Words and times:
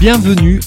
Bienvenue 0.00 0.60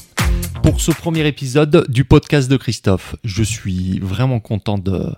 pour 0.62 0.79
ce 0.79 0.91
premier 0.91 1.25
épisode 1.25 1.87
du 1.89 2.05
podcast 2.05 2.51
de 2.51 2.55
Christophe. 2.55 3.15
Je 3.23 3.41
suis 3.41 3.97
vraiment 3.97 4.39
content 4.39 4.78
de, 4.78 5.12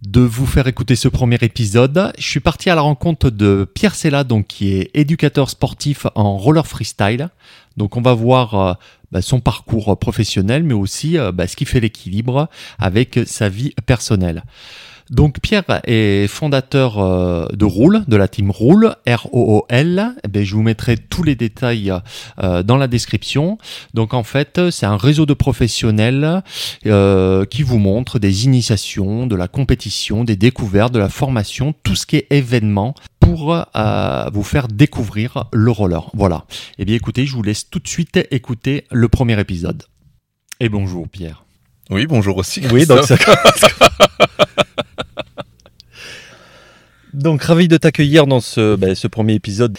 de 0.00 0.20
vous 0.22 0.46
faire 0.46 0.66
écouter 0.66 0.96
ce 0.96 1.08
premier 1.08 1.36
épisode. 1.42 2.10
Je 2.16 2.26
suis 2.26 2.40
parti 2.40 2.70
à 2.70 2.74
la 2.74 2.80
rencontre 2.80 3.28
de 3.28 3.70
Pierre 3.74 3.94
Sella, 3.94 4.24
donc 4.24 4.46
qui 4.46 4.72
est 4.72 4.90
éducateur 4.94 5.50
sportif 5.50 6.06
en 6.14 6.38
roller 6.38 6.66
freestyle. 6.66 7.28
Donc 7.76 7.98
on 7.98 8.00
va 8.00 8.14
voir 8.14 8.54
euh, 8.54 8.72
bah, 9.12 9.20
son 9.20 9.40
parcours 9.40 9.98
professionnel, 9.98 10.62
mais 10.62 10.72
aussi 10.72 11.18
euh, 11.18 11.30
bah, 11.30 11.46
ce 11.46 11.54
qui 11.54 11.66
fait 11.66 11.80
l'équilibre 11.80 12.48
avec 12.78 13.20
sa 13.26 13.50
vie 13.50 13.74
personnelle. 13.84 14.42
Donc 15.10 15.40
Pierre 15.40 15.64
est 15.84 16.26
fondateur 16.28 16.98
euh, 16.98 17.46
de 17.52 17.64
Roule, 17.64 18.04
de 18.08 18.16
la 18.16 18.28
team 18.28 18.50
Roule, 18.50 18.94
R-O-O-L. 19.06 20.14
Eh 20.22 20.28
ben, 20.28 20.44
je 20.44 20.54
vous 20.54 20.62
mettrai 20.62 20.96
tous 20.96 21.22
les 21.22 21.34
détails 21.34 21.92
euh, 22.42 22.62
dans 22.62 22.76
la 22.76 22.88
description. 22.88 23.58
Donc 23.94 24.12
en 24.12 24.22
fait, 24.22 24.70
c'est 24.70 24.86
un 24.86 24.96
réseau 24.96 25.24
de 25.24 25.34
professionnels 25.34 26.42
euh, 26.86 27.44
qui 27.46 27.62
vous 27.62 27.78
montre 27.78 28.18
des 28.18 28.44
initiations, 28.44 29.26
de 29.26 29.36
la 29.36 29.48
compétition, 29.48 30.24
des 30.24 30.36
découvertes, 30.36 30.92
de 30.92 30.98
la 30.98 31.08
formation, 31.08 31.74
tout 31.82 31.94
ce 31.94 32.04
qui 32.04 32.16
est 32.16 32.26
événement 32.30 32.94
pour 33.20 33.66
vous 34.32 34.42
faire 34.42 34.68
découvrir 34.68 35.44
le 35.52 35.70
roller. 35.70 36.10
Voilà. 36.14 36.44
Eh 36.78 36.84
bien 36.84 36.96
écoutez, 36.96 37.26
je 37.26 37.34
vous 37.34 37.42
laisse 37.42 37.68
tout 37.68 37.78
de 37.78 37.88
suite 37.88 38.18
écouter 38.30 38.84
le 38.90 39.08
premier 39.08 39.38
épisode. 39.38 39.82
Et 40.60 40.68
bonjour 40.68 41.08
Pierre. 41.08 41.44
Oui, 41.90 42.06
bonjour 42.06 42.36
aussi. 42.38 42.62
Oui, 42.72 42.86
donc 42.86 43.04
ça 43.04 43.16
Donc 47.18 47.42
ravi 47.42 47.66
de 47.66 47.76
t'accueillir 47.76 48.28
dans 48.28 48.38
ce, 48.40 48.76
ben, 48.76 48.94
ce, 48.94 49.08
premier 49.08 49.34
épisode. 49.34 49.76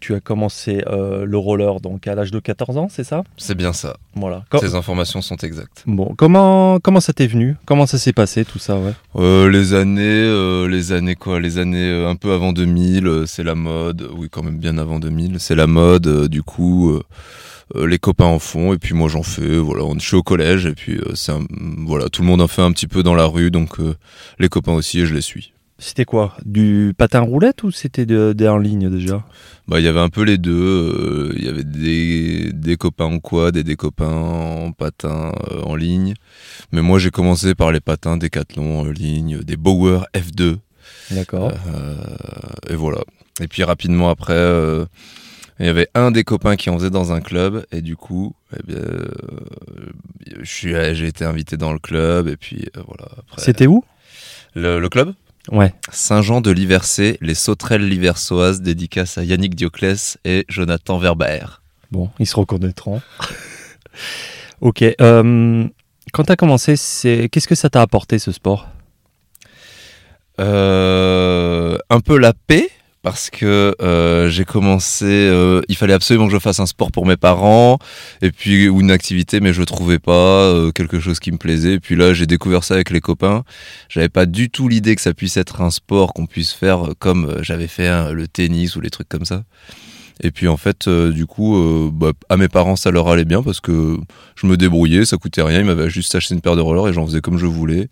Tu 0.00 0.14
as 0.14 0.20
commencé 0.20 0.82
euh, 0.86 1.26
le 1.26 1.36
roller 1.36 1.78
donc 1.80 2.08
à 2.08 2.14
l'âge 2.14 2.30
de 2.30 2.38
14 2.40 2.78
ans, 2.78 2.88
c'est 2.90 3.04
ça? 3.04 3.22
C'est 3.36 3.54
bien 3.54 3.74
ça. 3.74 3.98
Voilà. 4.14 4.44
Ces 4.58 4.74
informations 4.74 5.20
sont 5.20 5.36
exactes. 5.36 5.82
Bon, 5.86 6.14
comment 6.16 6.80
comment 6.80 7.00
ça 7.00 7.12
t'est 7.12 7.26
venu? 7.26 7.56
Comment 7.66 7.84
ça 7.84 7.98
s'est 7.98 8.14
passé 8.14 8.46
tout 8.46 8.58
ça 8.58 8.78
ouais? 8.78 8.92
Euh, 9.16 9.50
Les 9.50 9.74
années, 9.74 10.00
euh, 10.04 10.66
les 10.68 10.92
années 10.92 11.16
quoi? 11.16 11.38
Les 11.38 11.58
années 11.58 12.06
un 12.06 12.16
peu 12.16 12.32
avant 12.32 12.54
2000, 12.54 13.24
c'est 13.26 13.44
la 13.44 13.54
mode. 13.54 14.08
Oui, 14.16 14.28
quand 14.30 14.42
même 14.42 14.56
bien 14.56 14.78
avant 14.78 15.00
2000, 15.00 15.38
c'est 15.38 15.54
la 15.54 15.66
mode. 15.66 16.28
du 16.28 16.42
coup. 16.42 16.98
les 17.74 17.98
copains 17.98 18.24
en 18.24 18.38
font 18.38 18.72
et 18.72 18.78
puis 18.78 18.94
moi 18.94 19.08
j'en 19.08 19.22
fais 19.22 19.56
voilà 19.58 19.84
je 19.96 20.04
suis 20.04 20.16
au 20.16 20.24
collège 20.24 20.66
et 20.66 20.72
puis 20.72 20.98
c'est 21.14 21.32
voilà 21.86 22.08
tout 22.08 22.22
le 22.22 22.26
monde 22.26 22.40
en 22.40 22.48
fait 22.48 22.62
un 22.62 22.72
petit 22.72 22.88
peu 22.88 23.04
dans 23.04 23.14
la 23.14 23.26
rue 23.26 23.52
donc 23.52 23.76
les 24.40 24.48
copains 24.48 24.72
aussi 24.72 24.98
et 24.98 25.06
je 25.06 25.14
les 25.14 25.20
suis 25.20 25.52
c'était 25.80 26.04
quoi 26.04 26.36
Du 26.44 26.94
patin 26.96 27.20
roulette 27.20 27.62
ou 27.62 27.70
c'était 27.70 28.04
des 28.06 28.48
en 28.48 28.58
ligne 28.58 28.90
déjà? 28.90 29.24
Bah, 29.66 29.80
Il 29.80 29.84
y 29.84 29.88
avait 29.88 30.00
un 30.00 30.10
peu 30.10 30.22
les 30.22 30.36
deux. 30.36 30.52
Euh, 30.52 31.32
il 31.36 31.44
y 31.44 31.48
avait 31.48 31.64
des, 31.64 32.52
des, 32.52 32.76
copains 32.76 33.06
en 33.06 33.18
quad 33.18 33.56
et 33.56 33.64
des 33.64 33.76
copains 33.76 34.06
en 34.06 34.72
patin 34.72 35.32
euh, 35.50 35.62
en 35.62 35.74
ligne. 35.74 36.14
Mais 36.72 36.82
moi, 36.82 36.98
j'ai 36.98 37.10
commencé 37.10 37.54
par 37.54 37.72
les 37.72 37.80
patins 37.80 38.18
Decathlon 38.18 38.80
en 38.80 38.84
ligne, 38.84 39.38
des 39.40 39.56
Bauer 39.56 40.06
F2. 40.14 40.58
D'accord. 41.12 41.50
Euh, 41.74 41.94
et 42.68 42.74
voilà. 42.74 43.00
Et 43.40 43.48
puis 43.48 43.64
rapidement 43.64 44.10
après, 44.10 44.36
il 45.60 45.66
y 45.66 45.68
avait 45.68 45.88
un 45.94 46.10
des 46.10 46.24
copains 46.24 46.56
qui 46.56 46.68
en 46.68 46.76
faisait 46.78 46.90
dans 46.90 47.12
un 47.12 47.22
club. 47.22 47.64
Et 47.72 47.80
du 47.80 47.96
coup, 47.96 48.34
eh 48.54 48.62
bien, 48.66 48.84
j'ai 50.42 51.06
été 51.06 51.24
invité 51.24 51.56
dans 51.56 51.72
le 51.72 51.78
club. 51.78 52.28
Et 52.28 52.36
puis 52.36 52.68
voilà. 52.74 53.08
C'était 53.38 53.66
où? 53.66 53.82
Le, 54.54 54.78
le 54.78 54.88
club? 54.90 55.14
Ouais. 55.50 55.72
Saint-Jean 55.90 56.40
de 56.40 56.50
Liversé, 56.50 57.18
les 57.20 57.34
sauterelles 57.34 57.88
liversoises, 57.88 58.60
dédicace 58.60 59.18
à 59.18 59.24
Yannick 59.24 59.54
Dioclès 59.54 60.18
et 60.24 60.44
Jonathan 60.48 60.98
Verbaer. 60.98 61.60
Bon, 61.90 62.10
ils 62.18 62.26
se 62.26 62.36
reconnaîtront. 62.36 63.00
ok. 64.60 64.84
Euh, 65.00 65.66
quand 66.12 66.24
tu 66.24 66.32
as 66.32 66.36
commencé, 66.36 66.74
qu'est-ce 67.30 67.48
que 67.48 67.54
ça 67.54 67.70
t'a 67.70 67.82
apporté 67.82 68.18
ce 68.18 68.32
sport? 68.32 68.68
Euh, 70.40 71.78
Un 71.88 72.00
peu 72.00 72.16
la 72.18 72.32
paix 72.32 72.70
parce 73.02 73.30
que 73.30 73.74
euh, 73.80 74.28
j'ai 74.28 74.44
commencé, 74.44 75.06
euh, 75.06 75.62
il 75.68 75.76
fallait 75.76 75.94
absolument 75.94 76.26
que 76.26 76.32
je 76.32 76.38
fasse 76.38 76.60
un 76.60 76.66
sport 76.66 76.92
pour 76.92 77.06
mes 77.06 77.16
parents, 77.16 77.78
et 78.22 78.30
puis 78.30 78.68
ou 78.68 78.80
une 78.80 78.90
activité, 78.90 79.40
mais 79.40 79.52
je 79.52 79.62
trouvais 79.62 79.98
pas 79.98 80.12
euh, 80.12 80.70
quelque 80.72 81.00
chose 81.00 81.18
qui 81.20 81.32
me 81.32 81.38
plaisait. 81.38 81.80
Puis 81.80 81.96
là, 81.96 82.12
j'ai 82.12 82.26
découvert 82.26 82.64
ça 82.64 82.74
avec 82.74 82.90
les 82.90 83.00
copains. 83.00 83.44
J'avais 83.88 84.08
pas 84.08 84.26
du 84.26 84.50
tout 84.50 84.68
l'idée 84.68 84.94
que 84.96 85.02
ça 85.02 85.14
puisse 85.14 85.36
être 85.36 85.62
un 85.62 85.70
sport 85.70 86.12
qu'on 86.12 86.26
puisse 86.26 86.52
faire 86.52 86.90
comme 86.98 87.38
j'avais 87.42 87.68
fait 87.68 88.12
le 88.12 88.28
tennis 88.28 88.76
ou 88.76 88.80
les 88.80 88.90
trucs 88.90 89.08
comme 89.08 89.24
ça. 89.24 89.44
Et 90.22 90.30
puis 90.30 90.48
en 90.48 90.56
fait, 90.56 90.88
du 90.88 91.26
coup, 91.26 91.90
bah, 91.92 92.12
à 92.28 92.36
mes 92.36 92.48
parents, 92.48 92.76
ça 92.76 92.90
leur 92.90 93.08
allait 93.08 93.24
bien 93.24 93.42
parce 93.42 93.60
que 93.60 93.96
je 94.36 94.46
me 94.46 94.56
débrouillais, 94.56 95.04
ça 95.04 95.16
coûtait 95.16 95.42
rien. 95.42 95.60
Ils 95.60 95.64
m'avaient 95.64 95.88
juste 95.88 96.14
acheté 96.14 96.34
une 96.34 96.40
paire 96.40 96.56
de 96.56 96.60
rollers 96.60 96.88
et 96.88 96.92
j'en 96.92 97.06
faisais 97.06 97.20
comme 97.20 97.38
je 97.38 97.46
voulais. 97.46 97.88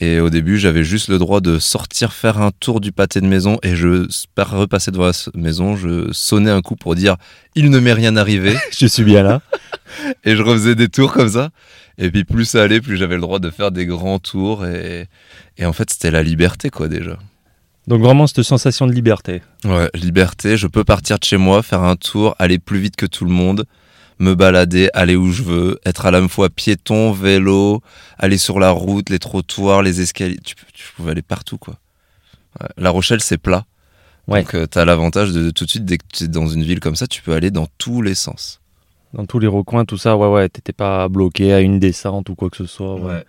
Et 0.00 0.18
au 0.18 0.30
début, 0.30 0.58
j'avais 0.58 0.82
juste 0.82 1.08
le 1.08 1.18
droit 1.18 1.40
de 1.40 1.60
sortir 1.60 2.12
faire 2.12 2.40
un 2.40 2.50
tour 2.50 2.80
du 2.80 2.90
pâté 2.90 3.20
de 3.20 3.26
maison 3.26 3.58
et 3.62 3.76
je 3.76 4.08
repassais 4.36 4.90
devant 4.90 5.06
la 5.06 5.12
maison, 5.34 5.76
je 5.76 6.10
sonnais 6.12 6.50
un 6.50 6.60
coup 6.60 6.74
pour 6.74 6.96
dire 6.96 7.16
il 7.54 7.70
ne 7.70 7.78
m'est 7.78 7.92
rien 7.92 8.16
arrivé. 8.16 8.56
je 8.76 8.86
suis 8.86 9.04
bien 9.04 9.22
là. 9.22 9.42
et 10.24 10.34
je 10.34 10.42
refaisais 10.42 10.74
des 10.74 10.88
tours 10.88 11.12
comme 11.12 11.28
ça. 11.28 11.50
Et 11.98 12.10
puis 12.10 12.24
plus 12.24 12.46
ça 12.46 12.62
allait, 12.62 12.80
plus 12.80 12.96
j'avais 12.96 13.14
le 13.14 13.20
droit 13.20 13.38
de 13.38 13.50
faire 13.50 13.70
des 13.70 13.86
grands 13.86 14.18
tours. 14.18 14.66
Et, 14.66 15.06
et 15.58 15.66
en 15.66 15.72
fait, 15.72 15.90
c'était 15.90 16.10
la 16.10 16.24
liberté, 16.24 16.70
quoi, 16.70 16.88
déjà. 16.88 17.18
Donc 17.86 18.00
vraiment 18.00 18.26
cette 18.26 18.42
sensation 18.42 18.86
de 18.86 18.92
liberté. 18.92 19.42
Ouais, 19.64 19.90
liberté. 19.94 20.56
Je 20.56 20.66
peux 20.66 20.84
partir 20.84 21.18
de 21.18 21.24
chez 21.24 21.36
moi, 21.36 21.62
faire 21.62 21.82
un 21.82 21.96
tour, 21.96 22.36
aller 22.38 22.58
plus 22.58 22.78
vite 22.78 22.96
que 22.96 23.06
tout 23.06 23.24
le 23.24 23.32
monde 23.32 23.66
me 24.22 24.34
balader, 24.34 24.88
aller 24.94 25.16
où 25.16 25.30
je 25.30 25.42
veux, 25.42 25.80
être 25.84 26.06
à 26.06 26.10
la 26.10 26.26
fois 26.28 26.48
piéton, 26.48 27.12
vélo, 27.12 27.82
aller 28.18 28.38
sur 28.38 28.60
la 28.60 28.70
route, 28.70 29.10
les 29.10 29.18
trottoirs, 29.18 29.82
les 29.82 30.00
escaliers. 30.00 30.38
Tu, 30.44 30.54
pouvais 30.96 31.10
aller 31.10 31.22
partout, 31.22 31.58
quoi. 31.58 31.74
La 32.76 32.90
Rochelle, 32.90 33.20
c'est 33.20 33.38
plat. 33.38 33.64
Donc, 34.28 34.54
euh, 34.54 34.66
tu 34.70 34.78
as 34.78 34.84
l'avantage 34.84 35.32
de, 35.32 35.50
tout 35.50 35.64
de 35.64 35.70
suite, 35.70 35.84
dès 35.84 35.98
que 35.98 36.04
tu 36.12 36.24
es 36.24 36.28
dans 36.28 36.46
une 36.46 36.62
ville 36.62 36.78
comme 36.78 36.94
ça, 36.94 37.06
tu 37.06 37.22
peux 37.22 37.32
aller 37.32 37.50
dans 37.50 37.66
tous 37.78 38.02
les 38.02 38.14
sens. 38.14 38.60
Dans 39.14 39.26
tous 39.26 39.40
les 39.40 39.48
recoins, 39.48 39.84
tout 39.84 39.98
ça, 39.98 40.16
ouais, 40.16 40.28
ouais, 40.28 40.48
t'étais 40.48 40.72
pas 40.72 41.08
bloqué 41.08 41.52
à 41.52 41.60
une 41.60 41.80
descente 41.80 42.28
ou 42.28 42.34
quoi 42.34 42.48
que 42.48 42.56
ce 42.56 42.66
soit. 42.66 42.94
Ouais. 42.94 43.24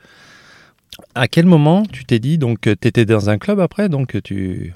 À 1.16 1.28
quel 1.28 1.46
moment 1.46 1.84
tu 1.84 2.06
t'es 2.06 2.20
dit, 2.20 2.38
donc, 2.38 2.62
tu 2.62 2.72
étais 2.72 3.06
dans 3.06 3.30
un 3.30 3.38
club 3.38 3.60
après, 3.60 3.90
donc 3.90 4.22
tu, 4.24 4.74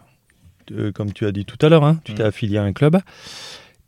euh, 0.72 0.91
comme 0.91 1.13
tu 1.13 1.25
as 1.25 1.31
dit 1.31 1.45
tout 1.45 1.63
à 1.66 1.69
l'heure, 1.69 1.83
hein, 1.83 2.00
tu 2.03 2.13
t'es 2.13 2.23
mm. 2.23 2.28
affilié 2.28 2.57
à 2.57 2.63
un 2.63 2.73
club. 2.73 2.97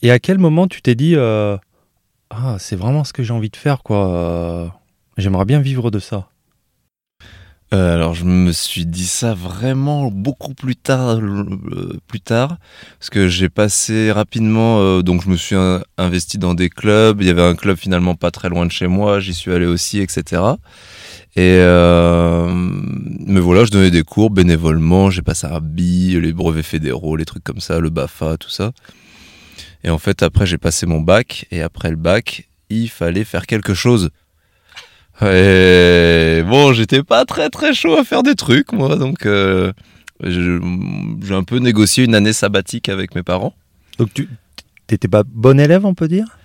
Et 0.01 0.11
à 0.11 0.19
quel 0.19 0.37
moment 0.37 0.67
tu 0.67 0.81
t'es 0.81 0.95
dit, 0.95 1.15
euh, 1.15 1.57
ah, 2.29 2.57
c'est 2.59 2.75
vraiment 2.75 3.03
ce 3.03 3.13
que 3.13 3.23
j'ai 3.23 3.33
envie 3.33 3.49
de 3.49 3.55
faire, 3.55 3.83
quoi. 3.83 4.13
Euh, 4.13 4.67
j'aimerais 5.17 5.45
bien 5.45 5.59
vivre 5.59 5.91
de 5.91 5.99
ça? 5.99 6.29
Euh, 7.71 7.93
alors 7.93 8.15
je 8.15 8.25
me 8.25 8.51
suis 8.51 8.87
dit 8.87 9.05
ça 9.05 9.35
vraiment 9.35 10.09
beaucoup 10.09 10.55
plus 10.55 10.75
tard, 10.75 11.19
euh, 11.19 11.99
plus 12.07 12.19
tard, 12.19 12.57
parce 12.97 13.11
que 13.11 13.27
j'ai 13.27 13.47
passé 13.47 14.11
rapidement, 14.11 15.01
donc 15.03 15.23
je 15.23 15.29
me 15.29 15.35
suis 15.35 15.55
investi 15.97 16.39
dans 16.39 16.55
des 16.55 16.69
clubs. 16.69 17.21
Il 17.21 17.27
y 17.27 17.29
avait 17.29 17.43
un 17.43 17.53
club 17.53 17.77
finalement 17.77 18.15
pas 18.15 18.31
très 18.31 18.49
loin 18.49 18.65
de 18.65 18.71
chez 18.71 18.87
moi, 18.87 19.19
j'y 19.19 19.35
suis 19.35 19.51
allé 19.51 19.67
aussi, 19.67 19.99
etc. 19.99 20.41
Et 21.35 21.59
mais 23.29 23.39
voilà, 23.39 23.63
je 23.63 23.69
donnais 23.71 23.91
des 23.91 24.03
cours 24.03 24.29
bénévolement. 24.31 25.11
J'ai 25.11 25.21
passé 25.21 25.47
à 25.47 25.59
BI, 25.59 26.19
les 26.19 26.33
brevets 26.33 26.65
fédéraux, 26.65 27.15
les 27.15 27.25
trucs 27.25 27.43
comme 27.43 27.59
ça, 27.59 27.79
le 27.79 27.89
Bafa, 27.89 28.37
tout 28.37 28.49
ça. 28.49 28.71
Et 29.83 29.89
en 29.89 29.97
fait, 29.97 30.23
après, 30.23 30.45
j'ai 30.45 30.57
passé 30.57 30.85
mon 30.85 30.99
bac. 30.99 31.45
Et 31.51 31.61
après 31.61 31.89
le 31.89 31.95
bac, 31.95 32.49
il 32.69 32.89
fallait 32.89 33.23
faire 33.23 33.45
quelque 33.45 33.73
chose. 33.73 34.09
Et 35.21 36.43
bon, 36.47 36.73
j'étais 36.73 37.03
pas 37.03 37.25
très 37.25 37.49
très 37.49 37.73
chaud 37.73 37.97
à 37.97 38.03
faire 38.03 38.23
des 38.23 38.35
trucs, 38.35 38.71
moi. 38.71 38.95
Donc, 38.95 39.25
euh, 39.25 39.73
j'ai 40.23 41.33
un 41.33 41.43
peu 41.43 41.57
négocié 41.59 42.05
une 42.05 42.15
année 42.15 42.33
sabbatique 42.33 42.89
avec 42.89 43.15
mes 43.15 43.23
parents. 43.23 43.53
Donc, 43.97 44.13
tu 44.13 44.29
t'étais 44.87 45.07
pas 45.07 45.23
bon 45.23 45.59
élève, 45.59 45.85
on 45.85 45.93
peut 45.93 46.07
dire? 46.07 46.39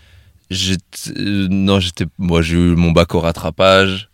Euh, 0.53 1.47
Non, 1.51 1.81
j'étais. 1.81 2.07
Moi, 2.19 2.43
j'ai 2.43 2.57
eu 2.57 2.75
mon 2.77 2.91
bac 2.91 3.15
au 3.15 3.21
rattrapage. 3.21 4.11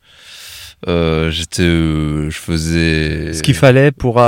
Euh, 0.88 1.30
j'étais, 1.30 1.62
euh, 1.62 2.30
je 2.30 2.38
faisais 2.38 3.34
ce 3.34 3.42
qu'il 3.42 3.54
fallait 3.54 3.92
pour 3.92 4.22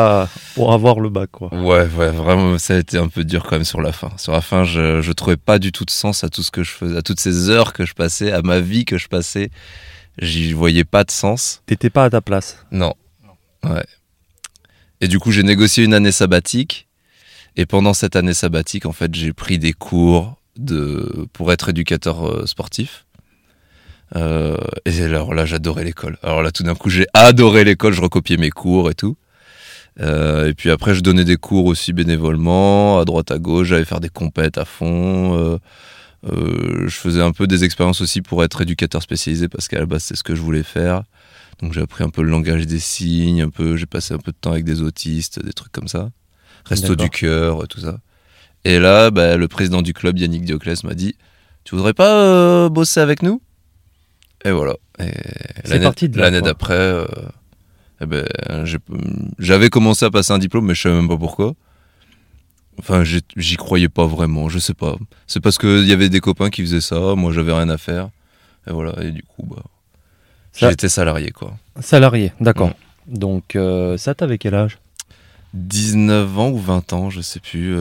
pour 0.55 0.73
avoir 0.73 1.01
le 1.01 1.09
bac, 1.09 1.31
quoi. 1.31 1.49
Ouais, 1.55 1.89
ouais, 1.89 2.11
vraiment, 2.11 2.59
ça 2.59 2.75
a 2.75 2.79
été 2.79 2.99
un 2.99 3.09
peu 3.09 3.25
dur 3.25 3.45
quand 3.45 3.57
même 3.57 3.65
sur 3.65 3.81
la 3.81 3.93
fin. 3.93 4.11
Sur 4.19 4.33
la 4.33 4.43
fin, 4.43 4.65
je, 4.65 5.01
je 5.01 5.13
trouvais 5.13 5.39
pas 5.39 5.59
du 5.59 5.73
tout 5.73 5.87
de 5.87 5.91
sens 5.91 6.25
à 6.25 6.29
tout 6.29 6.43
ce 6.43 6.51
que 6.51 6.63
je 6.63 6.71
faisais, 6.71 6.97
à 6.97 7.03
toutes 7.03 7.21
ces 7.21 7.49
heures 7.49 7.73
que 7.73 7.87
je 7.87 7.95
passais, 7.95 8.33
à 8.33 8.43
ma 8.43 8.61
vie 8.61 8.85
que 8.85 8.99
je 8.99 9.09
passais. 9.09 9.51
J'y 10.19 10.53
voyais 10.53 10.85
pas 10.85 11.05
de 11.05 11.11
sens. 11.11 11.63
T'étais 11.65 11.89
pas 11.89 12.05
à 12.05 12.11
ta 12.11 12.21
place. 12.21 12.67
Non. 12.71 12.95
Ouais. 13.65 13.85
Et 15.01 15.09
du 15.09 15.19
coup, 15.19 15.33
j'ai 15.33 15.43
négocié 15.43 15.85
une 15.85 15.95
année 15.95 16.13
sabbatique. 16.13 16.87
Et 17.57 17.67
pendant 17.67 17.95
cette 17.95 18.17
année 18.17 18.35
sabbatique, 18.35 18.87
en 18.87 18.93
fait, 18.93 19.15
j'ai 19.15 19.33
pris 19.33 19.59
des 19.59 19.73
cours 19.73 20.37
de 20.57 21.27
pour 21.33 21.53
être 21.53 21.71
éducateur 21.71 22.27
euh, 22.27 22.47
sportif. 22.47 23.07
Euh, 24.17 24.57
et 24.85 25.03
alors 25.03 25.35
là, 25.35 25.47
j'adorais 25.47 25.85
l'école. 25.85 26.19
Alors 26.23 26.43
là, 26.43 26.51
tout 26.51 26.63
d'un 26.63 26.75
coup, 26.75 26.91
j'ai 26.91 27.07
adoré 27.15 27.65
l'école. 27.65 27.93
Je 27.93 28.01
recopiais 28.01 28.37
mes 28.37 28.51
cours 28.51 28.91
et 28.91 28.95
tout. 28.95 29.17
Euh, 30.01 30.49
et 30.49 30.55
puis 30.55 30.71
après, 30.71 30.95
je 30.95 31.01
donnais 31.01 31.25
des 31.25 31.37
cours 31.37 31.67
aussi 31.67 31.93
bénévolement, 31.93 32.99
à 32.99 33.05
droite, 33.05 33.31
à 33.31 33.39
gauche. 33.39 33.69
J'allais 33.69 33.85
faire 33.85 34.01
des 34.01 34.09
compètes 34.09 34.59
à 34.59 34.65
fond. 34.65 35.59
Euh, 36.31 36.87
je 36.87 36.95
faisais 36.95 37.21
un 37.21 37.33
peu 37.33 37.47
des 37.47 37.65
expériences 37.65 38.01
aussi 38.01 38.23
pour 38.23 38.45
être 38.45 38.61
éducateur 38.61 39.03
spécialisé 39.03 39.49
parce 39.49 39.67
qu'à 39.67 39.81
la 39.81 39.87
base 39.87 40.05
c'est 40.05 40.17
ce 40.17 40.23
que 40.23 40.37
je 40.37 40.41
voulais 40.41 40.63
faire. 40.63 41.03
Donc 41.61 41.73
j'ai 41.73 41.81
appris 41.81 42.05
un 42.05 42.11
peu 42.11 42.23
le 42.23 42.31
langage 42.31 42.67
des 42.67 42.79
signes, 42.79 43.43
un 43.43 43.49
peu, 43.51 43.77
j'ai 43.77 43.87
passé 43.87 44.15
un 44.15 44.19
peu 44.19 44.31
de 44.31 44.37
temps 44.41 44.53
avec 44.53 44.65
des 44.65 44.83
autistes, 44.83 45.45
des 45.45 45.53
trucs 45.53 45.73
comme 45.73 45.89
ça. 45.89 46.11
Resto 46.65 46.95
du 46.95 47.11
cœur, 47.11 47.67
tout 47.67 47.81
ça. 47.81 47.99
Et 48.65 48.79
là, 48.79 49.11
bah, 49.11 49.37
le 49.37 49.49
président 49.49 49.83
du 49.83 49.93
club, 49.93 50.19
Yannick 50.19 50.45
Dioclès, 50.45 50.85
m'a 50.85 50.95
dit 50.95 51.17
Tu 51.65 51.75
voudrais 51.75 51.95
pas 51.95 52.69
bosser 52.69 53.01
avec 53.01 53.23
nous? 53.23 53.43
Et 54.45 54.51
voilà. 54.51 54.75
L'année 56.15 56.43
d'après, 56.43 56.75
euh, 56.75 57.07
eh 58.01 58.07
ben, 58.07 58.27
j'avais 59.39 59.71
commencé 59.71 60.05
à 60.05 60.11
passer 60.11 60.33
un 60.33 60.39
diplôme, 60.39 60.67
mais 60.67 60.75
je 60.75 60.83
savais 60.83 60.97
même 60.97 61.09
pas 61.09 61.17
pourquoi. 61.17 61.55
Enfin, 62.79 63.05
j'y 63.05 63.57
croyais 63.57 63.89
pas 63.89 64.07
vraiment, 64.07 64.49
je 64.49 64.59
sais 64.59 64.75
pas. 64.75 64.97
C'est 65.27 65.41
parce 65.41 65.59
qu'il 65.59 65.87
y 65.87 65.93
avait 65.93 66.09
des 66.09 66.21
copains 66.21 66.51
qui 66.51 66.63
faisaient 66.63 66.81
ça, 66.81 67.15
moi 67.15 67.33
j'avais 67.33 67.53
rien 67.53 67.69
à 67.69 67.79
faire. 67.79 68.09
Et 68.67 68.73
voilà, 68.73 69.01
et 69.03 69.11
du 69.11 69.23
coup, 69.23 69.45
bah, 69.45 69.63
j'étais 70.55 70.89
salarié 70.89 71.31
quoi. 71.31 71.55
Salarié, 71.81 72.33
d'accord. 72.41 72.69
Mm. 72.69 73.19
Donc, 73.19 73.57
euh, 73.57 73.97
ça, 73.99 74.15
t'avais 74.15 74.39
quel 74.39 74.55
âge? 74.55 74.79
19 75.55 76.39
ans 76.39 76.51
ou 76.51 76.59
20 76.59 76.93
ans, 76.93 77.11
je 77.11 77.21
sais 77.21 77.41
plus. 77.41 77.77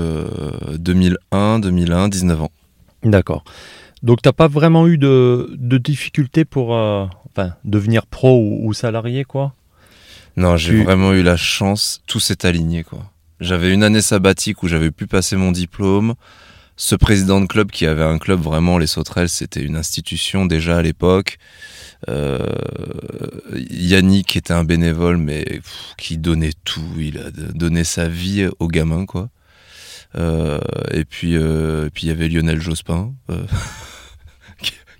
2001, 0.77 1.59
2001, 1.59 2.09
19 2.09 2.41
ans. 2.41 2.51
D'accord. 3.03 3.43
Donc, 4.03 4.21
t'as 4.21 4.31
pas 4.31 4.47
vraiment 4.47 4.87
eu 4.87 4.97
de, 4.97 5.55
de 5.57 5.77
difficultés 5.77 6.45
pour 6.45 6.75
euh, 6.75 7.05
enfin, 7.29 7.53
devenir 7.63 8.05
pro 8.05 8.59
ou, 8.61 8.73
salarié, 8.73 9.23
quoi? 9.23 9.53
Non, 10.37 10.57
j'ai 10.57 10.83
vraiment 10.83 11.13
eu 11.13 11.23
la 11.23 11.37
chance, 11.37 12.01
tout 12.07 12.19
s'est 12.19 12.45
aligné, 12.45 12.83
quoi. 12.83 13.03
J'avais 13.39 13.73
une 13.73 13.83
année 13.83 14.01
sabbatique 14.01 14.63
où 14.63 14.67
j'avais 14.67 14.91
pu 14.91 15.07
passer 15.07 15.35
mon 15.35 15.51
diplôme. 15.51 16.13
Ce 16.77 16.95
président 16.95 17.41
de 17.41 17.47
club 17.47 17.69
qui 17.69 17.85
avait 17.85 18.03
un 18.03 18.17
club 18.17 18.39
vraiment, 18.39 18.77
les 18.77 18.87
Sauterelles, 18.87 19.29
c'était 19.29 19.61
une 19.61 19.75
institution 19.75 20.45
déjà 20.45 20.77
à 20.77 20.81
l'époque. 20.81 21.37
Euh, 22.09 22.47
Yannick 23.69 24.35
était 24.35 24.53
un 24.53 24.63
bénévole, 24.63 25.17
mais 25.17 25.61
qui 25.97 26.17
donnait 26.17 26.53
tout. 26.63 26.81
Il 26.97 27.19
a 27.19 27.29
donné 27.31 27.83
sa 27.83 28.07
vie 28.07 28.47
aux 28.59 28.67
gamins, 28.67 29.05
quoi. 29.05 29.29
Euh, 30.17 30.59
et 30.91 31.05
puis, 31.05 31.35
euh, 31.37 31.89
puis 31.93 32.07
il 32.07 32.09
y 32.09 32.11
avait 32.11 32.29
Lionel 32.29 32.61
Jospin. 32.61 33.13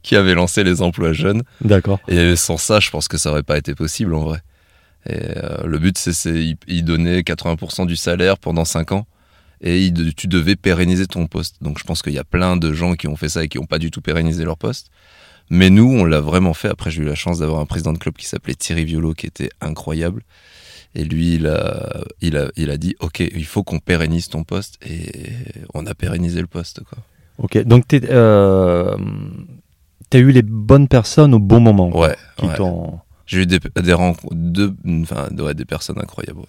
Qui 0.04 0.16
avait 0.16 0.34
lancé 0.34 0.64
les 0.64 0.82
emplois 0.82 1.14
jeunes. 1.14 1.44
D'accord. 1.62 2.00
Et 2.08 2.36
sans 2.36 2.58
ça, 2.58 2.80
je 2.80 2.90
pense 2.90 3.08
que 3.08 3.18
ça 3.18 3.32
aurait 3.32 3.44
pas 3.44 3.58
été 3.58 3.76
possible 3.76 4.14
en 4.14 4.24
vrai. 4.24 4.40
Et 5.08 5.16
euh, 5.16 5.66
le 5.66 5.80
but, 5.80 5.98
c'est 5.98 6.58
il 6.68 6.86
donnait 6.86 7.22
80% 7.22 7.88
du 7.88 7.96
salaire 7.96 8.38
pendant 8.38 8.66
5 8.66 8.92
ans 8.92 9.08
et 9.62 9.92
tu 10.16 10.28
devais 10.28 10.56
pérenniser 10.56 11.08
ton 11.08 11.28
poste. 11.28 11.58
Donc 11.62 11.80
je 11.80 11.84
pense 11.84 12.02
qu'il 12.02 12.14
y 12.14 12.20
a 12.20 12.24
plein 12.24 12.58
de 12.58 12.74
gens 12.74 12.96
qui 12.96 13.08
ont 13.08 13.16
fait 13.16 13.30
ça 13.30 13.44
et 13.44 13.48
qui 13.48 13.60
n'ont 13.60 13.66
pas 13.66 13.80
du 13.80 13.92
tout 13.92 14.02
pérennisé 14.02 14.44
leur 14.44 14.58
poste. 14.58 14.90
Mais 15.50 15.70
nous, 15.70 15.92
on 15.92 16.06
l'a 16.06 16.22
vraiment 16.22 16.54
fait. 16.54 16.70
Après, 16.70 16.90
j'ai 16.92 17.02
eu 17.02 17.06
la 17.06 17.16
chance 17.16 17.40
d'avoir 17.40 17.60
un 17.60 17.66
président 17.66 17.94
de 17.94 17.98
club 17.98 18.16
qui 18.16 18.26
s'appelait 18.26 18.56
Thierry 18.56 18.86
Violo, 18.86 19.14
qui 19.14 19.28
était 19.28 19.50
incroyable. 19.60 20.24
Et 20.96 21.04
lui, 21.04 21.36
il 21.36 21.48
a, 21.48 22.04
il 22.22 22.38
a, 22.38 22.52
il 22.56 22.70
a 22.70 22.78
dit, 22.78 22.96
OK, 23.02 23.20
il 23.20 23.46
faut 23.46 23.64
qu'on 23.64 23.80
pérennise 23.80 24.30
ton 24.30 24.44
poste. 24.44 24.78
Et 24.86 25.12
on 25.74 25.86
a 25.86 25.94
pérennisé 25.94 26.40
le 26.40 26.48
poste. 26.48 26.82
Quoi. 26.86 27.00
Ok, 27.38 27.58
donc 27.64 27.88
tu 27.88 28.00
euh, 28.10 28.96
as 30.18 30.20
eu 30.20 30.32
les 30.32 30.42
bonnes 30.42 30.88
personnes 30.88 31.34
au 31.34 31.40
bon 31.40 31.60
moment. 31.60 31.96
Ouais. 31.98 32.16
Qui 32.38 32.48
j'ai 33.28 33.44
eu 33.44 33.46
des, 33.46 33.60
des 33.82 33.94
rencontres, 33.94 34.36
de, 34.36 34.74
enfin, 35.04 35.28
des 35.32 35.66
personnes 35.66 36.00
incroyables. 36.00 36.42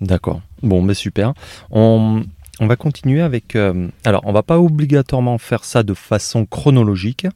D'accord. 0.00 0.40
Bon, 0.62 0.80
mais 0.80 0.94
super. 0.94 1.32
On, 1.70 2.22
on 2.60 2.66
va 2.66 2.76
continuer 2.76 3.20
avec. 3.20 3.56
Euh, 3.56 3.88
alors, 4.04 4.22
on 4.26 4.32
va 4.32 4.44
pas 4.44 4.60
obligatoirement 4.60 5.38
faire 5.38 5.64
ça 5.64 5.82
de 5.82 5.94
façon 5.94 6.46
chronologique. 6.46 7.26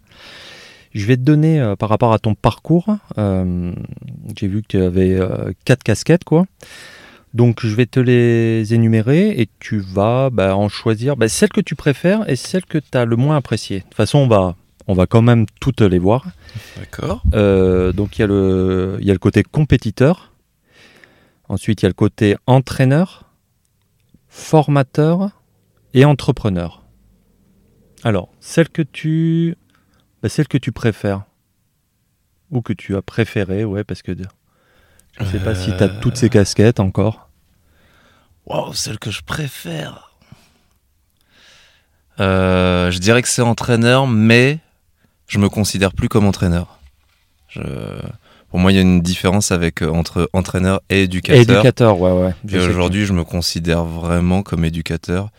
Je 0.95 1.07
vais 1.07 1.17
te 1.17 1.23
donner, 1.23 1.61
euh, 1.61 1.75
par 1.75 1.89
rapport 1.89 2.13
à 2.13 2.19
ton 2.21 2.35
parcours, 2.35 2.97
euh, 3.19 3.73
j'ai 4.37 4.47
vu 4.47 4.63
que 4.63 4.69
tu 4.69 4.81
avais 4.81 5.19
quatre 5.65 5.83
casquettes, 5.83 6.25
quoi. 6.25 6.47
Donc, 7.33 7.65
je 7.65 7.75
vais 7.75 7.87
te 7.87 8.01
les 8.01 8.75
énumérer 8.75 9.31
et 9.41 9.49
tu 9.61 9.79
vas 9.79 10.31
bah, 10.31 10.57
en 10.57 10.69
choisir 10.69 11.17
bah, 11.17 11.29
celle 11.29 11.51
que 11.51 11.61
tu 11.61 11.77
préfères 11.77 12.29
et 12.29 12.37
celle 12.37 12.65
que 12.65 12.79
tu 12.79 12.99
as 12.99 13.05
le 13.05 13.17
moins 13.17 13.37
appréciée. 13.37 13.79
De 13.79 13.85
toute 13.85 13.95
façon, 13.95 14.19
on 14.19 14.29
va, 14.29 14.57
on 14.91 14.95
va 14.95 15.07
quand 15.07 15.23
même 15.23 15.47
toutes 15.61 15.83
les 15.83 16.01
voir. 16.01 16.27
D'accord. 16.77 17.23
Euh, 17.33 17.93
donc 17.93 18.19
il 18.19 18.23
y, 18.23 18.25
a 18.25 18.27
le, 18.27 18.99
il 19.01 19.07
y 19.07 19.11
a 19.11 19.13
le 19.13 19.21
côté 19.21 19.45
compétiteur. 19.45 20.33
Ensuite, 21.49 21.83
il 21.83 21.85
y 21.85 21.87
a 21.87 21.91
le 21.91 21.95
côté 21.95 22.37
entraîneur, 22.47 23.31
formateur 24.29 25.31
et 25.95 26.05
entrepreneur. 26.05 26.83
Alors, 28.03 28.31
celle 28.41 28.69
que 28.69 28.83
tu, 28.83 29.57
bah, 30.23 30.29
celle 30.29 30.49
que 30.49 30.59
tu 30.59 30.73
préfères 30.73 31.23
ou 32.51 32.61
que 32.61 32.73
tu 32.73 32.97
as 32.97 33.03
préférée, 33.03 33.65
ouais, 33.65 33.85
parce 33.85 34.03
que 34.03 34.13
je 34.17 35.23
ne 35.23 35.29
sais 35.29 35.39
pas 35.39 35.55
si 35.55 35.77
tu 35.77 35.83
as 35.83 35.89
toutes 35.89 36.17
ces 36.17 36.31
casquettes 36.31 36.81
encore. 36.81 37.29
Waouh, 38.47 38.73
celle 38.75 38.99
que 38.99 39.13
je 39.13 39.23
préfère. 39.23 40.17
Euh, 42.19 42.91
je 42.91 42.99
dirais 42.99 43.23
que 43.23 43.29
c'est 43.29 43.43
entraîneur, 43.43 44.09
mais 44.09 44.59
je 45.31 45.39
me 45.39 45.49
considère 45.49 45.93
plus 45.93 46.09
comme 46.09 46.27
entraîneur. 46.27 46.81
Je... 47.49 47.61
Pour 48.51 48.59
moi, 48.59 48.73
il 48.73 48.75
y 48.75 48.79
a 48.79 48.83
une 48.83 49.01
différence 49.01 49.53
avec 49.53 49.81
euh, 49.81 49.89
entre 49.89 50.29
entraîneur 50.33 50.81
et 50.91 51.05
éducateur. 51.05 51.41
Éducateur, 51.41 52.01
ouais, 52.01 52.11
ouais. 52.11 52.35
Et 52.53 52.59
aujourd'hui, 52.59 53.07
je 53.07 53.13
me 53.13 53.23
considère 53.23 53.85
vraiment 53.85 54.43
comme 54.43 54.65
éducateur 54.65 55.31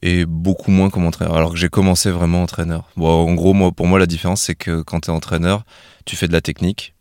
et 0.00 0.24
beaucoup 0.24 0.70
moins 0.70 0.90
comme 0.90 1.06
entraîneur. 1.06 1.34
Alors 1.34 1.50
que 1.50 1.56
j'ai 1.56 1.68
commencé 1.68 2.12
vraiment 2.12 2.42
entraîneur. 2.42 2.84
Bon, 2.96 3.28
en 3.28 3.34
gros, 3.34 3.52
moi, 3.52 3.72
pour 3.72 3.88
moi, 3.88 3.98
la 3.98 4.06
différence, 4.06 4.42
c'est 4.42 4.54
que 4.54 4.82
quand 4.82 5.00
tu 5.00 5.10
es 5.10 5.12
entraîneur, 5.12 5.64
tu 6.04 6.14
fais 6.14 6.28
de 6.28 6.32
la 6.32 6.40
technique. 6.40 6.93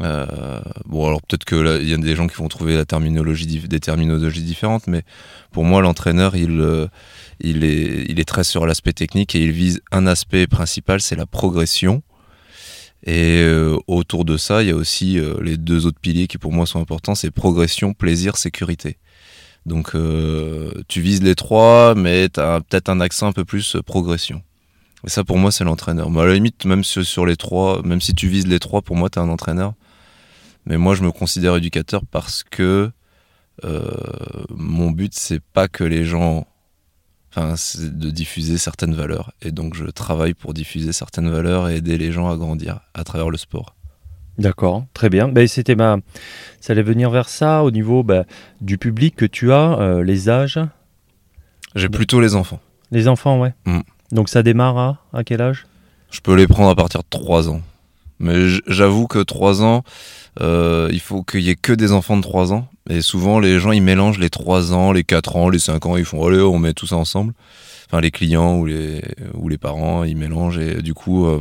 Euh, 0.00 0.60
bon, 0.86 1.06
alors 1.06 1.20
peut-être 1.22 1.44
qu'il 1.44 1.88
y 1.88 1.94
a 1.94 1.96
des 1.96 2.14
gens 2.14 2.28
qui 2.28 2.36
vont 2.36 2.48
trouver 2.48 2.76
la 2.76 2.84
terminologie, 2.84 3.46
des 3.46 3.80
terminologies 3.80 4.42
différentes, 4.42 4.86
mais 4.86 5.02
pour 5.50 5.64
moi, 5.64 5.80
l'entraîneur, 5.80 6.36
il, 6.36 6.60
euh, 6.60 6.86
il 7.40 7.64
est, 7.64 8.06
il 8.08 8.20
est 8.20 8.28
très 8.28 8.44
sur 8.44 8.66
l'aspect 8.66 8.92
technique 8.92 9.34
et 9.34 9.42
il 9.42 9.52
vise 9.52 9.80
un 9.90 10.06
aspect 10.06 10.46
principal, 10.46 11.00
c'est 11.00 11.16
la 11.16 11.26
progression. 11.26 12.02
Et 13.04 13.42
euh, 13.42 13.76
autour 13.86 14.24
de 14.24 14.36
ça, 14.36 14.62
il 14.62 14.68
y 14.68 14.72
a 14.72 14.76
aussi 14.76 15.18
euh, 15.18 15.34
les 15.40 15.56
deux 15.56 15.86
autres 15.86 16.00
piliers 16.00 16.26
qui 16.26 16.38
pour 16.38 16.52
moi 16.52 16.66
sont 16.66 16.80
importants, 16.80 17.14
c'est 17.14 17.30
progression, 17.30 17.94
plaisir, 17.94 18.36
sécurité. 18.36 18.98
Donc 19.66 19.92
tu 20.88 21.00
vises 21.02 21.22
les 21.22 21.34
trois, 21.34 21.94
mais 21.94 22.30
tu 22.30 22.40
as 22.40 22.62
peut-être 22.62 22.88
un 22.88 23.00
accent 23.00 23.26
un 23.26 23.32
peu 23.32 23.44
plus 23.44 23.76
progression. 23.84 24.42
Et 25.06 25.10
ça 25.10 25.24
pour 25.24 25.36
moi 25.36 25.52
c'est 25.52 25.64
l'entraîneur. 25.64 26.10
Mais 26.10 26.22
à 26.22 26.26
la 26.26 26.34
limite, 26.34 26.64
même 26.64 26.84
sur, 26.84 27.26
les 27.26 27.36
trois, 27.36 27.82
même 27.82 28.00
si 28.00 28.14
tu 28.14 28.28
vises 28.28 28.46
les 28.46 28.60
trois, 28.60 28.80
pour 28.80 28.96
moi 28.96 29.10
tu 29.10 29.18
es 29.18 29.22
un 29.22 29.28
entraîneur. 29.28 29.74
Mais 30.68 30.76
moi 30.76 30.94
je 30.94 31.02
me 31.02 31.10
considère 31.10 31.56
éducateur 31.56 32.02
parce 32.08 32.44
que 32.44 32.92
mon 34.50 34.92
but 34.92 35.12
c'est 35.14 35.40
pas 35.40 35.66
que 35.66 35.82
les 35.82 36.04
gens 36.04 36.46
Enfin, 37.30 37.56
c'est 37.56 37.98
de 37.98 38.10
diffuser 38.10 38.56
certaines 38.56 38.94
valeurs. 38.94 39.32
Et 39.42 39.52
donc, 39.52 39.74
je 39.74 39.84
travaille 39.84 40.34
pour 40.34 40.54
diffuser 40.54 40.92
certaines 40.92 41.30
valeurs 41.30 41.68
et 41.68 41.76
aider 41.76 41.98
les 41.98 42.10
gens 42.10 42.30
à 42.30 42.36
grandir 42.36 42.80
à 42.94 43.04
travers 43.04 43.28
le 43.28 43.36
sport. 43.36 43.74
D'accord, 44.38 44.84
très 44.94 45.10
bien. 45.10 45.28
Ben, 45.28 45.46
c'était 45.46 45.74
ma... 45.74 45.98
Ça 46.60 46.72
allait 46.72 46.82
venir 46.82 47.10
vers 47.10 47.28
ça 47.28 47.64
au 47.64 47.70
niveau 47.70 48.02
ben, 48.02 48.24
du 48.60 48.78
public 48.78 49.16
que 49.16 49.26
tu 49.26 49.52
as, 49.52 49.78
euh, 49.78 50.02
les 50.02 50.30
âges? 50.30 50.60
J'ai 51.74 51.88
plutôt 51.88 52.20
les 52.20 52.34
enfants. 52.34 52.60
Les 52.92 53.08
enfants, 53.08 53.40
ouais. 53.40 53.52
Mm. 53.66 53.80
Donc 54.12 54.28
ça 54.28 54.42
démarre 54.42 54.78
à, 54.78 54.98
à 55.12 55.24
quel 55.24 55.42
âge? 55.42 55.66
Je 56.10 56.20
peux 56.20 56.34
les 56.34 56.46
prendre 56.46 56.70
à 56.70 56.76
partir 56.76 57.00
de 57.00 57.06
3 57.10 57.50
ans. 57.50 57.60
Mais 58.20 58.48
j'avoue 58.66 59.06
que 59.06 59.20
3 59.20 59.62
ans, 59.62 59.84
euh, 60.40 60.88
il 60.92 61.00
faut 61.00 61.22
qu'il 61.22 61.40
y 61.40 61.50
ait 61.50 61.56
que 61.56 61.72
des 61.72 61.92
enfants 61.92 62.16
de 62.16 62.22
3 62.22 62.52
ans. 62.52 62.68
Et 62.90 63.00
souvent, 63.00 63.38
les 63.38 63.58
gens, 63.58 63.72
ils 63.72 63.82
mélangent 63.82 64.18
les 64.18 64.30
3 64.30 64.72
ans, 64.72 64.92
les 64.92 65.04
4 65.04 65.36
ans, 65.36 65.48
les 65.48 65.58
5 65.58 65.86
ans, 65.86 65.96
ils 65.96 66.04
font, 66.04 66.26
allez, 66.26 66.40
on 66.40 66.58
met 66.58 66.72
tout 66.72 66.86
ça 66.86 66.96
ensemble. 66.96 67.32
Enfin, 67.86 68.00
les 68.00 68.10
clients 68.10 68.56
ou 68.56 68.66
les, 68.66 69.02
ou 69.34 69.48
les 69.48 69.58
parents, 69.58 70.04
ils 70.04 70.16
mélangent. 70.16 70.58
Et 70.58 70.82
du 70.82 70.94
coup, 70.94 71.26
euh, 71.26 71.40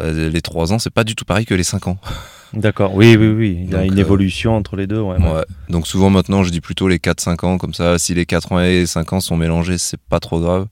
euh, 0.00 0.30
les 0.30 0.42
3 0.42 0.72
ans, 0.72 0.78
c'est 0.78 0.92
pas 0.92 1.04
du 1.04 1.14
tout 1.14 1.24
pareil 1.24 1.46
que 1.46 1.54
les 1.54 1.64
5 1.64 1.88
ans. 1.88 1.98
D'accord, 2.52 2.94
oui, 2.94 3.16
oui, 3.16 3.28
oui. 3.28 3.58
Il 3.64 3.70
y 3.70 3.74
a 3.74 3.84
une 3.84 3.98
évolution 3.98 4.54
entre 4.54 4.76
les 4.76 4.86
deux. 4.86 5.00
Ouais, 5.00 5.16
Donc 5.68 5.88
souvent, 5.88 6.10
maintenant, 6.10 6.44
je 6.44 6.50
dis 6.50 6.60
plutôt 6.60 6.86
les 6.86 6.98
4-5 6.98 7.46
ans. 7.46 7.58
Comme 7.58 7.74
ça, 7.74 7.98
si 7.98 8.14
les 8.14 8.26
4 8.26 8.52
ans 8.52 8.60
et 8.60 8.80
les 8.80 8.86
5 8.86 9.12
ans 9.14 9.20
sont 9.20 9.36
mélangés, 9.36 9.78
c'est 9.78 10.00
pas 10.00 10.20
trop 10.20 10.40
grave. 10.40 10.66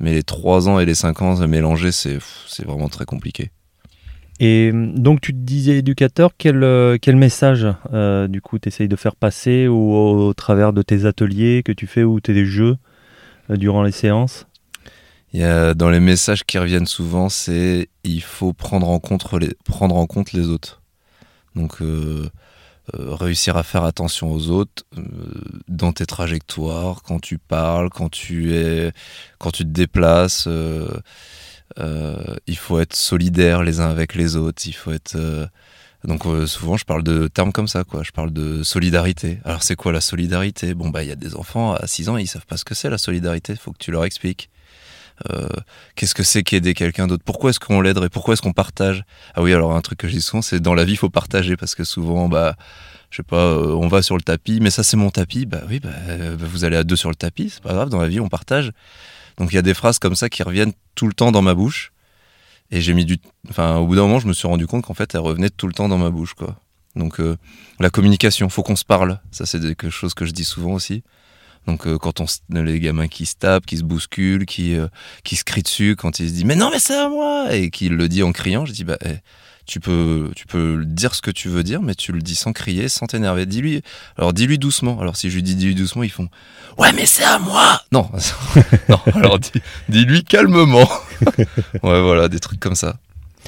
Mais 0.00 0.12
les 0.12 0.22
3 0.22 0.68
ans 0.68 0.80
et 0.80 0.86
les 0.86 0.94
5 0.94 1.22
ans 1.22 1.46
mélangés, 1.46 1.92
c'est 1.92 2.18
vraiment 2.64 2.88
très 2.88 3.04
compliqué. 3.04 3.50
Et 4.40 4.70
euh, 4.72 4.92
donc 4.94 5.20
tu 5.20 5.32
te 5.32 5.38
disais 5.38 5.78
éducateur, 5.78 6.30
quel, 6.38 6.62
euh, 6.62 6.96
message 7.08 7.66
euh, 7.92 8.28
du 8.28 8.40
coup 8.40 8.58
tu 8.58 8.68
essayes 8.68 8.88
de 8.88 8.96
faire 8.96 9.16
passer 9.16 9.66
au, 9.66 10.32
travers 10.36 10.72
de 10.72 10.82
tes 10.82 11.06
ateliers 11.06 11.62
que 11.64 11.72
tu 11.72 11.86
fais 11.86 12.04
ou 12.04 12.20
tes 12.20 12.44
jeux 12.44 12.76
durant 13.48 13.82
les 13.82 13.92
séances? 13.92 14.46
Dans 15.34 15.90
les 15.90 16.00
messages 16.00 16.44
qui 16.44 16.58
reviennent 16.58 16.86
souvent, 16.86 17.28
c'est 17.28 17.88
il 18.04 18.22
faut 18.22 18.52
prendre 18.52 18.88
en 18.88 18.98
compte 18.98 20.32
les, 20.32 20.46
autres. 20.48 20.82
Donc 21.54 21.78
réussir 22.94 23.56
à 23.56 23.62
faire 23.62 23.84
attention 23.84 24.32
aux 24.32 24.50
autres 24.50 24.84
dans 25.68 25.92
tes 25.92 26.06
trajectoires, 26.06 27.02
quand 27.02 27.20
tu 27.20 27.38
parles, 27.38 27.90
quand 27.90 28.10
tu 28.10 28.54
es, 28.54 28.92
quand 29.38 29.50
tu 29.50 29.64
te 29.64 29.70
déplaces. 29.70 30.48
Euh, 31.78 32.36
il 32.46 32.56
faut 32.56 32.80
être 32.80 32.94
solidaire 32.94 33.62
les 33.62 33.80
uns 33.80 33.90
avec 33.90 34.14
les 34.14 34.36
autres. 34.36 34.62
Il 34.66 34.72
faut 34.72 34.92
être 34.92 35.16
euh, 35.16 35.46
donc 36.04 36.26
euh, 36.26 36.46
souvent 36.46 36.76
je 36.76 36.84
parle 36.84 37.02
de 37.02 37.28
termes 37.28 37.52
comme 37.52 37.68
ça 37.68 37.84
quoi. 37.84 38.02
Je 38.02 38.12
parle 38.12 38.32
de 38.32 38.62
solidarité. 38.62 39.38
Alors 39.44 39.62
c'est 39.62 39.76
quoi 39.76 39.92
la 39.92 40.00
solidarité? 40.00 40.74
Bon 40.74 40.88
bah 40.88 41.02
il 41.02 41.08
y 41.08 41.12
a 41.12 41.16
des 41.16 41.34
enfants 41.34 41.74
à 41.74 41.86
6 41.86 42.08
ans 42.08 42.16
ils 42.16 42.26
savent 42.26 42.46
pas 42.46 42.56
ce 42.56 42.64
que 42.64 42.74
c'est 42.74 42.90
la 42.90 42.98
solidarité. 42.98 43.54
Faut 43.56 43.72
que 43.72 43.78
tu 43.78 43.90
leur 43.90 44.04
expliques. 44.04 44.50
Qu'est-ce 45.96 46.14
que 46.14 46.22
c'est 46.22 46.44
qu'aider 46.44 46.74
quelqu'un 46.74 47.08
d'autre? 47.08 47.24
Pourquoi 47.24 47.50
est-ce 47.50 47.58
qu'on 47.58 47.80
l'aiderait 47.80 48.08
Pourquoi 48.08 48.34
est-ce 48.34 48.42
qu'on 48.42 48.52
partage? 48.52 49.02
Ah 49.34 49.42
oui, 49.42 49.52
alors 49.52 49.74
un 49.74 49.80
truc 49.80 49.98
que 49.98 50.06
je 50.06 50.12
dis 50.12 50.22
souvent, 50.22 50.42
c'est 50.42 50.60
dans 50.60 50.74
la 50.74 50.84
vie, 50.84 50.92
il 50.92 50.96
faut 50.96 51.10
partager 51.10 51.56
parce 51.56 51.74
que 51.74 51.82
souvent, 51.82 52.28
bah, 52.28 52.54
je 53.10 53.16
sais 53.16 53.22
pas, 53.24 53.58
on 53.58 53.88
va 53.88 54.00
sur 54.00 54.16
le 54.16 54.22
tapis, 54.22 54.60
mais 54.62 54.70
ça 54.70 54.84
c'est 54.84 54.96
mon 54.96 55.10
tapis. 55.10 55.44
Bah 55.44 55.62
oui, 55.68 55.80
bah, 55.80 55.90
vous 56.38 56.64
allez 56.64 56.76
à 56.76 56.84
deux 56.84 56.94
sur 56.94 57.08
le 57.08 57.16
tapis, 57.16 57.50
c'est 57.50 57.62
pas 57.62 57.72
grave. 57.72 57.88
Dans 57.88 58.00
la 58.00 58.06
vie, 58.06 58.20
on 58.20 58.28
partage. 58.28 58.70
Donc 59.38 59.52
il 59.52 59.54
y 59.54 59.58
a 59.58 59.62
des 59.62 59.74
phrases 59.74 59.98
comme 59.98 60.16
ça 60.16 60.28
qui 60.28 60.42
reviennent 60.42 60.72
tout 60.94 61.06
le 61.06 61.12
temps 61.12 61.32
dans 61.32 61.42
ma 61.42 61.54
bouche. 61.54 61.92
Et 62.70 62.80
j'ai 62.80 62.92
mis 62.92 63.06
du, 63.06 63.16
enfin, 63.48 63.76
au 63.76 63.86
bout 63.86 63.94
d'un 63.94 64.02
moment, 64.02 64.18
je 64.18 64.26
me 64.26 64.34
suis 64.34 64.46
rendu 64.46 64.66
compte 64.66 64.84
qu'en 64.84 64.94
fait, 64.94 65.14
elles 65.14 65.20
revenaient 65.20 65.48
tout 65.48 65.66
le 65.66 65.72
temps 65.72 65.88
dans 65.88 65.96
ma 65.96 66.10
bouche, 66.10 66.34
quoi. 66.34 66.56
Donc 66.96 67.20
euh, 67.20 67.36
la 67.80 67.90
communication, 67.90 68.48
faut 68.48 68.62
qu'on 68.62 68.76
se 68.76 68.84
parle. 68.84 69.20
Ça 69.30 69.46
c'est 69.46 69.60
quelque 69.60 69.90
chose 69.90 70.14
que 70.14 70.26
je 70.26 70.32
dis 70.32 70.44
souvent 70.44 70.72
aussi. 70.72 71.02
Donc 71.66 71.86
euh, 71.86 71.98
quand 71.98 72.20
on 72.20 72.26
les 72.50 72.80
gamins 72.80 73.08
qui 73.08 73.26
se 73.26 73.36
tapent, 73.36 73.66
qui 73.66 73.76
se 73.76 73.84
bousculent, 73.84 74.46
qui 74.46 74.74
euh, 74.74 74.88
qui 75.22 75.36
se 75.36 75.44
crient 75.44 75.62
dessus, 75.62 75.96
quand 75.96 76.18
ils 76.18 76.28
se 76.28 76.34
disent 76.34 76.44
mais 76.44 76.56
non 76.56 76.70
mais 76.70 76.78
c'est 76.78 76.96
à 76.96 77.08
moi 77.08 77.54
et 77.54 77.70
qu'il 77.70 77.94
le 77.94 78.08
dit 78.08 78.22
en 78.22 78.32
criant, 78.32 78.66
je 78.66 78.72
dis 78.72 78.84
bah 78.84 78.98
eh, 79.04 79.18
tu 79.68 79.78
peux 79.78 80.32
tu 80.34 80.46
peux 80.46 80.84
dire 80.84 81.14
ce 81.14 81.22
que 81.22 81.30
tu 81.30 81.48
veux 81.48 81.62
dire, 81.62 81.80
mais 81.82 81.94
tu 81.94 82.10
le 82.12 82.20
dis 82.20 82.34
sans 82.34 82.52
crier, 82.52 82.88
sans 82.88 83.06
t'énerver. 83.06 83.46
Dis-lui 83.46 83.82
alors 84.16 84.32
dis-lui 84.32 84.58
doucement. 84.58 84.98
Alors 85.00 85.16
si 85.16 85.30
je 85.30 85.36
lui 85.36 85.42
dis 85.44 85.54
dis-lui 85.54 85.74
doucement, 85.76 86.02
ils 86.02 86.10
font 86.10 86.28
ouais 86.78 86.92
mais 86.94 87.06
c'est 87.06 87.22
à 87.24 87.38
moi. 87.38 87.80
Non 87.92 88.10
non 88.88 88.98
alors 89.14 89.38
dis, 89.38 89.52
dis-lui 89.88 90.24
calmement. 90.24 90.88
ouais 91.84 92.02
voilà 92.02 92.28
des 92.28 92.40
trucs 92.40 92.58
comme 92.58 92.74
ça. 92.74 92.96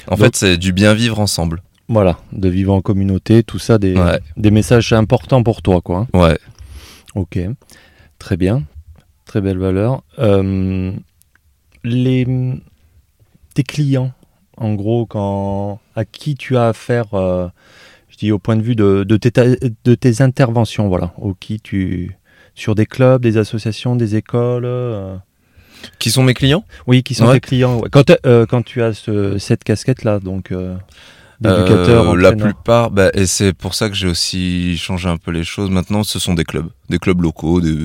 En 0.07 0.11
Donc- 0.15 0.25
fait 0.27 0.35
c'est 0.37 0.57
du 0.57 0.71
bien 0.71 0.93
vivre 0.93 1.19
ensemble. 1.19 1.61
Voilà, 1.89 2.17
de 2.31 2.47
vivre 2.47 2.71
en 2.73 2.79
communauté, 2.81 3.43
tout 3.43 3.59
ça, 3.59 3.77
des, 3.77 3.95
Ouais 3.97 4.21
des 4.37 4.49
messages 4.51 4.93
importants 4.93 5.43
pour 5.43 5.61
toi, 5.61 5.81
quoi. 5.81 6.07
hein. 6.13 6.17
ouais. 6.19 6.39
Ok, 7.15 7.37
très 8.17 8.37
bien, 8.37 8.63
très 9.25 9.41
belle 9.41 9.57
valeur. 9.57 10.01
Euh, 10.17 10.93
les, 11.83 12.25
tes 13.53 13.63
clients, 13.63 14.13
en 14.55 14.73
gros, 14.75 15.05
quand, 15.05 15.80
à 15.95 16.05
qui 16.05 16.35
tu 16.35 16.57
as 16.57 16.67
affaire, 16.67 17.13
euh, 17.13 17.47
je 18.09 18.17
dis 18.17 18.31
au 18.31 18.39
point 18.39 18.55
de 18.55 18.61
vue 18.61 18.75
de, 18.75 19.03
de, 19.03 19.17
tes, 19.17 19.31
ta- 19.31 19.45
de 19.45 19.95
tes 19.95 20.21
interventions, 20.21 20.87
voilà, 20.87 21.13
au 21.17 21.33
qui 21.33 21.59
tu, 21.59 22.15
sur 22.55 22.75
des 22.75 22.85
clubs, 22.85 23.21
des 23.21 23.37
associations, 23.37 23.95
des 23.95 24.15
écoles. 24.15 24.65
euh, 24.65 25.15
Qui 25.99 26.11
sont 26.11 26.23
mes 26.23 26.33
clients? 26.33 26.63
Oui, 26.87 27.03
qui 27.03 27.13
sont 27.15 27.27
Ouais. 27.27 27.33
tes 27.35 27.39
clients. 27.41 27.79
ouais. 27.79 27.89
Quand, 27.91 28.11
euh, 28.25 28.45
quand 28.45 28.61
tu 28.63 28.81
as 28.81 28.93
ce- 28.93 29.37
cette 29.37 29.63
casquette-là, 29.63 30.19
donc 30.19 30.51
euh, 31.49 32.13
Euh, 32.13 32.15
la 32.15 32.33
plupart, 32.33 32.91
bah, 32.91 33.09
et 33.13 33.25
c'est 33.25 33.53
pour 33.53 33.73
ça 33.73 33.89
que 33.89 33.95
j'ai 33.95 34.07
aussi 34.07 34.77
changé 34.77 35.09
un 35.09 35.17
peu 35.17 35.31
les 35.31 35.43
choses. 35.43 35.69
Maintenant, 35.71 36.03
ce 36.03 36.19
sont 36.19 36.33
des 36.35 36.43
clubs, 36.43 36.69
des 36.89 36.99
clubs 36.99 37.21
locaux, 37.21 37.61
des, 37.61 37.77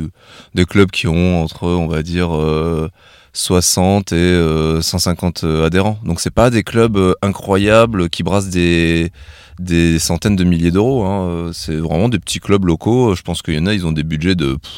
des 0.55 0.65
clubs 0.67 0.91
qui 0.91 1.07
ont 1.09 1.43
entre, 1.43 1.65
on 1.69 1.87
va 1.89 2.03
dire, 2.03 2.35
euh, 2.37 2.89
60 3.33 4.13
et 4.13 4.17
euh, 4.17 4.81
150 4.83 5.45
adhérents. 5.45 5.99
Donc, 6.05 6.21
c'est 6.21 6.31
pas 6.31 6.51
des 6.51 6.63
clubs 6.65 6.97
euh, 6.97 7.15
incroyables 7.23 8.09
qui 8.11 8.23
brassent 8.23 8.51
des 8.51 9.11
des 9.59 9.99
centaines 9.99 10.37
de 10.37 10.45
milliers 10.45 10.71
d'euros. 10.71 11.05
hein. 11.07 11.29
Euh, 11.31 11.53
C'est 11.55 11.77
vraiment 11.77 12.09
des 12.11 12.19
petits 12.19 12.41
clubs 12.41 12.65
locaux. 12.67 13.15
Je 13.15 13.23
pense 13.23 13.41
qu'il 13.43 13.55
y 13.55 13.59
en 13.59 13.67
a, 13.67 13.73
ils 13.75 13.87
ont 13.87 13.93
des 13.93 14.03
budgets 14.05 14.35
de 14.35 14.57
pff, 14.57 14.73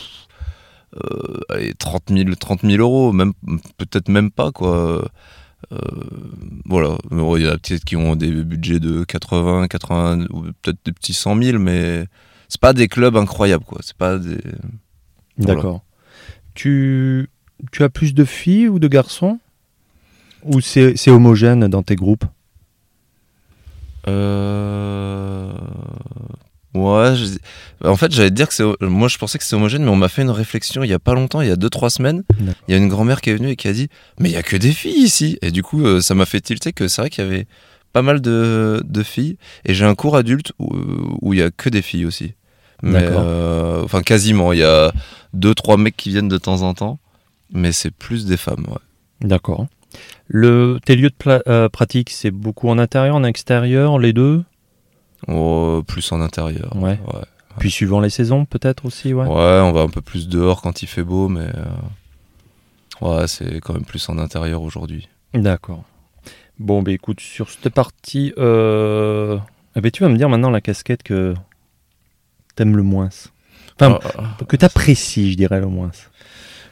euh, 1.04 1.40
allez, 1.50 1.74
30 1.74 2.04
000, 2.10 2.34
30 2.38 2.62
000 2.64 2.80
euros, 2.82 3.12
même 3.12 3.32
peut-être 3.78 4.08
même 4.08 4.30
pas 4.30 4.50
quoi. 4.52 5.08
Euh, 5.72 5.78
voilà, 6.64 6.96
il 7.10 7.18
y 7.18 7.48
en 7.48 7.52
a 7.52 7.58
peut-être 7.58 7.84
qui 7.84 7.96
ont 7.96 8.16
des 8.16 8.30
budgets 8.30 8.80
de 8.80 9.04
80, 9.04 9.66
80, 9.68 10.26
ou 10.30 10.42
peut-être 10.62 10.78
des 10.84 10.92
petits 10.92 11.12
100 11.12 11.42
000, 11.42 11.58
mais 11.58 12.06
c'est 12.48 12.60
pas 12.60 12.72
des 12.72 12.88
clubs 12.88 13.16
incroyables, 13.16 13.64
quoi. 13.64 13.78
C'est 13.82 13.96
pas 13.96 14.18
des. 14.18 14.38
Voilà. 15.36 15.54
D'accord. 15.54 15.82
Tu, 16.54 17.28
tu 17.72 17.82
as 17.82 17.88
plus 17.88 18.14
de 18.14 18.24
filles 18.24 18.68
ou 18.68 18.78
de 18.78 18.88
garçons? 18.88 19.38
Ou 20.44 20.60
c'est 20.60 20.96
c'est 20.96 21.10
homogène 21.10 21.66
dans 21.68 21.82
tes 21.82 21.96
groupes? 21.96 22.24
Euh... 24.06 25.52
Ouais, 26.74 27.14
je- 27.16 27.88
en 27.88 27.96
fait, 27.96 28.12
j'allais 28.12 28.30
te 28.30 28.34
dire 28.34 28.48
que 28.48 28.54
c'est. 28.54 28.64
Moi, 28.80 29.08
je 29.08 29.16
pensais 29.18 29.38
que 29.38 29.44
c'était 29.44 29.56
homogène, 29.56 29.82
mais 29.84 29.90
on 29.90 29.96
m'a 29.96 30.08
fait 30.08 30.22
une 30.22 30.30
réflexion 30.30 30.82
il 30.84 30.90
y 30.90 30.92
a 30.92 30.98
pas 30.98 31.14
longtemps, 31.14 31.40
il 31.40 31.48
y 31.48 31.50
a 31.50 31.56
2-3 31.56 31.90
semaines. 31.90 32.24
Il 32.40 32.72
y 32.72 32.74
a 32.74 32.76
une 32.76 32.88
grand-mère 32.88 33.20
qui 33.20 33.30
est 33.30 33.34
venue 33.36 33.50
et 33.50 33.56
qui 33.56 33.68
a 33.68 33.72
dit 33.72 33.88
Mais 34.20 34.28
il 34.28 34.32
y 34.32 34.36
a 34.36 34.42
que 34.42 34.56
des 34.56 34.72
filles 34.72 35.02
ici 35.02 35.38
Et 35.42 35.50
du 35.50 35.62
coup, 35.62 35.84
euh, 35.84 36.00
ça 36.00 36.14
m'a 36.14 36.26
fait 36.26 36.40
tilter 36.40 36.72
que 36.72 36.86
c'est 36.88 37.02
vrai 37.02 37.10
qu'il 37.10 37.24
y 37.24 37.26
avait 37.26 37.46
pas 37.92 38.02
mal 38.02 38.20
de, 38.20 38.82
de 38.84 39.02
filles. 39.02 39.38
Et 39.64 39.72
j'ai 39.74 39.86
un 39.86 39.94
cours 39.94 40.16
adulte 40.16 40.52
où, 40.58 40.68
où 41.22 41.32
il 41.32 41.40
y 41.40 41.42
a 41.42 41.50
que 41.50 41.70
des 41.70 41.82
filles 41.82 42.04
aussi. 42.04 42.34
Mais, 42.82 43.00
D'accord. 43.02 43.24
euh, 43.24 43.82
enfin, 43.84 44.02
quasiment. 44.02 44.52
Il 44.52 44.58
y 44.60 44.64
a 44.64 44.92
2-3 45.34 45.78
mecs 45.78 45.96
qui 45.96 46.10
viennent 46.10 46.28
de 46.28 46.38
temps 46.38 46.62
en 46.62 46.74
temps, 46.74 46.98
mais 47.52 47.72
c'est 47.72 47.90
plus 47.90 48.26
des 48.26 48.36
femmes, 48.36 48.66
ouais. 48.68 49.26
D'accord. 49.26 49.66
Le, 50.26 50.78
tes 50.84 50.94
lieux 50.96 51.10
de 51.10 51.42
euh, 51.48 51.68
pratique, 51.68 52.10
c'est 52.10 52.30
beaucoup 52.30 52.68
en 52.68 52.78
intérieur, 52.78 53.16
en 53.16 53.24
extérieur, 53.24 53.98
les 53.98 54.12
deux? 54.12 54.44
Oh, 55.26 55.82
plus 55.86 56.12
en 56.12 56.20
intérieur. 56.20 56.74
Ouais. 56.76 56.98
ouais. 57.12 57.24
Puis 57.58 57.70
suivant 57.70 58.00
les 58.00 58.10
saisons, 58.10 58.44
peut-être 58.44 58.84
aussi, 58.84 59.12
ouais. 59.12 59.26
Ouais, 59.26 59.60
on 59.62 59.72
va 59.72 59.80
un 59.80 59.88
peu 59.88 60.00
plus 60.00 60.28
dehors 60.28 60.62
quand 60.62 60.82
il 60.82 60.86
fait 60.86 61.02
beau, 61.02 61.28
mais 61.28 61.48
euh, 63.00 63.20
ouais, 63.20 63.26
c'est 63.26 63.60
quand 63.60 63.74
même 63.74 63.84
plus 63.84 64.08
en 64.08 64.18
intérieur 64.18 64.62
aujourd'hui. 64.62 65.08
D'accord. 65.34 65.82
Bon, 66.58 66.82
bah 66.82 66.92
écoute, 66.92 67.20
sur 67.20 67.50
cette 67.50 67.68
partie, 67.70 68.32
euh... 68.38 69.38
eh 69.76 69.80
ben, 69.80 69.90
tu 69.90 70.02
vas 70.02 70.08
me 70.08 70.16
dire 70.16 70.28
maintenant 70.28 70.50
la 70.50 70.60
casquette 70.60 71.02
que 71.02 71.34
t'aimes 72.54 72.76
le 72.76 72.82
moins. 72.82 73.08
Enfin, 73.80 73.98
Ah, 74.18 74.44
que 74.44 74.56
t'apprécies, 74.56 75.32
je 75.32 75.36
dirais 75.36 75.60
le 75.60 75.66
moins. 75.66 75.90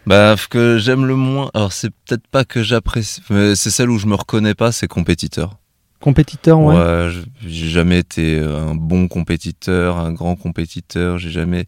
Bah, 0.06 0.36
que 0.50 0.78
j'aime 0.78 1.04
le 1.04 1.16
moins, 1.16 1.50
alors 1.54 1.72
c'est 1.72 1.90
peut-être 1.90 2.26
pas 2.28 2.44
que 2.44 2.62
j'apprécie, 2.62 3.22
mais 3.28 3.56
c'est 3.56 3.70
celle 3.70 3.90
où 3.90 3.98
je 3.98 4.06
me 4.06 4.14
reconnais 4.14 4.54
pas, 4.54 4.70
c'est 4.70 4.86
compétiteur. 4.86 5.56
Compétiteur, 6.00 6.58
ouais. 6.60 6.76
Ouais, 6.76 7.10
j'ai 7.46 7.68
jamais 7.68 7.98
été 7.98 8.38
un 8.38 8.74
bon 8.74 9.08
compétiteur, 9.08 9.98
un 9.98 10.12
grand 10.12 10.36
compétiteur, 10.36 11.18
j'ai 11.18 11.30
jamais. 11.30 11.64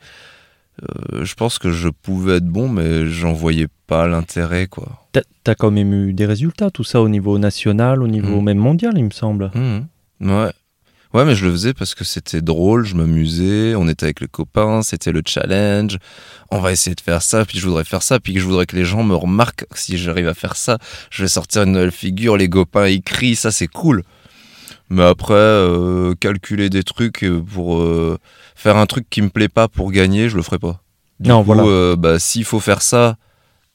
euh, 0.82 1.24
je 1.24 1.34
pense 1.34 1.58
que 1.58 1.72
je 1.72 1.88
pouvais 1.88 2.36
être 2.36 2.46
bon, 2.46 2.68
mais 2.68 3.06
j'en 3.08 3.32
voyais 3.32 3.66
pas 3.88 4.06
l'intérêt, 4.06 4.66
quoi. 4.68 5.08
T'as- 5.12 5.54
quand 5.56 5.70
même 5.70 5.92
eu 5.92 6.12
des 6.12 6.26
résultats, 6.26 6.70
tout 6.70 6.84
ça 6.84 7.00
au 7.00 7.08
niveau 7.08 7.38
national, 7.38 8.02
au 8.02 8.06
niveau 8.06 8.36
Mhm. 8.38 8.44
même 8.44 8.58
mondial, 8.58 8.92
il 8.96 9.04
me 9.04 9.10
semble. 9.10 9.50
Mhm. 9.54 9.86
Ouais. 10.20 10.50
Ouais, 11.14 11.24
mais 11.24 11.34
je 11.34 11.46
le 11.46 11.52
faisais 11.52 11.72
parce 11.72 11.94
que 11.94 12.04
c'était 12.04 12.42
drôle, 12.42 12.84
je 12.84 12.94
m'amusais, 12.94 13.74
on 13.74 13.88
était 13.88 14.04
avec 14.04 14.20
les 14.20 14.28
copains, 14.28 14.82
c'était 14.82 15.10
le 15.10 15.22
challenge. 15.26 15.96
On 16.50 16.58
va 16.60 16.70
essayer 16.70 16.94
de 16.94 17.00
faire 17.00 17.22
ça, 17.22 17.46
puis 17.46 17.58
je 17.58 17.66
voudrais 17.66 17.84
faire 17.84 18.02
ça, 18.02 18.20
puis 18.20 18.38
je 18.38 18.44
voudrais 18.44 18.66
que 18.66 18.76
les 18.76 18.84
gens 18.84 19.02
me 19.02 19.14
remarquent. 19.14 19.64
Si 19.74 19.96
j'arrive 19.96 20.28
à 20.28 20.34
faire 20.34 20.54
ça, 20.54 20.76
je 21.10 21.22
vais 21.22 21.28
sortir 21.28 21.62
une 21.62 21.72
nouvelle 21.72 21.92
figure, 21.92 22.36
les 22.36 22.50
copains 22.50 22.86
ils 22.88 23.00
crient, 23.02 23.36
ça 23.36 23.50
c'est 23.50 23.68
cool. 23.68 24.02
Mais 24.90 25.02
après, 25.04 25.34
euh, 25.34 26.14
calculer 26.14 26.70
des 26.70 26.82
trucs 26.82 27.22
euh, 27.24 27.40
pour 27.42 27.78
euh, 27.80 28.18
faire 28.54 28.76
un 28.76 28.86
truc 28.86 29.06
qui 29.10 29.20
me 29.22 29.28
plaît 29.28 29.48
pas 29.50 29.68
pour 29.68 29.92
gagner, 29.92 30.28
je 30.28 30.36
le 30.36 30.42
ferai 30.42 30.58
pas. 30.58 30.82
Du 31.20 31.28
Non, 31.28 31.40
coup, 31.40 31.46
voilà. 31.46 31.64
euh, 31.64 31.96
bah, 31.96 32.18
s'il 32.18 32.44
faut 32.44 32.60
faire 32.60 32.80
ça 32.82 33.16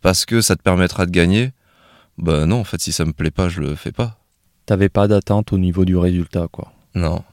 parce 0.01 0.25
que 0.25 0.41
ça 0.41 0.55
te 0.55 0.61
permettra 0.63 1.05
de 1.05 1.11
gagner, 1.11 1.51
bah 2.17 2.45
non, 2.45 2.59
en 2.59 2.63
fait, 2.63 2.81
si 2.81 2.91
ça 2.91 3.05
me 3.05 3.13
plaît 3.13 3.31
pas, 3.31 3.47
je 3.49 3.61
le 3.61 3.75
fais 3.75 3.91
pas. 3.91 4.17
T'avais 4.65 4.89
pas 4.89 5.07
d'attente 5.07 5.53
au 5.53 5.57
niveau 5.57 5.85
du 5.85 5.97
résultat, 5.97 6.47
quoi. 6.51 6.71
Non. 6.95 7.23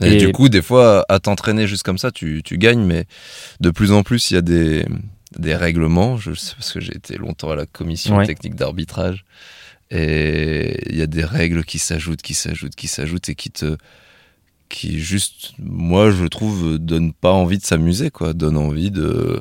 Et, 0.00 0.14
Et- 0.14 0.16
du 0.16 0.32
coup, 0.32 0.48
des 0.48 0.62
fois, 0.62 1.04
à 1.08 1.18
t'entraîner 1.18 1.66
juste 1.66 1.82
comme 1.82 1.98
ça, 1.98 2.10
tu, 2.10 2.42
tu 2.44 2.58
gagnes, 2.58 2.84
mais 2.84 3.06
de 3.60 3.70
plus 3.70 3.92
en 3.92 4.02
plus, 4.02 4.30
il 4.30 4.34
y 4.34 4.36
a 4.36 4.42
des, 4.42 4.86
des 5.38 5.54
règlements. 5.56 6.16
Je 6.16 6.32
sais 6.34 6.54
parce 6.54 6.72
que 6.72 6.80
j'ai 6.80 6.94
été 6.96 7.16
longtemps 7.18 7.50
à 7.50 7.56
la 7.56 7.66
commission 7.66 8.16
Ouais. 8.16 8.26
technique 8.26 8.54
d'arbitrage. 8.54 9.24
Et 9.90 10.78
il 10.90 10.96
y 10.96 11.02
a 11.02 11.06
des 11.06 11.24
règles 11.24 11.64
qui 11.64 11.78
s'ajoutent, 11.78 12.22
qui 12.22 12.34
s'ajoutent, 12.34 12.74
qui 12.76 12.86
s'ajoutent 12.88 13.28
et 13.28 13.34
qui 13.34 13.50
te. 13.50 13.76
qui 14.68 15.00
juste, 15.00 15.52
moi, 15.58 16.10
je 16.12 16.24
trouve, 16.26 16.78
donnent 16.78 17.12
pas 17.12 17.32
envie 17.32 17.58
de 17.58 17.64
s'amuser, 17.64 18.10
quoi. 18.10 18.32
Donnent 18.32 18.56
envie 18.58 18.90
de 18.92 19.40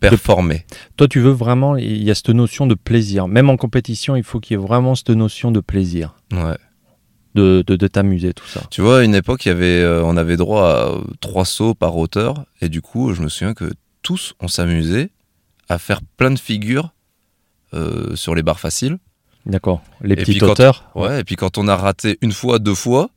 performer. 0.00 0.64
Toi, 0.96 1.08
tu 1.08 1.18
veux 1.18 1.32
vraiment, 1.32 1.76
il 1.76 2.02
y 2.04 2.10
a 2.12 2.14
cette 2.14 2.28
notion 2.28 2.68
de 2.68 2.74
plaisir. 2.76 3.26
Même 3.26 3.50
en 3.50 3.56
compétition, 3.56 4.14
il 4.14 4.22
faut 4.22 4.38
qu'il 4.38 4.56
y 4.56 4.60
ait 4.60 4.64
vraiment 4.64 4.94
cette 4.94 5.10
notion 5.10 5.50
de 5.50 5.58
plaisir, 5.58 6.14
Ouais. 6.32 6.56
de, 7.34 7.64
de, 7.66 7.74
de 7.74 7.86
t'amuser, 7.88 8.32
tout 8.32 8.46
ça. 8.46 8.62
Tu 8.70 8.80
vois, 8.80 9.00
à 9.00 9.02
une 9.02 9.16
époque, 9.16 9.44
il 9.46 9.48
y 9.48 9.50
avait, 9.50 9.80
euh, 9.82 10.04
on 10.04 10.16
avait 10.16 10.36
droit 10.36 10.68
à 10.70 10.88
euh, 10.90 11.00
trois 11.20 11.44
sauts 11.44 11.74
par 11.74 11.96
hauteur, 11.96 12.44
et 12.60 12.68
du 12.68 12.80
coup, 12.80 13.12
je 13.14 13.22
me 13.22 13.28
souviens 13.28 13.54
que 13.54 13.72
tous, 14.02 14.34
on 14.38 14.46
s'amusait 14.46 15.10
à 15.68 15.78
faire 15.78 16.00
plein 16.16 16.30
de 16.30 16.38
figures 16.38 16.94
euh, 17.74 18.14
sur 18.14 18.36
les 18.36 18.44
barres 18.44 18.60
faciles. 18.60 18.98
D'accord. 19.48 19.82
Les 20.02 20.12
Et 20.12 20.16
petits 20.16 20.38
quand- 20.38 20.50
auteurs. 20.50 20.90
Ouais, 20.94 21.20
et 21.20 21.24
puis 21.24 21.36
quand 21.36 21.58
on 21.58 21.66
a 21.68 21.76
raté 21.76 22.18
une 22.22 22.32
fois, 22.32 22.58
deux 22.58 22.74
fois, 22.74 23.10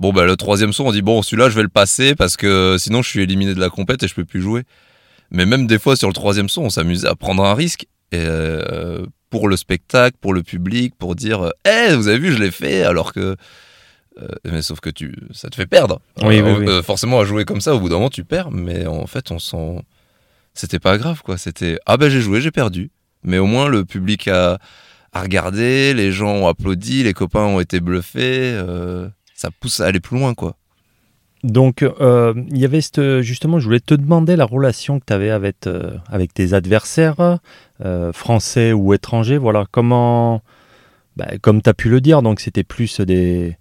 Bon, 0.00 0.12
bah, 0.12 0.24
le 0.26 0.36
troisième 0.36 0.72
saut, 0.72 0.84
on 0.84 0.90
dit 0.92 1.02
bon, 1.02 1.22
celui-là, 1.22 1.48
je 1.48 1.54
vais 1.54 1.62
le 1.62 1.68
passer 1.68 2.16
parce 2.16 2.36
que 2.36 2.74
sinon, 2.80 3.00
je 3.00 3.08
suis 3.08 3.22
éliminé 3.22 3.54
de 3.54 3.60
la 3.60 3.70
compète 3.70 4.02
et 4.02 4.08
je 4.08 4.14
peux 4.14 4.24
plus 4.24 4.42
jouer. 4.42 4.64
Mais 5.30 5.46
même 5.46 5.68
des 5.68 5.78
fois, 5.78 5.94
sur 5.94 6.08
le 6.08 6.12
troisième 6.14 6.48
saut, 6.48 6.62
on 6.62 6.68
s'amusait 6.68 7.06
à 7.06 7.14
prendre 7.14 7.44
un 7.44 7.54
risque. 7.54 7.84
Et 8.10 8.16
euh, 8.18 9.06
pour 9.30 9.48
le 9.48 9.56
spectacle, 9.56 10.16
pour 10.20 10.34
le 10.34 10.42
public, 10.42 10.94
pour 10.98 11.14
dire 11.14 11.52
Eh, 11.64 11.94
vous 11.94 12.08
avez 12.08 12.18
vu, 12.18 12.32
je 12.32 12.38
l'ai 12.42 12.50
fait, 12.50 12.82
alors 12.82 13.12
que. 13.12 13.36
euh, 14.20 14.28
mais 14.44 14.62
sauf 14.62 14.80
que 14.80 14.90
tu, 14.90 15.14
ça 15.32 15.48
te 15.48 15.54
fait 15.54 15.66
perdre. 15.66 16.00
Oui, 16.22 16.40
oui, 16.40 16.50
Euh, 16.66 16.78
oui. 16.78 16.82
forcément, 16.82 17.20
à 17.20 17.24
jouer 17.24 17.44
comme 17.44 17.60
ça, 17.60 17.72
au 17.76 17.78
bout 17.78 17.88
d'un 17.88 17.94
moment, 17.96 18.10
tu 18.10 18.24
perds. 18.24 18.50
Mais 18.50 18.86
en 18.86 19.06
fait, 19.06 19.30
on 19.30 19.38
s'en. 19.38 19.82
C'était 20.54 20.80
pas 20.80 20.98
grave, 20.98 21.22
quoi. 21.22 21.38
C'était 21.38 21.78
Ah, 21.86 21.96
ben 21.96 22.10
j'ai 22.10 22.20
joué, 22.20 22.40
j'ai 22.40 22.50
perdu. 22.50 22.90
Mais 23.22 23.38
au 23.38 23.46
moins, 23.46 23.68
le 23.68 23.84
public 23.84 24.26
a, 24.26 24.58
a 25.14 25.22
regardé, 25.22 25.94
les 25.94 26.12
gens 26.12 26.32
ont 26.34 26.48
applaudi, 26.48 27.02
les 27.02 27.14
copains 27.14 27.44
ont 27.44 27.60
été 27.60 27.80
bluffés. 27.80 28.52
euh, 28.54 29.08
ça 29.34 29.50
pousse 29.50 29.80
à 29.80 29.86
aller 29.86 30.00
plus 30.00 30.18
loin, 30.18 30.34
quoi. 30.34 30.56
Donc, 31.42 31.82
euh, 31.82 32.32
il 32.50 32.56
y 32.56 32.64
avait 32.64 32.80
cette, 32.80 33.20
justement, 33.20 33.58
je 33.58 33.66
voulais 33.66 33.80
te 33.80 33.94
demander 33.94 34.34
la 34.34 34.46
relation 34.46 34.98
que 34.98 35.04
tu 35.06 35.12
avais 35.12 35.30
avec, 35.30 35.66
euh, 35.66 35.98
avec 36.08 36.32
tes 36.32 36.54
adversaires, 36.54 37.38
euh, 37.84 38.12
français 38.12 38.72
ou 38.72 38.94
étrangers. 38.94 39.36
Voilà, 39.36 39.66
comment, 39.70 40.42
bah, 41.16 41.26
comme 41.42 41.60
tu 41.60 41.68
as 41.68 41.74
pu 41.74 41.90
le 41.90 42.00
dire, 42.00 42.22
donc 42.22 42.40
c'était 42.40 42.64
plus 42.64 43.00
des, 43.00 43.58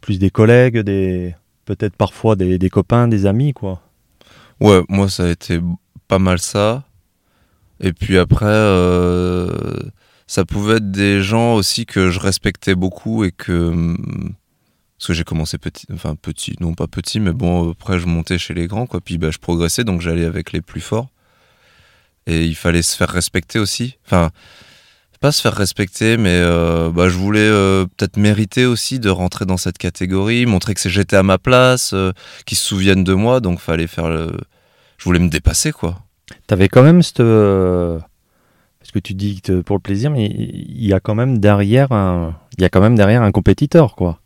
plus 0.00 0.18
des 0.18 0.30
collègues, 0.30 0.78
des, 0.80 1.36
peut-être 1.64 1.94
parfois 1.94 2.34
des, 2.34 2.58
des 2.58 2.70
copains, 2.70 3.06
des 3.06 3.24
amis, 3.26 3.52
quoi. 3.52 3.82
Ouais, 4.60 4.82
moi 4.88 5.08
ça 5.08 5.24
a 5.24 5.28
été 5.28 5.60
pas 6.08 6.18
mal 6.18 6.38
ça. 6.38 6.82
Et 7.80 7.92
puis 7.92 8.18
après, 8.18 8.46
ça 10.32 10.46
pouvait 10.46 10.76
être 10.76 10.90
des 10.90 11.20
gens 11.20 11.56
aussi 11.56 11.84
que 11.84 12.10
je 12.10 12.18
respectais 12.18 12.74
beaucoup 12.74 13.22
et 13.22 13.32
que. 13.32 13.52
hum, 13.52 14.34
Parce 14.96 15.08
que 15.08 15.12
j'ai 15.12 15.24
commencé 15.24 15.58
petit, 15.58 15.86
enfin 15.92 16.14
petit, 16.16 16.56
non 16.58 16.72
pas 16.72 16.86
petit, 16.86 17.20
mais 17.20 17.32
bon, 17.32 17.72
après 17.72 17.98
je 17.98 18.06
montais 18.06 18.38
chez 18.38 18.54
les 18.54 18.66
grands, 18.66 18.86
quoi. 18.86 19.02
Puis 19.02 19.18
bah, 19.18 19.30
je 19.30 19.36
progressais, 19.36 19.84
donc 19.84 20.00
j'allais 20.00 20.24
avec 20.24 20.52
les 20.52 20.62
plus 20.62 20.80
forts. 20.80 21.08
Et 22.26 22.46
il 22.46 22.54
fallait 22.54 22.80
se 22.80 22.96
faire 22.96 23.10
respecter 23.10 23.58
aussi. 23.58 23.98
Enfin, 24.06 24.30
pas 25.20 25.32
se 25.32 25.42
faire 25.42 25.54
respecter, 25.54 26.16
mais 26.16 26.40
euh, 26.40 26.88
bah, 26.90 27.10
je 27.10 27.18
voulais 27.18 27.40
euh, 27.40 27.84
peut-être 27.84 28.16
mériter 28.16 28.64
aussi 28.64 29.00
de 29.00 29.10
rentrer 29.10 29.44
dans 29.44 29.58
cette 29.58 29.76
catégorie, 29.76 30.46
montrer 30.46 30.72
que 30.72 30.88
j'étais 30.88 31.16
à 31.16 31.22
ma 31.22 31.36
place, 31.36 31.92
euh, 31.92 32.12
qu'ils 32.46 32.56
se 32.56 32.64
souviennent 32.64 33.04
de 33.04 33.14
moi, 33.14 33.40
donc 33.40 33.60
fallait 33.60 33.86
faire 33.86 34.08
le. 34.08 34.32
Je 34.96 35.04
voulais 35.04 35.18
me 35.18 35.28
dépasser, 35.28 35.72
quoi. 35.72 35.98
Tu 36.48 36.54
avais 36.54 36.68
quand 36.68 36.82
même 36.82 37.02
cette. 37.02 37.20
Que 38.92 38.98
tu 38.98 39.14
dis 39.14 39.40
que 39.40 39.60
pour 39.60 39.76
le 39.76 39.80
plaisir, 39.80 40.10
mais 40.10 40.26
il 40.26 40.84
y 40.86 40.92
a 40.92 41.00
quand 41.00 41.14
même 41.14 41.38
derrière 41.38 41.92
un, 41.92 42.34
il 42.58 42.62
y 42.62 42.64
a 42.64 42.68
quand 42.68 42.80
même 42.80 42.94
derrière 42.96 43.22
un 43.22 43.32
compétiteur, 43.32 43.94
quoi. 43.96 44.18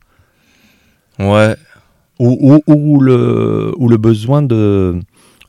Ouais, 1.18 1.56
Ou, 2.18 2.60
ou, 2.66 2.72
ou 2.72 3.00
le, 3.00 3.72
ou 3.76 3.88
le 3.88 3.96
besoin 3.96 4.42
de, 4.42 5.00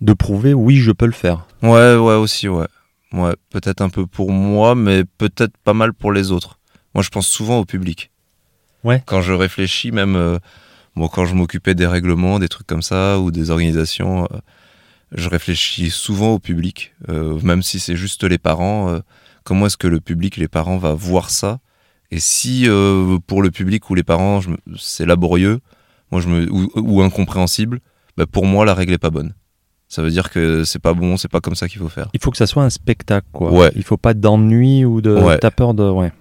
de 0.02 0.14
prouver, 0.14 0.54
oui, 0.54 0.78
je 0.78 0.92
peux 0.92 1.06
le 1.06 1.12
faire. 1.12 1.46
ouais, 1.62 1.96
ouais, 1.96 2.16
aussi, 2.16 2.48
ouais. 2.48 2.68
Ouais, 3.14 3.34
peut-être 3.52 3.82
un 3.82 3.90
peu 3.90 4.06
pour 4.06 4.32
moi, 4.32 4.76
mais 4.76 5.04
peut-être 5.18 5.56
pas 5.64 5.74
mal 5.74 5.94
pour 5.94 6.12
les 6.12 6.32
autres. 6.32 6.60
Moi, 6.94 7.04
je 7.04 7.10
pense 7.10 7.28
souvent 7.28 7.60
au 7.60 7.66
public. 7.66 8.12
Ouais. 8.84 9.02
Quand 9.06 9.22
je 9.22 9.32
réfléchis, 9.34 9.92
même 9.92 10.16
euh, 10.16 10.40
bon, 10.96 11.08
quand 11.08 11.26
je 11.26 11.34
m'occupais 11.34 11.74
des 11.74 11.88
règlements, 11.88 12.38
des 12.40 12.50
trucs 12.50 12.68
comme 12.68 12.82
ça, 12.82 13.20
ou 13.20 13.32
des 13.32 13.50
organisations, 13.50 14.26
euh, 14.26 14.38
je 15.12 15.30
réfléchis 15.30 15.90
souvent 15.90 16.34
au 16.34 16.40
public, 16.40 16.94
euh, 17.10 17.40
même 17.42 17.62
si 17.64 17.80
c'est 17.80 17.96
juste 17.96 18.24
les 18.24 18.38
parents. 18.38 18.90
euh, 18.90 19.00
comment 19.44 19.68
est-ce 19.68 19.78
que 19.78 19.88
le 19.88 20.02
public, 20.02 20.38
les 20.38 20.48
parents, 20.50 20.78
va 20.78 20.94
voir 20.94 21.30
ça? 21.30 21.60
Et 22.12 22.20
si 22.20 22.64
euh, 22.68 23.18
pour 23.28 23.42
le 23.42 23.52
public 23.52 23.90
ou 23.90 23.96
les 23.96 24.04
parents, 24.04 24.42
je 24.42 24.50
me- 24.50 24.58
c'est 24.78 25.06
laborieux, 25.06 25.60
moi, 26.12 26.22
je 26.22 26.28
me, 26.28 26.52
ou, 26.52 26.70
ou 26.76 27.02
incompréhensible, 27.02 27.80
bah, 28.18 28.26
pour 28.26 28.46
moi, 28.46 28.66
la 28.66 28.74
règle 28.74 28.94
est 28.94 28.98
pas 28.98 29.10
bonne. 29.10 29.34
Ça 29.90 30.02
veut 30.02 30.10
dire 30.12 30.30
que 30.30 30.66
c'est 30.66 30.80
pas 30.80 30.94
bon, 30.94 31.16
c'est 31.16 31.30
pas 31.30 31.40
comme 31.40 31.56
ça 31.56 31.70
qu'il 31.70 31.80
faut 31.80 31.88
faire. 31.90 32.10
Il 32.14 32.20
faut 32.22 32.32
que 32.32 32.38
ça 32.38 32.48
soit 32.48 32.64
un 32.64 32.70
spectacle, 32.70 33.28
quoi. 33.32 33.52
Ouais. 33.54 33.72
Il 33.76 33.84
faut 33.84 33.96
pas 33.98 34.14
d'ennui 34.14 34.84
ou 34.84 35.00
de. 35.00 35.14
Ouais. 35.16 35.38
T'as 35.38 35.52
peur 35.52 35.74
de. 35.74 35.84
Ouais. 35.90 36.12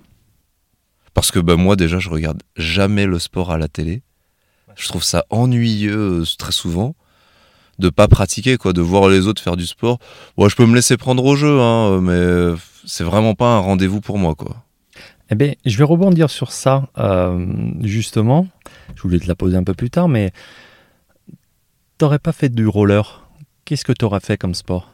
Parce 1.14 1.30
que 1.32 1.38
bah, 1.40 1.56
moi, 1.56 1.74
déjà, 1.76 1.98
je 1.98 2.08
regarde 2.10 2.42
jamais 2.56 3.06
le 3.06 3.18
sport 3.18 3.50
à 3.50 3.58
la 3.58 3.66
télé. 3.68 4.02
Je 4.76 4.86
trouve 4.88 5.02
ça 5.02 5.24
ennuyeux 5.30 6.22
très 6.38 6.52
souvent 6.52 6.94
de 7.78 7.88
pas 7.90 8.08
pratiquer, 8.08 8.56
quoi, 8.56 8.72
de 8.72 8.80
voir 8.80 9.08
les 9.08 9.26
autres 9.26 9.42
faire 9.42 9.56
du 9.56 9.66
sport. 9.66 9.98
Bon, 10.36 10.48
je 10.48 10.56
peux 10.56 10.66
me 10.66 10.74
laisser 10.74 10.96
prendre 10.96 11.24
au 11.24 11.36
jeu, 11.36 11.60
hein, 11.60 12.00
mais 12.00 12.56
c'est 12.84 13.04
vraiment 13.04 13.34
pas 13.34 13.56
un 13.56 13.58
rendez-vous 13.58 14.00
pour 14.00 14.18
moi, 14.18 14.34
quoi. 14.34 14.64
Eh 15.30 15.34
bien, 15.34 15.54
je 15.64 15.76
vais 15.76 15.84
rebondir 15.84 16.30
sur 16.30 16.52
ça, 16.52 16.88
euh, 16.98 17.46
justement. 17.80 18.46
Je 18.94 19.02
voulais 19.02 19.18
te 19.18 19.26
la 19.26 19.34
poser 19.34 19.56
un 19.56 19.64
peu 19.64 19.74
plus 19.74 19.90
tard, 19.90 20.08
mais. 20.08 20.32
T'aurais 21.98 22.18
pas 22.18 22.32
fait 22.32 22.50
du 22.50 22.66
roller? 22.68 23.26
Qu'est-ce 23.64 23.84
que 23.84 23.92
t'aurais 23.92 24.20
fait 24.20 24.36
comme 24.36 24.54
sport? 24.54 24.92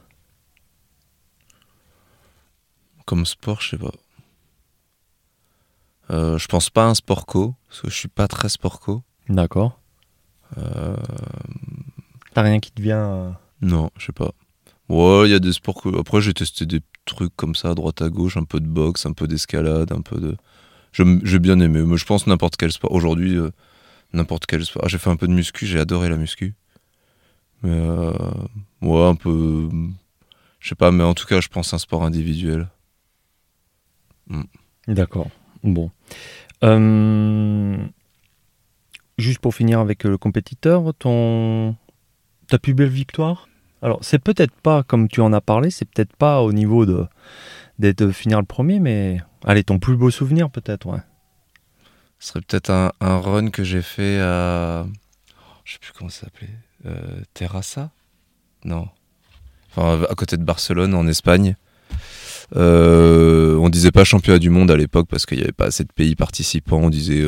Comme 3.04 3.26
sport, 3.26 3.60
je 3.60 3.70
sais 3.70 3.76
pas. 3.76 3.92
Euh, 6.10 6.38
je 6.38 6.46
pense 6.46 6.70
pas 6.70 6.84
à 6.84 6.86
un 6.86 6.94
sport 6.94 7.26
co, 7.26 7.54
parce 7.68 7.80
que 7.80 7.90
je 7.90 7.96
suis 7.96 8.08
pas 8.08 8.28
très 8.28 8.48
sport 8.48 8.80
co. 8.80 9.02
D'accord. 9.28 9.78
Euh, 10.58 10.96
T'as 12.34 12.42
rien 12.42 12.60
qui 12.60 12.70
te 12.72 12.80
vient. 12.80 12.98
euh, 13.04 13.30
non, 13.60 13.90
je 13.98 14.06
sais 14.06 14.12
pas. 14.12 14.32
Ouais, 14.88 15.28
il 15.28 15.30
y 15.30 15.34
a 15.34 15.38
des 15.38 15.52
sports 15.52 15.74
co. 15.74 15.98
Après, 15.98 16.20
j'ai 16.20 16.34
testé 16.34 16.66
des 16.66 16.80
trucs 17.04 17.34
comme 17.36 17.54
ça, 17.54 17.70
à 17.70 17.74
droite 17.74 18.02
à 18.02 18.08
gauche, 18.10 18.36
un 18.36 18.44
peu 18.44 18.60
de 18.60 18.66
boxe, 18.66 19.06
un 19.06 19.12
peu 19.12 19.26
d'escalade, 19.26 19.92
un 19.92 20.00
peu 20.02 20.18
de. 20.20 20.36
J'ai 20.92 21.38
bien 21.38 21.58
aimé, 21.60 21.82
mais 21.86 21.96
je 21.96 22.04
pense 22.04 22.26
n'importe 22.26 22.56
quel 22.56 22.70
sport. 22.72 22.92
Aujourd'hui, 22.92 23.36
euh, 23.36 23.50
n'importe 24.12 24.46
quel 24.46 24.64
sport. 24.64 24.82
Ah, 24.84 24.88
j'ai 24.88 24.98
fait 24.98 25.10
un 25.10 25.16
peu 25.16 25.26
de 25.26 25.32
muscu, 25.32 25.66
j'ai 25.66 25.78
adoré 25.78 26.08
la 26.10 26.16
muscu. 26.16 26.54
Mais 27.62 27.70
euh, 27.70 28.12
ouais, 28.82 29.04
un 29.04 29.14
peu. 29.14 29.68
Je 30.60 30.68
sais 30.68 30.74
pas, 30.74 30.90
mais 30.90 31.04
en 31.04 31.14
tout 31.14 31.26
cas, 31.26 31.40
je 31.40 31.48
pense 31.48 31.72
à 31.72 31.76
un 31.76 31.78
sport 31.78 32.04
individuel. 32.04 32.68
D'accord. 34.88 35.28
Bon. 35.62 35.90
Euh, 36.64 37.76
Juste 39.18 39.38
pour 39.40 39.54
finir 39.54 39.78
avec 39.78 40.04
le 40.04 40.18
compétiteur, 40.18 40.92
ton 40.98 41.76
ta 42.52 42.58
plus 42.58 42.74
belle 42.74 42.90
victoire? 42.90 43.48
Alors, 43.80 44.00
c'est 44.02 44.18
peut-être 44.18 44.52
pas, 44.52 44.82
comme 44.82 45.08
tu 45.08 45.22
en 45.22 45.32
as 45.32 45.40
parlé, 45.40 45.70
c'est 45.70 45.86
peut-être 45.86 46.14
pas 46.14 46.42
au 46.42 46.52
niveau 46.52 46.84
de, 46.84 47.06
euh, 47.82 48.12
finir 48.12 48.38
le 48.40 48.44
premier, 48.44 48.78
mais 48.78 49.22
allez, 49.44 49.64
ton 49.64 49.78
plus 49.78 49.96
beau 49.96 50.10
souvenir 50.10 50.50
peut-être, 50.50 50.86
ouais. 50.86 51.00
Ce 52.18 52.28
serait 52.28 52.42
peut-être 52.42 52.70
un, 52.70 52.92
run 53.00 53.48
que 53.48 53.64
j'ai 53.64 53.80
fait 53.80 54.20
à. 54.20 54.86
Je 55.64 55.72
sais 55.72 55.78
plus 55.80 55.92
comment 55.96 56.10
ça 56.10 56.26
s'appelait. 56.26 56.50
Euh, 56.84 57.22
Terrassa? 57.32 57.90
Non. 58.64 58.86
Enfin, 59.70 60.04
à 60.08 60.14
côté 60.14 60.36
de 60.36 60.44
Barcelone, 60.44 60.94
en 60.94 61.06
Espagne. 61.06 61.56
Euh, 62.54 63.56
on 63.56 63.70
disait 63.70 63.92
pas 63.92 64.04
championnat 64.04 64.38
du 64.38 64.50
monde 64.50 64.70
à 64.70 64.76
l'époque 64.76 65.08
parce 65.08 65.24
qu'il 65.24 65.38
n'y 65.38 65.44
avait 65.44 65.52
pas 65.52 65.66
assez 65.66 65.84
de 65.84 65.92
pays 65.92 66.16
participants. 66.16 66.80
On 66.82 66.90
disait 66.90 67.26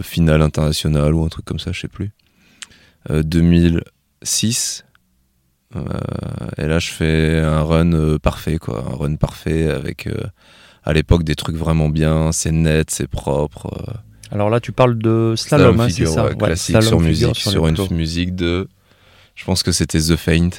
finale 0.00 0.40
internationale 0.40 1.14
ou 1.14 1.22
un 1.22 1.28
truc 1.28 1.44
comme 1.44 1.58
ça, 1.58 1.70
je 1.70 1.82
sais 1.82 1.88
plus. 1.88 2.10
2000, 3.10 3.84
6. 4.26 4.84
Euh, 5.74 5.82
et 6.58 6.66
là, 6.66 6.78
je 6.78 6.90
fais 6.90 7.40
un 7.40 7.62
run 7.62 7.92
euh, 7.92 8.18
parfait, 8.18 8.58
quoi. 8.58 8.84
Un 8.84 8.96
run 8.96 9.16
parfait 9.16 9.68
avec, 9.68 10.06
euh, 10.06 10.24
à 10.84 10.92
l'époque, 10.92 11.24
des 11.24 11.34
trucs 11.34 11.56
vraiment 11.56 11.88
bien. 11.88 12.32
C'est 12.32 12.52
net, 12.52 12.90
c'est 12.90 13.08
propre. 13.08 13.70
Alors 14.30 14.50
là, 14.50 14.60
tu 14.60 14.72
parles 14.72 14.98
de 14.98 15.34
slalom, 15.36 15.80
hein, 15.80 15.88
c'est 15.88 16.06
ça 16.06 16.26
ouais, 16.26 16.36
Classique 16.36 16.82
sur 16.82 17.00
musique, 17.00 17.36
sur, 17.36 17.66
une 17.66 17.76
musique 17.90 18.34
de. 18.34 18.68
Je 19.34 19.44
pense 19.44 19.62
que 19.62 19.72
c'était 19.72 20.00
The 20.00 20.16
Faint. 20.16 20.50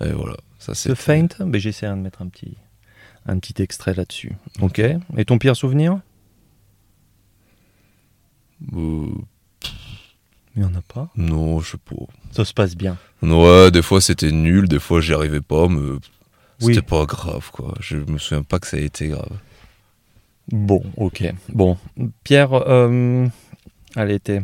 Et 0.00 0.12
voilà. 0.12 0.36
Ça, 0.58 0.72
The 0.72 0.94
Faint 0.94 1.28
Mais 1.46 1.60
j'essaie 1.60 1.86
de 1.86 1.94
mettre 1.94 2.22
un 2.22 2.28
petit, 2.28 2.56
un 3.26 3.38
petit 3.38 3.62
extrait 3.62 3.94
là-dessus. 3.94 4.32
Ok. 4.60 4.80
Et 5.16 5.24
ton 5.24 5.38
pire 5.38 5.56
souvenir? 5.56 6.00
Euh, 10.56 10.60
Il 10.60 10.62
n'y 10.62 10.68
en 10.68 10.74
a 10.78 10.82
pas. 10.82 11.08
non, 11.16 11.60
je 11.60 11.72
sais 11.72 11.78
pas. 11.78 11.96
Ça 12.32 12.44
se 12.44 12.52
passe 12.54 12.76
bien. 12.76 12.96
Ouais, 13.22 13.70
des 13.70 13.82
fois 13.82 14.00
c'était 14.00 14.30
nul, 14.32 14.68
des 14.68 14.78
fois 14.78 15.00
j'y 15.00 15.12
arrivais 15.14 15.40
pas, 15.40 15.66
mais 15.68 15.98
Oui. 16.62 16.74
c'était 16.74 16.82
pas 16.86 17.04
grave 17.06 17.50
quoi. 17.52 17.74
Je 17.80 17.96
me 17.96 18.18
souviens 18.18 18.42
pas 18.42 18.58
que 18.58 18.66
ça 18.66 18.76
a 18.76 18.80
été 18.80 19.08
grave. 19.08 19.36
Bon, 20.52 20.82
ok. 20.96 21.24
Bon, 21.48 21.78
Pierre, 22.22 22.52
euh, 22.52 23.26
allez, 23.96 24.20
t'es- 24.20 24.42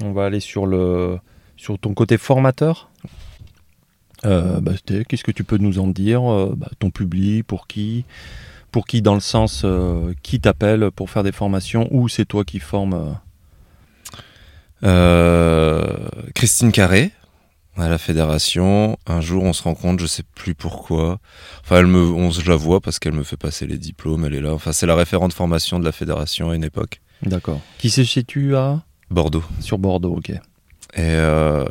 on 0.00 0.12
va 0.12 0.24
aller 0.26 0.40
sur 0.40 0.66
le 0.66 1.18
sur 1.56 1.78
ton 1.78 1.94
côté 1.94 2.16
formateur. 2.18 2.88
Euh, 4.24 4.60
bah, 4.60 4.72
t'es- 4.86 5.04
Qu'est-ce 5.04 5.24
que 5.24 5.32
tu 5.32 5.42
peux 5.44 5.58
nous 5.58 5.80
en 5.80 5.88
dire 5.88 6.22
euh, 6.30 6.54
bah, 6.56 6.70
Ton 6.78 6.90
public, 6.90 7.44
pour 7.46 7.66
qui 7.66 8.04
Pour 8.70 8.86
qui 8.86 9.02
dans 9.02 9.14
le 9.14 9.20
sens 9.20 9.62
euh, 9.64 10.14
qui 10.22 10.40
t'appelle 10.40 10.90
pour 10.92 11.10
faire 11.10 11.24
des 11.24 11.32
formations 11.32 11.88
ou 11.90 12.08
c'est 12.08 12.24
toi 12.24 12.44
qui 12.44 12.58
formes 12.60 12.94
euh 12.94 13.12
Euh, 14.84 15.31
Christine 16.42 16.72
Carré 16.72 17.12
à 17.76 17.88
la 17.88 17.98
fédération. 17.98 18.98
Un 19.06 19.20
jour, 19.20 19.44
on 19.44 19.52
se 19.52 19.62
rend 19.62 19.76
compte, 19.76 20.00
je 20.00 20.06
sais 20.06 20.24
plus 20.34 20.56
pourquoi. 20.56 21.20
Enfin, 21.62 21.76
elle 21.78 21.86
me, 21.86 22.00
on, 22.00 22.32
je 22.32 22.50
la 22.50 22.56
vois 22.56 22.80
parce 22.80 22.98
qu'elle 22.98 23.12
me 23.12 23.22
fait 23.22 23.36
passer 23.36 23.64
les 23.64 23.78
diplômes. 23.78 24.24
Elle 24.24 24.34
est 24.34 24.40
là. 24.40 24.52
Enfin, 24.52 24.72
c'est 24.72 24.86
la 24.86 24.96
référente 24.96 25.32
formation 25.32 25.78
de 25.78 25.84
la 25.84 25.92
fédération 25.92 26.50
à 26.50 26.56
une 26.56 26.64
époque. 26.64 27.00
D'accord. 27.22 27.60
Qui 27.78 27.90
se 27.90 28.02
situe 28.02 28.56
à 28.56 28.82
Bordeaux. 29.08 29.44
Sur 29.60 29.78
Bordeaux, 29.78 30.16
ok. 30.16 30.30
Et, 30.30 30.40
euh, 30.98 31.64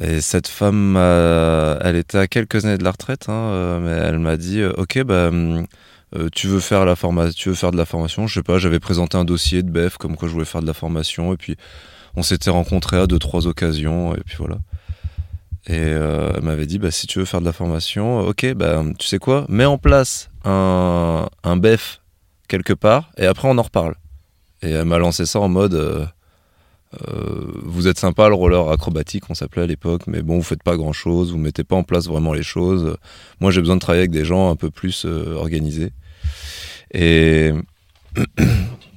et 0.00 0.20
cette 0.20 0.46
femme, 0.46 0.94
euh, 0.96 1.76
elle 1.80 1.96
était 1.96 2.18
à 2.18 2.28
quelques 2.28 2.64
années 2.64 2.78
de 2.78 2.84
la 2.84 2.92
retraite, 2.92 3.28
hein, 3.28 3.32
euh, 3.32 3.80
mais 3.80 4.08
elle 4.10 4.20
m'a 4.20 4.36
dit 4.36 4.60
euh, 4.60 4.72
Ok, 4.76 5.02
bah, 5.02 5.26
hum, 5.26 5.66
euh, 6.14 6.28
tu, 6.32 6.46
veux 6.46 6.60
faire 6.60 6.84
la 6.84 6.94
forma- 6.94 7.32
tu 7.32 7.48
veux 7.48 7.56
faire 7.56 7.72
de 7.72 7.76
la 7.76 7.84
formation? 7.84 8.28
Je 8.28 8.34
sais 8.34 8.44
pas, 8.44 8.58
j'avais 8.58 8.78
présenté 8.78 9.16
un 9.18 9.24
dossier 9.24 9.64
de 9.64 9.70
BEF 9.72 9.96
comme 9.96 10.14
quoi 10.14 10.28
je 10.28 10.34
voulais 10.34 10.44
faire 10.44 10.62
de 10.62 10.68
la 10.68 10.72
formation, 10.72 11.32
et 11.32 11.36
puis 11.36 11.56
on 12.16 12.22
s'était 12.22 12.50
rencontrés 12.50 12.98
à 12.98 13.06
deux, 13.06 13.18
trois 13.18 13.46
occasions, 13.46 14.14
et 14.14 14.20
puis 14.24 14.36
voilà. 14.38 14.58
Et 15.66 15.74
euh, 15.78 16.32
elle 16.36 16.42
m'avait 16.42 16.66
dit 16.66 16.78
bah, 16.78 16.90
Si 16.90 17.06
tu 17.06 17.18
veux 17.20 17.24
faire 17.24 17.40
de 17.40 17.46
la 17.46 17.52
formation, 17.52 18.20
euh, 18.20 18.30
ok, 18.30 18.54
bah, 18.54 18.82
tu 18.98 19.06
sais 19.06 19.18
quoi 19.18 19.46
Mets 19.48 19.64
en 19.64 19.78
place 19.78 20.28
un, 20.44 21.28
un 21.44 21.56
BEF 21.56 22.00
quelque 22.48 22.72
part, 22.72 23.10
et 23.16 23.26
après 23.26 23.48
on 23.48 23.56
en 23.58 23.62
reparle. 23.62 23.94
Et 24.62 24.70
elle 24.70 24.84
m'a 24.84 24.98
lancé 24.98 25.24
ça 25.26 25.40
en 25.40 25.48
mode. 25.48 25.74
euh, 25.74 26.04
vous 27.64 27.88
êtes 27.88 27.98
sympa 27.98 28.28
le 28.28 28.34
roller 28.34 28.68
acrobatique 28.68 29.24
on 29.30 29.34
s'appelait 29.34 29.62
à 29.62 29.66
l'époque 29.66 30.02
mais 30.06 30.20
bon 30.20 30.36
vous 30.36 30.42
faites 30.42 30.62
pas 30.62 30.76
grand 30.76 30.92
chose 30.92 31.32
vous 31.32 31.38
mettez 31.38 31.64
pas 31.64 31.74
en 31.76 31.84
place 31.84 32.06
vraiment 32.06 32.34
les 32.34 32.42
choses 32.42 32.98
moi 33.40 33.50
j'ai 33.50 33.60
besoin 33.62 33.76
de 33.76 33.80
travailler 33.80 34.00
avec 34.02 34.10
des 34.10 34.26
gens 34.26 34.50
un 34.50 34.56
peu 34.56 34.68
plus 34.70 35.06
organisés 35.06 35.92
et 36.92 37.52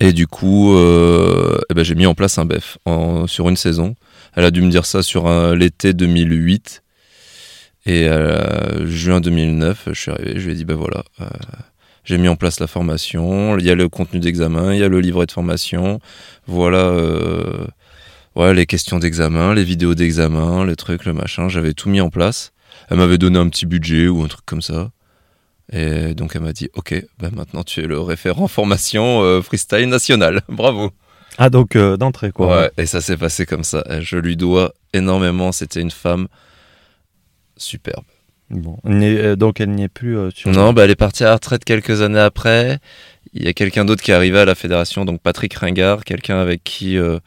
et 0.00 0.12
du 0.12 0.26
coup 0.26 0.74
euh, 0.74 1.58
eh 1.70 1.74
ben, 1.74 1.82
j'ai 1.84 1.94
mis 1.94 2.06
en 2.06 2.14
place 2.14 2.38
un 2.38 2.44
BEF 2.44 2.78
en- 2.84 3.26
sur 3.26 3.48
une 3.48 3.56
saison 3.56 3.94
elle 4.34 4.44
a 4.44 4.50
dû 4.50 4.62
me 4.62 4.70
dire 4.70 4.84
ça 4.86 5.02
sur 5.02 5.26
un- 5.26 5.54
l'été 5.54 5.92
2008 5.94 6.82
et 7.86 8.08
euh, 8.08 8.86
juin 8.86 9.20
2009 9.20 9.88
je 9.92 10.00
suis 10.00 10.10
arrivé 10.10 10.34
je 10.36 10.44
lui 10.46 10.52
ai 10.52 10.54
dit 10.54 10.64
ben 10.64 10.76
voilà 10.76 11.02
euh, 11.20 11.26
j'ai 12.04 12.16
mis 12.16 12.28
en 12.28 12.36
place 12.36 12.58
la 12.58 12.66
formation, 12.66 13.58
il 13.58 13.66
y 13.66 13.70
a 13.70 13.74
le 13.74 13.90
contenu 13.90 14.18
d'examen, 14.18 14.72
il 14.72 14.80
y 14.80 14.82
a 14.82 14.88
le 14.88 14.98
livret 14.98 15.26
de 15.26 15.30
formation, 15.30 16.00
voilà, 16.46 16.78
euh, 16.86 17.66
les 18.54 18.64
questions 18.64 18.98
d'examen, 18.98 19.52
les 19.52 19.62
vidéos 19.62 19.94
d'examen, 19.94 20.64
les 20.64 20.74
trucs, 20.74 21.04
le 21.04 21.12
machin, 21.12 21.50
j'avais 21.50 21.74
tout 21.74 21.90
mis 21.90 22.00
en 22.00 22.08
place. 22.08 22.52
Elle 22.88 22.96
m'avait 22.96 23.18
donné 23.18 23.38
un 23.38 23.46
petit 23.50 23.66
budget 23.66 24.08
ou 24.08 24.22
un 24.22 24.28
truc 24.28 24.46
comme 24.46 24.62
ça. 24.62 24.90
Et 25.72 26.14
donc 26.14 26.32
elle 26.34 26.42
m'a 26.42 26.52
dit, 26.52 26.70
ok, 26.74 26.94
bah 27.18 27.28
maintenant 27.32 27.62
tu 27.62 27.80
es 27.80 27.86
le 27.86 28.00
référent 28.00 28.48
formation 28.48 29.22
euh, 29.22 29.42
freestyle 29.42 29.88
national, 29.88 30.40
bravo. 30.48 30.90
Ah, 31.36 31.50
donc 31.50 31.76
euh, 31.76 31.96
d'entrée, 31.96 32.32
quoi. 32.32 32.62
Ouais, 32.62 32.70
et 32.78 32.86
ça 32.86 33.00
s'est 33.00 33.16
passé 33.16 33.46
comme 33.46 33.64
ça. 33.64 33.84
Et 33.90 34.02
Je 34.02 34.16
lui 34.16 34.36
dois 34.36 34.74
énormément, 34.92 35.52
c'était 35.52 35.80
une 35.80 35.90
femme 35.90 36.26
superbe. 37.56 38.04
Bon. 38.50 38.78
Euh, 38.86 39.36
donc 39.36 39.60
elle 39.60 39.70
n'y 39.70 39.84
est 39.84 39.88
plus 39.88 40.16
euh, 40.16 40.30
sur. 40.34 40.50
Non, 40.50 40.72
bah, 40.72 40.84
elle 40.84 40.90
est 40.90 40.96
partie 40.96 41.22
à 41.22 41.28
la 41.28 41.34
retraite 41.34 41.64
quelques 41.64 42.00
années 42.00 42.18
après. 42.18 42.78
Il 43.34 43.44
y 43.44 43.48
a 43.48 43.52
quelqu'un 43.52 43.84
d'autre 43.84 44.02
qui 44.02 44.10
est 44.10 44.14
arrivé 44.14 44.38
à 44.38 44.46
la 44.46 44.54
fédération, 44.54 45.04
donc 45.04 45.20
Patrick 45.20 45.52
Ringard, 45.54 46.04
quelqu'un 46.04 46.38
avec 46.38 46.64
qui 46.64 46.96
euh, 46.96 47.18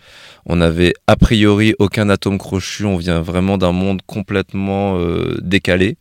on 0.48 0.60
avait 0.60 0.94
a 1.06 1.16
priori 1.16 1.76
aucun 1.78 2.10
atome 2.10 2.40
crochu. 2.40 2.86
On 2.86 2.98
vient 2.98 3.22
vraiment 3.22 3.60
d'un 3.60 3.72
monde 3.72 4.02
complètement 4.08 4.98
euh, 4.98 5.38
décalé. 5.42 5.98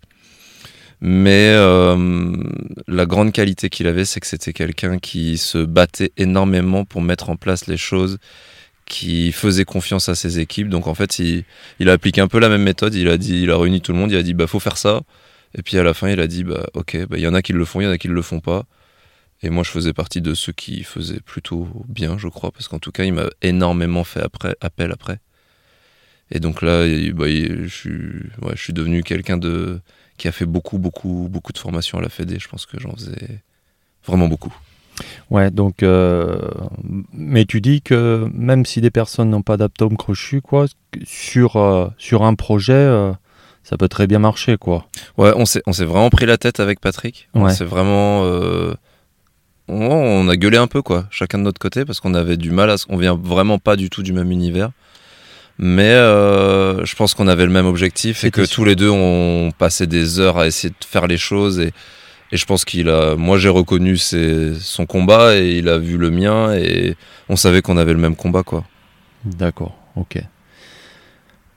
Mais 1.00 1.48
euh, 1.54 2.36
la 2.86 3.06
grande 3.06 3.32
qualité 3.32 3.70
qu'il 3.70 3.86
avait, 3.86 4.04
c'est 4.04 4.20
que 4.20 4.26
c'était 4.26 4.52
quelqu'un 4.52 4.98
qui 4.98 5.38
se 5.38 5.58
battait 5.58 6.12
énormément 6.18 6.84
pour 6.84 7.00
mettre 7.00 7.30
en 7.30 7.36
place 7.36 7.66
les 7.66 7.78
choses, 7.78 8.18
qui 8.86 9.32
faisait 9.32 9.64
confiance 9.64 10.08
à 10.08 10.14
ses 10.14 10.40
équipes. 10.40 10.68
Donc 10.68 10.86
en 10.86 10.94
fait, 10.94 11.18
il, 11.18 11.44
a 11.88 11.92
appliqué 11.92 12.20
un 12.20 12.28
peu 12.28 12.38
la 12.38 12.48
même 12.48 12.62
méthode. 12.62 12.94
Il 12.94 13.08
a 13.08 13.16
dit, 13.16 13.42
il 13.42 13.50
a 13.50 13.56
réuni 13.56 13.80
tout 13.80 13.92
le 13.92 13.98
monde. 13.98 14.10
Il 14.10 14.16
a 14.16 14.22
dit, 14.22 14.34
bah 14.34 14.46
faut 14.46 14.60
faire 14.60 14.76
ça. 14.76 15.02
Et 15.54 15.62
puis 15.62 15.78
à 15.78 15.82
la 15.82 15.94
fin, 15.94 16.08
il 16.10 16.20
a 16.20 16.26
dit 16.26 16.44
bah 16.44 16.66
ok, 16.74 17.06
bah, 17.08 17.16
il 17.18 17.22
y 17.22 17.28
en 17.28 17.34
a 17.34 17.42
qui 17.42 17.52
le 17.52 17.64
font, 17.64 17.80
il 17.80 17.84
y 17.84 17.86
en 17.86 17.90
a 17.90 17.98
qui 17.98 18.08
le 18.08 18.22
font 18.22 18.40
pas. 18.40 18.64
Et 19.42 19.50
moi, 19.50 19.64
je 19.64 19.70
faisais 19.70 19.92
partie 19.94 20.20
de 20.20 20.34
ceux 20.34 20.52
qui 20.52 20.84
faisaient 20.84 21.20
plutôt 21.20 21.66
bien, 21.88 22.18
je 22.18 22.28
crois, 22.28 22.50
parce 22.52 22.68
qu'en 22.68 22.78
tout 22.78 22.92
cas, 22.92 23.04
il 23.04 23.14
m'a 23.14 23.30
énormément 23.42 24.04
fait 24.04 24.20
appel 24.60 24.92
après. 24.92 25.18
Et 26.30 26.40
donc 26.40 26.62
là, 26.62 26.84
bah, 27.12 27.24
je, 27.28 27.66
suis, 27.68 27.90
ouais, 28.42 28.52
je 28.54 28.62
suis 28.62 28.72
devenu 28.72 29.02
quelqu'un 29.02 29.36
de 29.36 29.80
qui 30.16 30.28
a 30.28 30.32
fait 30.32 30.46
beaucoup, 30.46 30.78
beaucoup, 30.78 31.28
beaucoup 31.30 31.52
de 31.52 31.58
formations 31.58 31.98
à 31.98 32.02
la 32.02 32.08
Fédé. 32.08 32.38
Je 32.38 32.48
pense 32.48 32.66
que 32.66 32.78
j'en 32.78 32.92
faisais 32.94 33.40
vraiment 34.06 34.28
beaucoup. 34.28 34.54
Ouais, 35.30 35.50
donc. 35.50 35.82
euh, 35.82 36.38
Mais 37.12 37.46
tu 37.46 37.60
dis 37.60 37.80
que 37.82 38.28
même 38.34 38.64
si 38.66 38.80
des 38.80 38.90
personnes 38.90 39.30
n'ont 39.30 39.42
pas 39.42 39.56
d'atome 39.56 39.96
crochu, 39.96 40.40
quoi, 40.42 40.66
sur, 41.04 41.56
euh, 41.56 41.88
sur 41.96 42.22
un 42.22 42.34
projet, 42.34 42.74
euh, 42.74 43.12
ça 43.64 43.76
peut 43.78 43.88
très 43.88 44.06
bien 44.06 44.18
marcher, 44.18 44.56
quoi. 44.58 44.86
Ouais, 45.16 45.32
on 45.36 45.46
s'est, 45.46 45.62
on 45.66 45.72
s'est 45.72 45.84
vraiment 45.86 46.10
pris 46.10 46.26
la 46.26 46.36
tête 46.36 46.60
avec 46.60 46.80
Patrick. 46.80 47.28
On 47.34 47.44
Ouais. 47.44 47.54
s'est 47.54 47.64
vraiment. 47.64 48.22
on, 49.68 49.76
on 49.78 50.28
a 50.28 50.36
gueulé 50.36 50.56
un 50.58 50.66
peu, 50.66 50.82
quoi, 50.82 51.06
chacun 51.10 51.38
de 51.38 51.44
notre 51.44 51.60
côté, 51.60 51.84
parce 51.84 52.00
qu'on 52.00 52.14
avait 52.14 52.36
du 52.36 52.50
mal 52.50 52.70
à. 52.70 52.74
s- 52.74 52.86
On 52.88 52.96
vient 52.96 53.14
vraiment 53.14 53.58
pas 53.58 53.76
du 53.76 53.88
tout 53.90 54.02
du 54.02 54.12
même 54.12 54.30
univers. 54.30 54.70
Mais 55.62 55.90
euh, 55.92 56.82
je 56.86 56.94
pense 56.96 57.12
qu'on 57.12 57.28
avait 57.28 57.44
le 57.44 57.52
même 57.52 57.66
objectif 57.66 58.24
et 58.24 58.30
que 58.30 58.46
sûr. 58.46 58.54
tous 58.54 58.64
les 58.64 58.76
deux, 58.76 58.88
on 58.88 59.50
passait 59.58 59.86
des 59.86 60.18
heures 60.18 60.38
à 60.38 60.46
essayer 60.46 60.70
de 60.70 60.84
faire 60.86 61.06
les 61.06 61.18
choses. 61.18 61.60
Et, 61.60 61.72
et 62.32 62.36
je 62.38 62.46
pense 62.46 62.64
qu'il 62.64 62.88
a. 62.88 63.14
Moi, 63.16 63.36
j'ai 63.38 63.50
reconnu 63.50 63.98
ses- 63.98 64.54
son 64.58 64.86
combat 64.86 65.36
et 65.36 65.58
il 65.58 65.68
a 65.68 65.76
vu 65.76 65.98
le 65.98 66.10
mien. 66.10 66.54
Et 66.54 66.96
on 67.28 67.36
savait 67.36 67.60
qu'on 67.60 67.76
avait 67.76 67.92
le 67.92 67.98
même 67.98 68.16
combat, 68.16 68.42
quoi. 68.42 68.64
D'accord, 69.26 69.76
ok. 69.96 70.22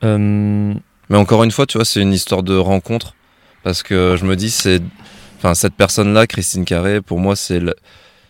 Euh, 0.04 0.74
Mais 1.08 1.16
encore 1.16 1.44
une 1.44 1.50
fois, 1.50 1.66
tu 1.66 1.78
vois, 1.78 1.84
c'est 1.84 2.00
une 2.00 2.12
histoire 2.12 2.42
de 2.42 2.56
rencontre. 2.56 3.14
Parce 3.62 3.82
que 3.82 4.16
je 4.18 4.24
me 4.26 4.36
dis, 4.36 4.50
c'est. 4.50 4.82
Enfin, 5.38 5.54
cette 5.54 5.74
personne-là, 5.74 6.26
Christine 6.26 6.64
Carré, 6.64 7.00
pour 7.00 7.18
moi, 7.20 7.36
c'est. 7.36 7.60
le- 7.60 7.74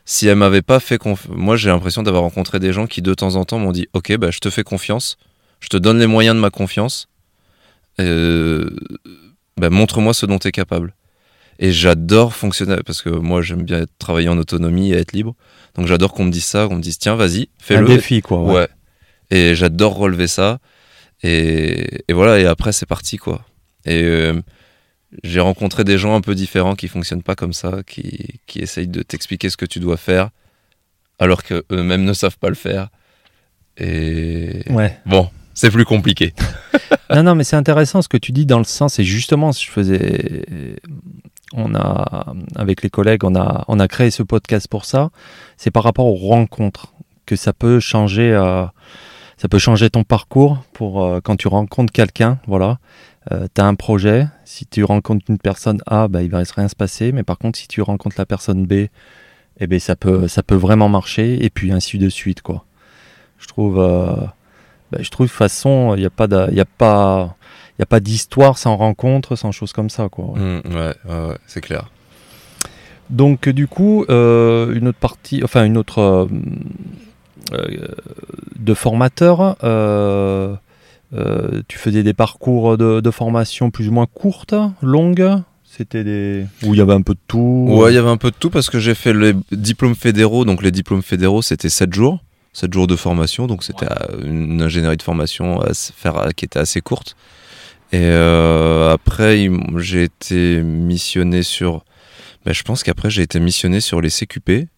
Si 0.05 0.29
elle 0.29 0.37
m'avait 0.37 0.63
pas 0.63 0.79
fait 0.81 0.99
confiance. 0.99 1.35
Moi, 1.37 1.57
j'ai 1.57 1.71
l'impression 1.71 2.03
d'avoir 2.03 2.23
rencontré 2.23 2.61
des 2.61 2.73
gens 2.73 2.87
qui, 2.87 3.03
de 3.03 3.15
temps 3.15 3.35
en 3.37 3.45
temps, 3.45 3.59
m'ont 3.59 3.73
dit 3.73 3.89
Ok, 3.93 4.17
bah, 4.19 4.31
je 4.31 4.39
te 4.39 4.51
fais 4.51 4.63
confiance. 4.63 5.17
Je 5.65 5.69
te 5.69 5.79
donne 5.79 5.99
les 5.99 6.07
moyens 6.07 6.37
de 6.37 6.41
ma 6.41 6.51
confiance. 6.51 7.09
Euh, 7.99 8.69
bah, 9.57 9.71
Montre-moi 9.71 10.13
ce 10.13 10.27
dont 10.27 10.39
tu 10.39 10.49
es 10.49 10.53
capable. 10.53 10.95
Et 11.59 11.73
j'adore 11.73 12.35
fonctionner. 12.35 12.77
Parce 12.85 13.01
que 13.01 13.09
moi, 13.09 13.41
j'aime 13.41 13.63
bien 13.63 13.81
être- 13.83 13.97
travailler 13.99 14.29
en 14.29 14.37
autonomie 14.37 14.93
et 14.93 14.97
être 14.97 15.13
libre. 15.13 15.35
Donc, 15.75 15.87
j'adore 15.87 16.13
qu'on 16.13 16.25
me 16.27 16.31
dise 16.31 16.45
ça, 16.45 16.67
qu'on 16.69 16.77
me 16.77 16.83
dise 16.83 16.99
Tiens, 16.99 17.15
vas-y, 17.15 17.43
un 17.43 17.47
fais-le. 17.63 17.87
défi, 17.87 18.21
quoi. 18.21 18.43
ouais. 18.43 18.53
Ouais. 18.53 18.69
Et 19.31 19.55
j'adore 19.55 19.95
relever 19.95 20.27
ça. 20.27 20.59
Et, 21.23 22.03
et 22.09 22.13
voilà, 22.13 22.39
et 22.39 22.45
après, 22.45 22.73
c'est 22.73 22.85
parti, 22.87 23.17
quoi. 23.17 23.43
Et 23.87 24.03
euh, 24.03 24.39
j'ai 25.23 25.41
rencontré 25.41 25.83
des 25.85 25.97
gens 25.97 26.15
un 26.15 26.21
peu 26.21 26.35
différents 26.35 26.75
qui 26.75 26.89
fonctionnent 26.89 27.23
pas 27.23 27.35
comme 27.37 27.55
ça, 27.55 27.79
qui, 27.87 28.41
qui 28.47 28.59
essayent 28.59 28.89
de 28.89 29.03
t'expliquer 29.03 29.49
ce 29.49 29.57
que 29.57 29.65
tu 29.65 29.81
dois 29.81 29.97
faire, 29.97 30.29
alors 31.19 31.43
qu'eux-mêmes 31.43 32.05
ne 32.05 32.13
savent 32.13 32.37
pas 32.39 32.51
le 32.51 32.55
faire. 32.55 32.89
Et 33.79 34.63
Ouais. 34.71 34.99
bon, 35.07 35.31
c'est 35.55 35.71
plus 35.71 35.85
compliqué. 35.85 36.35
non, 37.15 37.23
non, 37.23 37.35
mais 37.35 37.45
c'est 37.45 37.57
intéressant 37.57 38.03
ce 38.03 38.09
que 38.09 38.17
tu 38.17 38.33
dis 38.33 38.47
dans 38.47 38.59
le 38.59 38.65
sens, 38.65 38.99
et 38.99 39.05
justement, 39.05 39.53
je 39.53 39.71
faisais. 39.71 40.47
On 41.57 41.75
a, 41.77 42.35
avec 42.57 42.83
les 42.83 42.91
collègues, 42.91 43.23
on 43.23 43.37
a, 43.37 43.65
on 43.69 43.79
a 43.79 43.87
créé 43.87 44.11
ce 44.11 44.25
podcast 44.25 44.67
pour 44.67 44.85
ça. 44.85 45.11
C'est 45.57 45.71
par 45.71 45.85
rapport 45.85 46.07
aux 46.07 46.17
rencontres 46.17 46.95
que 47.27 47.37
ça 47.37 47.53
peut 47.53 47.79
changer, 47.79 48.33
euh, 48.33 48.65
ça 49.37 49.49
peut 49.49 49.61
changer 49.61 49.89
ton 49.89 50.03
parcours 50.03 50.59
pour 50.73 51.05
euh, 51.05 51.21
quand 51.23 51.37
tu 51.37 51.47
rencontres 51.47 51.93
quelqu'un. 51.93 52.41
Voilà, 52.49 52.79
tu 53.31 53.61
as 53.61 53.65
un 53.65 53.77
projet. 53.77 54.27
Si 54.45 54.67
tu 54.67 54.83
rencontres 54.83 55.27
une 55.29 55.39
personne 55.39 55.81
A, 55.87 56.09
bah, 56.09 56.23
il 56.23 56.31
va 56.31 56.43
rien 56.57 56.69
se 56.69 56.75
passer. 56.75 57.13
Mais 57.13 57.23
par 57.23 57.39
contre, 57.39 57.57
si 57.57 57.69
tu 57.69 57.81
rencontres 57.83 58.17
la 58.19 58.27
personne 58.27 58.67
B, 58.67 58.87
eh 59.61 59.67
ben, 59.69 59.79
ça, 59.79 59.95
peut, 59.95 60.27
ça 60.27 60.43
peut 60.43 60.57
vraiment 60.57 60.89
marcher. 60.89 61.45
Et 61.45 61.51
puis 61.51 61.71
ainsi 61.71 61.99
de 61.99 62.09
suite. 62.09 62.43
Quoi. 62.43 62.65
Je 63.39 63.47
trouve. 63.47 63.79
Bah, 64.95 65.03
je 65.03 65.11
trouve 65.11 65.27
de 65.27 65.31
toute 65.31 65.39
façon, 65.39 65.95
il 65.97 66.01
n'y 66.01 66.07
a 66.07 66.11
pas, 66.11 66.27
il 66.51 66.57
y 66.57 66.61
a 66.61 66.65
pas, 66.65 67.37
il 67.79 67.81
y 67.81 67.83
a 67.83 67.87
pas 67.87 68.01
d'histoire 68.01 68.59
sans 68.59 68.77
rencontre, 68.77 69.37
sans 69.37 69.53
choses 69.53 69.73
comme 69.73 69.91
ça, 69.91 70.09
quoi. 70.09 70.27
Ouais, 70.27 70.63
ouais, 70.65 70.95
ouais, 71.05 71.39
c'est 71.47 71.61
clair. 71.61 71.91
Donc, 73.11 73.49
euh, 73.49 73.53
du 73.53 73.67
coup, 73.67 74.05
euh, 74.09 74.75
une 74.75 74.89
autre 74.89 74.99
partie, 74.99 75.43
enfin, 75.45 75.65
une 75.65 75.77
autre 75.77 75.99
euh, 75.99 76.27
euh, 77.53 77.89
de 78.59 78.75
formateur, 78.75 79.57
tu 81.69 81.79
faisais 81.79 82.03
des 82.03 82.15
parcours 82.15 82.79
de, 82.79 83.01
de 83.01 83.11
formation 83.11 83.71
plus 83.71 83.89
ou 83.89 83.93
moins 83.93 84.07
courtes, 84.07 84.55
longues? 84.83 85.43
C'était 85.65 86.05
des. 86.05 86.47
Où 86.63 86.75
il 86.75 86.79
y 86.79 86.81
avait 86.81 86.93
un 86.93 87.03
peu 87.03 87.15
de 87.15 87.21
tout? 87.27 87.67
Ouais, 87.69 87.91
il 87.91 87.97
y 87.97 87.99
avait 87.99 88.09
un 88.09 88.17
peu 88.17 88.31
de 88.31 88.37
tout 88.39 88.49
parce 88.49 88.71
que 88.71 88.79
j'ai 88.79 88.95
fait 88.95 89.13
les 89.13 89.35
diplômes 89.51 89.97
fédéraux. 89.97 90.45
Donc, 90.45 90.63
les 90.63 90.71
diplômes 90.71 91.03
fédéraux, 91.03 91.43
c'était 91.43 91.69
7 91.69 91.93
jours. 91.93 92.21
7 92.55 92.73
jours 92.73 92.87
de 92.87 92.97
formation. 92.97 93.47
Donc, 93.47 93.63
c'était 93.65 93.87
une 94.25 94.63
ingénierie 94.63 94.97
de 94.97 95.03
formation 95.03 95.61
à 95.61 95.75
faire, 95.75 96.29
qui 96.35 96.47
était 96.47 96.59
assez 96.61 96.81
courte. 96.81 97.17
Et 97.93 97.99
euh, 98.01 98.91
après, 98.91 99.49
j'ai 99.77 100.05
été 100.05 100.63
missionné 100.63 101.43
sur. 101.43 101.85
ben, 102.47 102.55
je 102.55 102.63
pense 102.63 102.83
qu'après, 102.83 103.11
j'ai 103.11 103.23
été 103.23 103.39
missionné 103.41 103.81
sur 103.81 104.01
les 104.01 104.09
CQP. 104.09 104.69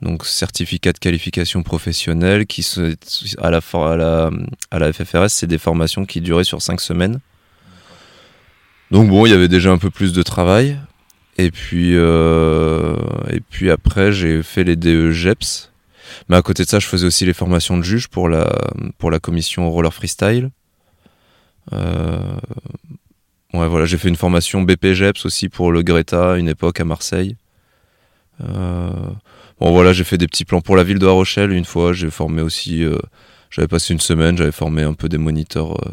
Donc, 0.00 0.24
certificat 0.24 0.92
de 0.92 0.98
qualification 0.98 1.62
professionnelle, 1.64 2.46
qui 2.46 2.62
se, 2.62 2.94
à, 3.38 3.50
la, 3.50 3.60
for- 3.60 3.88
à, 3.88 3.96
la, 3.96 4.30
à 4.70 4.78
la 4.78 4.92
FFRS, 4.92 5.28
c'est 5.28 5.48
des 5.48 5.58
formations 5.58 6.06
qui 6.06 6.20
duraient 6.20 6.44
sur 6.44 6.62
5 6.62 6.80
semaines. 6.80 7.18
Donc, 8.92 9.08
bon, 9.10 9.26
il 9.26 9.30
y 9.30 9.34
avait 9.34 9.48
déjà 9.48 9.70
un 9.70 9.78
peu 9.78 9.90
plus 9.90 10.12
de 10.12 10.22
travail. 10.22 10.78
Et 11.36 11.50
puis, 11.50 11.92
euh, 11.96 12.96
et 13.30 13.40
puis 13.40 13.70
après, 13.70 14.12
j'ai 14.12 14.42
fait 14.42 14.64
les 14.64 14.76
DE 14.76 15.10
GEPS. 15.10 15.70
Mais 16.28 16.36
à 16.36 16.42
côté 16.42 16.64
de 16.64 16.68
ça, 16.68 16.78
je 16.78 16.86
faisais 16.86 17.06
aussi 17.06 17.24
les 17.26 17.32
formations 17.34 17.76
de 17.76 17.82
juge 17.82 18.08
pour 18.08 18.28
la, 18.28 18.48
pour 18.98 19.10
la 19.10 19.18
commission 19.18 19.70
roller 19.70 19.92
freestyle. 19.92 20.50
Euh, 21.72 22.18
ouais, 23.54 23.68
voilà, 23.68 23.84
j'ai 23.86 23.98
fait 23.98 24.08
une 24.08 24.16
formation 24.16 24.62
BP 24.62 24.92
GEPS 24.94 25.26
aussi 25.26 25.48
pour 25.48 25.72
le 25.72 25.82
Greta, 25.82 26.36
une 26.36 26.48
époque 26.48 26.80
à 26.80 26.84
Marseille. 26.84 27.36
Euh, 28.42 28.90
bon, 29.60 29.72
voilà, 29.72 29.92
j'ai 29.92 30.04
fait 30.04 30.18
des 30.18 30.26
petits 30.28 30.44
plans 30.44 30.60
pour 30.60 30.76
la 30.76 30.84
ville 30.84 30.98
de 30.98 31.06
La 31.06 31.12
Rochelle 31.12 31.52
une 31.52 31.64
fois. 31.64 31.92
J'ai 31.92 32.10
formé 32.10 32.40
aussi, 32.42 32.84
euh, 32.84 32.98
j'avais 33.50 33.68
passé 33.68 33.92
une 33.92 34.00
semaine, 34.00 34.36
j'avais 34.36 34.52
formé 34.52 34.82
un 34.82 34.94
peu 34.94 35.08
des 35.08 35.18
moniteurs. 35.18 35.72
euh, 35.86 35.90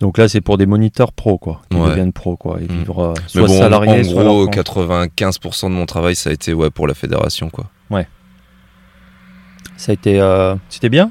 Donc 0.00 0.18
là, 0.18 0.28
c'est 0.28 0.40
pour 0.40 0.56
des 0.58 0.66
moniteurs 0.66 1.12
pro, 1.12 1.38
quoi. 1.38 1.62
Qui 1.70 1.76
Ouais. 1.76 1.90
deviennent 1.90 2.12
pro, 2.12 2.36
quoi. 2.36 2.58
Et 2.60 2.64
Mm. 2.64 2.78
vivre 2.78 3.14
soit 3.26 3.46
bon, 3.46 3.58
salarié, 3.58 4.00
en 4.00 4.12
gros, 4.12 4.22
leur 4.22 4.46
compte. 4.46 4.54
95% 4.54 5.68
de 5.70 5.74
mon 5.74 5.86
travail, 5.86 6.16
ça 6.16 6.30
a 6.30 6.32
été 6.32 6.52
ouais, 6.54 6.70
pour 6.70 6.86
la 6.86 6.94
fédération, 6.94 7.50
quoi. 7.50 7.70
Ça 9.80 9.92
a 9.92 9.94
été. 9.94 10.20
euh, 10.20 10.56
C'était 10.68 10.90
bien? 10.90 11.10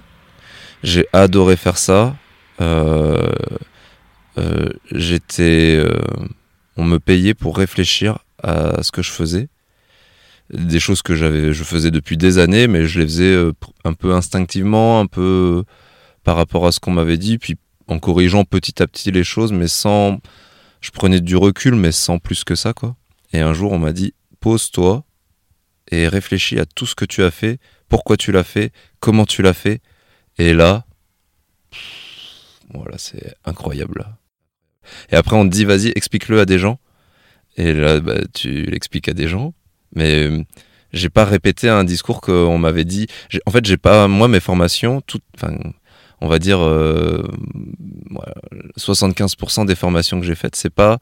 J'ai 0.83 1.07
adoré 1.11 1.55
faire 1.55 1.79
ça. 1.79 2.15
Euh, 2.61 3.31
euh, 4.37 4.69
J'étais, 4.91 5.75
euh, 5.75 5.99
on 6.77 6.83
me 6.83 6.99
payait 6.99 7.33
pour 7.33 7.57
réfléchir 7.57 8.19
à 8.43 8.83
ce 8.83 8.91
que 8.91 9.01
je 9.01 9.09
faisais, 9.09 9.49
des 10.53 10.79
choses 10.79 11.01
que 11.01 11.15
j'avais, 11.15 11.51
je 11.51 11.63
faisais 11.63 11.89
depuis 11.89 12.15
des 12.15 12.37
années, 12.37 12.67
mais 12.67 12.85
je 12.85 12.99
les 12.99 13.05
faisais 13.05 13.51
un 13.85 13.93
peu 13.93 14.13
instinctivement, 14.13 14.99
un 14.99 15.07
peu 15.07 15.63
par 16.23 16.35
rapport 16.35 16.67
à 16.67 16.71
ce 16.71 16.79
qu'on 16.79 16.91
m'avait 16.91 17.17
dit, 17.17 17.39
puis 17.39 17.55
en 17.87 17.97
corrigeant 17.97 18.43
petit 18.43 18.83
à 18.83 18.87
petit 18.87 19.09
les 19.11 19.23
choses, 19.23 19.51
mais 19.51 19.67
sans, 19.67 20.19
je 20.79 20.91
prenais 20.91 21.21
du 21.21 21.35
recul, 21.35 21.73
mais 21.73 21.91
sans 21.91 22.19
plus 22.19 22.43
que 22.43 22.53
ça, 22.53 22.73
quoi. 22.73 22.95
Et 23.33 23.39
un 23.39 23.53
jour, 23.53 23.71
on 23.71 23.79
m'a 23.79 23.93
dit, 23.93 24.13
pose-toi 24.39 25.03
et 25.89 26.07
réfléchis 26.07 26.59
à 26.59 26.67
tout 26.67 26.85
ce 26.85 26.93
que 26.93 27.05
tu 27.05 27.23
as 27.23 27.31
fait, 27.31 27.57
pourquoi 27.89 28.17
tu 28.17 28.31
l'as 28.31 28.43
fait, 28.43 28.71
comment 28.99 29.25
tu 29.25 29.41
l'as 29.41 29.53
fait, 29.53 29.81
et 30.37 30.53
là, 30.53 30.85
voilà, 32.73 32.97
c'est 32.97 33.35
incroyable. 33.45 34.05
Et 35.11 35.15
après, 35.15 35.35
on 35.35 35.45
te 35.45 35.51
dit, 35.51 35.65
vas-y, 35.65 35.91
explique-le 35.95 36.39
à 36.39 36.45
des 36.45 36.59
gens. 36.59 36.79
Et 37.57 37.73
là, 37.73 37.99
bah, 37.99 38.19
tu 38.33 38.63
l'expliques 38.63 39.09
à 39.09 39.13
des 39.13 39.27
gens. 39.27 39.53
Mais 39.95 40.23
euh, 40.29 40.43
j'ai 40.93 41.09
pas 41.09 41.25
répété 41.25 41.67
un 41.67 41.83
discours 41.83 42.21
qu'on 42.21 42.57
m'avait 42.57 42.85
dit. 42.85 43.07
En 43.45 43.51
fait, 43.51 43.65
j'ai 43.65 43.77
pas, 43.77 44.07
moi, 44.07 44.27
mes 44.27 44.39
formations, 44.39 45.01
tout, 45.01 45.19
enfin, 45.35 45.55
on 46.21 46.27
va 46.27 46.39
dire, 46.39 46.59
euh, 46.59 47.27
voilà, 48.09 48.33
75% 48.77 49.65
des 49.65 49.75
formations 49.75 50.19
que 50.19 50.25
j'ai 50.25 50.35
faites, 50.35 50.55
c'est 50.55 50.73
pas 50.73 50.99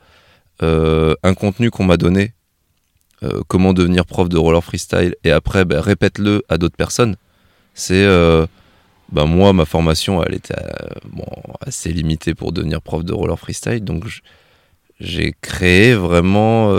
euh, 0.63 1.15
un 1.23 1.34
contenu 1.34 1.69
qu'on 1.69 1.84
m'a 1.84 1.97
donné, 1.97 2.34
euh, 3.23 3.41
comment 3.47 3.73
devenir 3.73 4.06
prof 4.06 4.30
de 4.30 4.38
roller 4.38 4.63
freestyle, 4.63 5.15
et 5.23 5.32
après, 5.32 5.65
bah, 5.65 5.82
répète-le 5.82 6.43
à 6.49 6.60
d'autres 6.60 6.75
personnes. 6.75 7.15
C'est 7.73 8.06
euh, 8.06 8.45
ben 9.12 9.25
moi, 9.25 9.53
ma 9.53 9.65
formation, 9.65 10.23
elle 10.23 10.36
était 10.36 10.53
euh, 10.53 10.99
bon, 11.10 11.25
assez 11.62 11.91
limitée 11.91 12.36
pour 12.36 12.51
devenir 12.51 12.80
prof 12.82 13.03
de 13.03 13.13
roller 13.13 13.39
freestyle. 13.39 13.84
Donc, 13.84 14.06
j'ai 14.99 15.34
créé 15.41 15.95
vraiment 15.95 16.71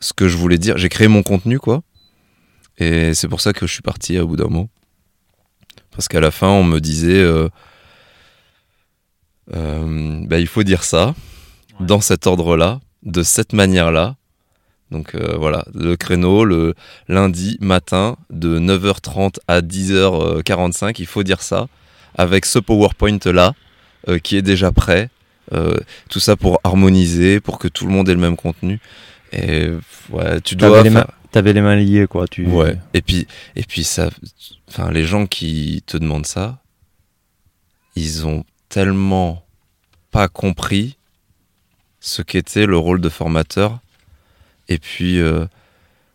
ce 0.00 0.12
que 0.12 0.28
je 0.28 0.36
voulais 0.36 0.58
dire. 0.58 0.76
J'ai 0.76 0.88
créé 0.88 1.08
mon 1.08 1.22
contenu, 1.22 1.58
quoi. 1.58 1.82
Et 2.78 3.14
c'est 3.14 3.28
pour 3.28 3.40
ça 3.40 3.52
que 3.52 3.66
je 3.66 3.72
suis 3.72 3.82
parti 3.82 4.16
à 4.16 4.24
bout 4.24 4.36
d'un 4.36 4.48
mot. 4.48 4.68
Parce 5.92 6.08
qu'à 6.08 6.20
la 6.20 6.30
fin, 6.30 6.48
on 6.48 6.64
me 6.64 6.80
disait 6.80 7.24
bah, 9.46 10.38
il 10.38 10.46
faut 10.48 10.64
dire 10.64 10.82
ça, 10.82 11.14
dans 11.80 12.00
cet 12.00 12.26
ordre-là, 12.26 12.80
de 13.02 13.22
cette 13.22 13.52
manière-là. 13.52 14.16
Donc 14.90 15.14
euh, 15.14 15.36
voilà, 15.38 15.64
le 15.74 15.96
créneau, 15.96 16.44
le 16.44 16.74
lundi 17.08 17.56
matin, 17.60 18.16
de 18.30 18.58
9h30 18.58 19.36
à 19.48 19.60
10h45, 19.60 20.96
il 20.98 21.06
faut 21.06 21.22
dire 21.22 21.42
ça, 21.42 21.68
avec 22.16 22.44
ce 22.44 22.58
PowerPoint-là, 22.58 23.54
euh, 24.08 24.18
qui 24.18 24.36
est 24.36 24.42
déjà 24.42 24.72
prêt. 24.72 25.10
Euh, 25.52 25.76
tout 26.08 26.20
ça 26.20 26.36
pour 26.36 26.60
harmoniser, 26.64 27.40
pour 27.40 27.58
que 27.58 27.66
tout 27.68 27.86
le 27.86 27.92
monde 27.92 28.08
ait 28.08 28.14
le 28.14 28.20
même 28.20 28.36
contenu. 28.36 28.78
Et 29.32 29.68
ouais, 30.10 30.40
tu 30.40 30.54
dois 30.56 30.68
T'avais 30.70 30.82
les, 30.84 30.90
faire- 30.90 31.06
mains- 31.06 31.14
t'avais 31.32 31.52
les 31.52 31.60
mains 31.60 31.76
liées, 31.76 32.06
quoi. 32.08 32.26
Tu... 32.28 32.46
Ouais. 32.46 32.76
Et 32.94 33.02
puis, 33.02 33.26
et 33.56 33.62
puis 33.62 33.82
ça, 33.84 34.10
enfin, 34.68 34.90
les 34.92 35.04
gens 35.04 35.26
qui 35.26 35.82
te 35.86 35.96
demandent 35.96 36.26
ça, 36.26 36.58
ils 37.96 38.26
ont 38.26 38.44
tellement 38.68 39.44
pas 40.10 40.28
compris 40.28 40.96
ce 42.00 42.22
qu'était 42.22 42.66
le 42.66 42.76
rôle 42.78 43.00
de 43.00 43.08
formateur. 43.08 43.78
Et 44.70 44.78
puis, 44.78 45.20
euh, 45.20 45.44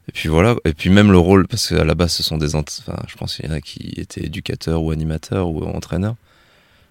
et 0.07 0.11
puis 0.11 0.27
voilà. 0.29 0.55
Et 0.65 0.73
puis 0.73 0.89
même 0.89 1.11
le 1.11 1.17
rôle, 1.19 1.47
parce 1.47 1.67
qu'à 1.69 1.83
la 1.83 1.93
base, 1.93 2.13
ce 2.13 2.23
sont 2.23 2.37
des, 2.37 2.55
enfin, 2.55 2.95
je 3.07 3.15
pense 3.15 3.35
qu'il 3.35 3.45
y 3.45 3.49
en 3.49 3.53
a 3.53 3.61
qui 3.61 3.93
étaient 3.97 4.25
éducateurs 4.25 4.81
ou 4.81 4.89
animateurs 4.91 5.49
ou 5.49 5.63
entraîneurs. 5.63 6.15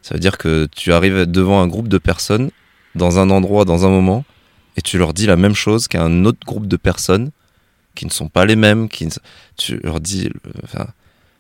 Ça 0.03 0.14
veut 0.14 0.20
dire 0.20 0.38
que 0.38 0.68
tu 0.77 0.92
arrives 0.92 1.22
devant 1.27 1.61
un 1.62 1.66
groupe 1.66 1.88
de 1.88 1.98
personnes 1.98 2.50
dans 2.94 3.18
un 3.18 3.31
endroit, 3.31 3.64
dans 3.64 3.87
un 3.87 3.90
moment, 3.90 4.24
et 4.77 4.83
tu 4.83 4.98
leur 4.98 5.14
dis 5.14 5.27
la 5.27 5.37
même 5.37 5.55
chose 5.55 5.88
qu'à 5.88 6.03
un 6.05 6.24
autre 6.27 6.40
groupe 6.46 6.66
de 6.66 6.77
personnes 6.77 7.31
qui 7.94 8.05
ne 8.07 8.11
sont 8.11 8.29
pas 8.29 8.44
les 8.44 8.57
mêmes, 8.57 8.88
qui 8.88 9.07
ne- 9.07 9.11
tu 9.57 9.79
leur 9.83 10.00
dis, 10.00 10.29
euh, 10.29 10.50
enfin, 10.64 10.87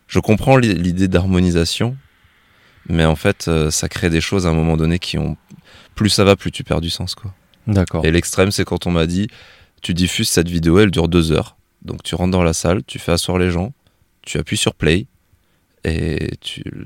je 0.08 0.18
comprends 0.20 0.56
l'i- 0.56 0.74
l'idée 0.74 1.08
d'harmonisation, 1.08 1.96
mais 2.88 3.04
en 3.04 3.16
fait, 3.16 3.46
euh, 3.48 3.70
ça 3.70 3.88
crée 3.88 4.08
des 4.10 4.20
choses 4.20 4.46
à 4.46 4.50
un 4.50 4.54
moment 4.54 4.76
donné 4.76 4.98
qui 4.98 5.18
ont, 5.18 5.36
plus 5.94 6.08
ça 6.10 6.24
va, 6.24 6.36
plus 6.36 6.50
tu 6.52 6.64
perds 6.64 6.80
du 6.80 6.90
sens, 6.90 7.14
quoi. 7.14 7.34
D'accord. 7.66 8.04
Et 8.04 8.10
l'extrême, 8.12 8.50
c'est 8.50 8.64
quand 8.64 8.86
on 8.86 8.90
m'a 8.90 9.06
dit, 9.06 9.28
tu 9.84 9.94
diffuses 9.94 10.28
cette 10.28 10.48
vidéo, 10.48 10.80
elle 10.80 10.90
dure 10.90 11.06
deux 11.08 11.30
heures. 11.30 11.56
Donc 11.82 12.02
tu 12.02 12.16
rentres 12.16 12.32
dans 12.32 12.42
la 12.42 12.52
salle, 12.54 12.82
tu 12.84 12.98
fais 12.98 13.12
asseoir 13.12 13.38
les 13.38 13.50
gens, 13.50 13.72
tu 14.22 14.38
appuies 14.38 14.56
sur 14.56 14.74
play, 14.74 15.06
et 15.84 16.30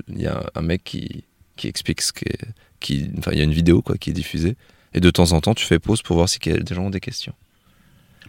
il 0.09 0.21
y 0.21 0.27
a 0.27 0.43
un 0.55 0.61
mec 0.61 0.83
qui, 0.83 1.23
qui 1.55 1.67
explique 1.67 2.01
ce 2.01 2.11
qu'est, 2.13 2.37
qui, 2.79 3.09
enfin, 3.17 3.31
il 3.31 3.37
y 3.37 3.41
a 3.41 3.45
une 3.45 3.53
vidéo 3.53 3.81
quoi 3.81 3.97
qui 3.97 4.09
est 4.09 4.13
diffusée, 4.13 4.55
et 4.93 4.99
de 4.99 5.09
temps 5.09 5.31
en 5.31 5.39
temps, 5.41 5.53
tu 5.55 5.65
fais 5.65 5.79
pause 5.79 6.01
pour 6.01 6.17
voir 6.17 6.27
si 6.29 6.37
des 6.39 6.61
gens 6.75 6.83
ont 6.85 6.89
des 6.89 6.99
questions. 6.99 7.33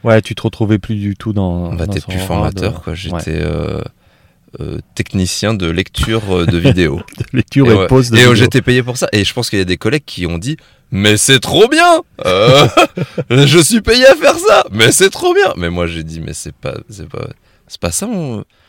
Ouais, 0.04 0.22
tu 0.22 0.34
te 0.34 0.42
retrouvais 0.42 0.78
plus 0.78 0.94
du 0.96 1.14
tout 1.16 1.32
dans. 1.34 1.74
Bah, 1.74 1.86
t'es 1.86 2.00
plus 2.00 2.18
formateur, 2.20 2.72
de- 2.74 2.78
quoi. 2.78 2.94
J'étais 2.94 3.14
Ouais. 3.14 3.42
euh, 3.42 3.82
euh, 4.60 4.78
technicien 4.94 5.52
de 5.54 5.66
lecture 5.66 6.22
euh, 6.30 6.46
de 6.46 6.56
vidéos. 6.68 7.02
Lecture 7.34 7.68
Et 7.68 7.74
et, 7.74 7.76
ouais. 7.76 7.86
pause 7.86 8.10
de. 8.10 8.16
Et 8.16 8.20
vidéo. 8.20 8.34
j'étais 8.34 8.62
payé 8.62 8.82
pour 8.82 8.96
ça. 8.96 9.08
Et 9.12 9.24
je 9.24 9.32
pense 9.34 9.50
qu'il 9.50 9.58
y 9.58 9.62
a 9.62 9.66
des 9.66 9.76
collègues 9.76 10.04
qui 10.06 10.24
ont 10.26 10.38
dit 10.38 10.56
Mais 10.92 11.16
c'est 11.16 11.40
trop 11.40 11.68
bien 11.68 12.02
Euh, 12.26 12.66
Je 13.30 13.58
suis 13.58 13.80
payé 13.80 14.06
à 14.06 14.14
faire 14.16 14.36
ça 14.36 14.64
Mais 14.72 14.92
c'est 14.92 15.10
trop 15.10 15.34
bien 15.34 15.52
Mais 15.56 15.70
moi 15.70 15.86
j'ai 15.86 16.02
dit 16.02 16.20
Mais 16.20 16.34
c'est 16.34 16.54
pas, 16.54 16.74
c'est 16.88 17.08
pas, 17.08 17.28
c'est 17.68 17.80
pas 17.80 17.92
ça, 17.92 18.08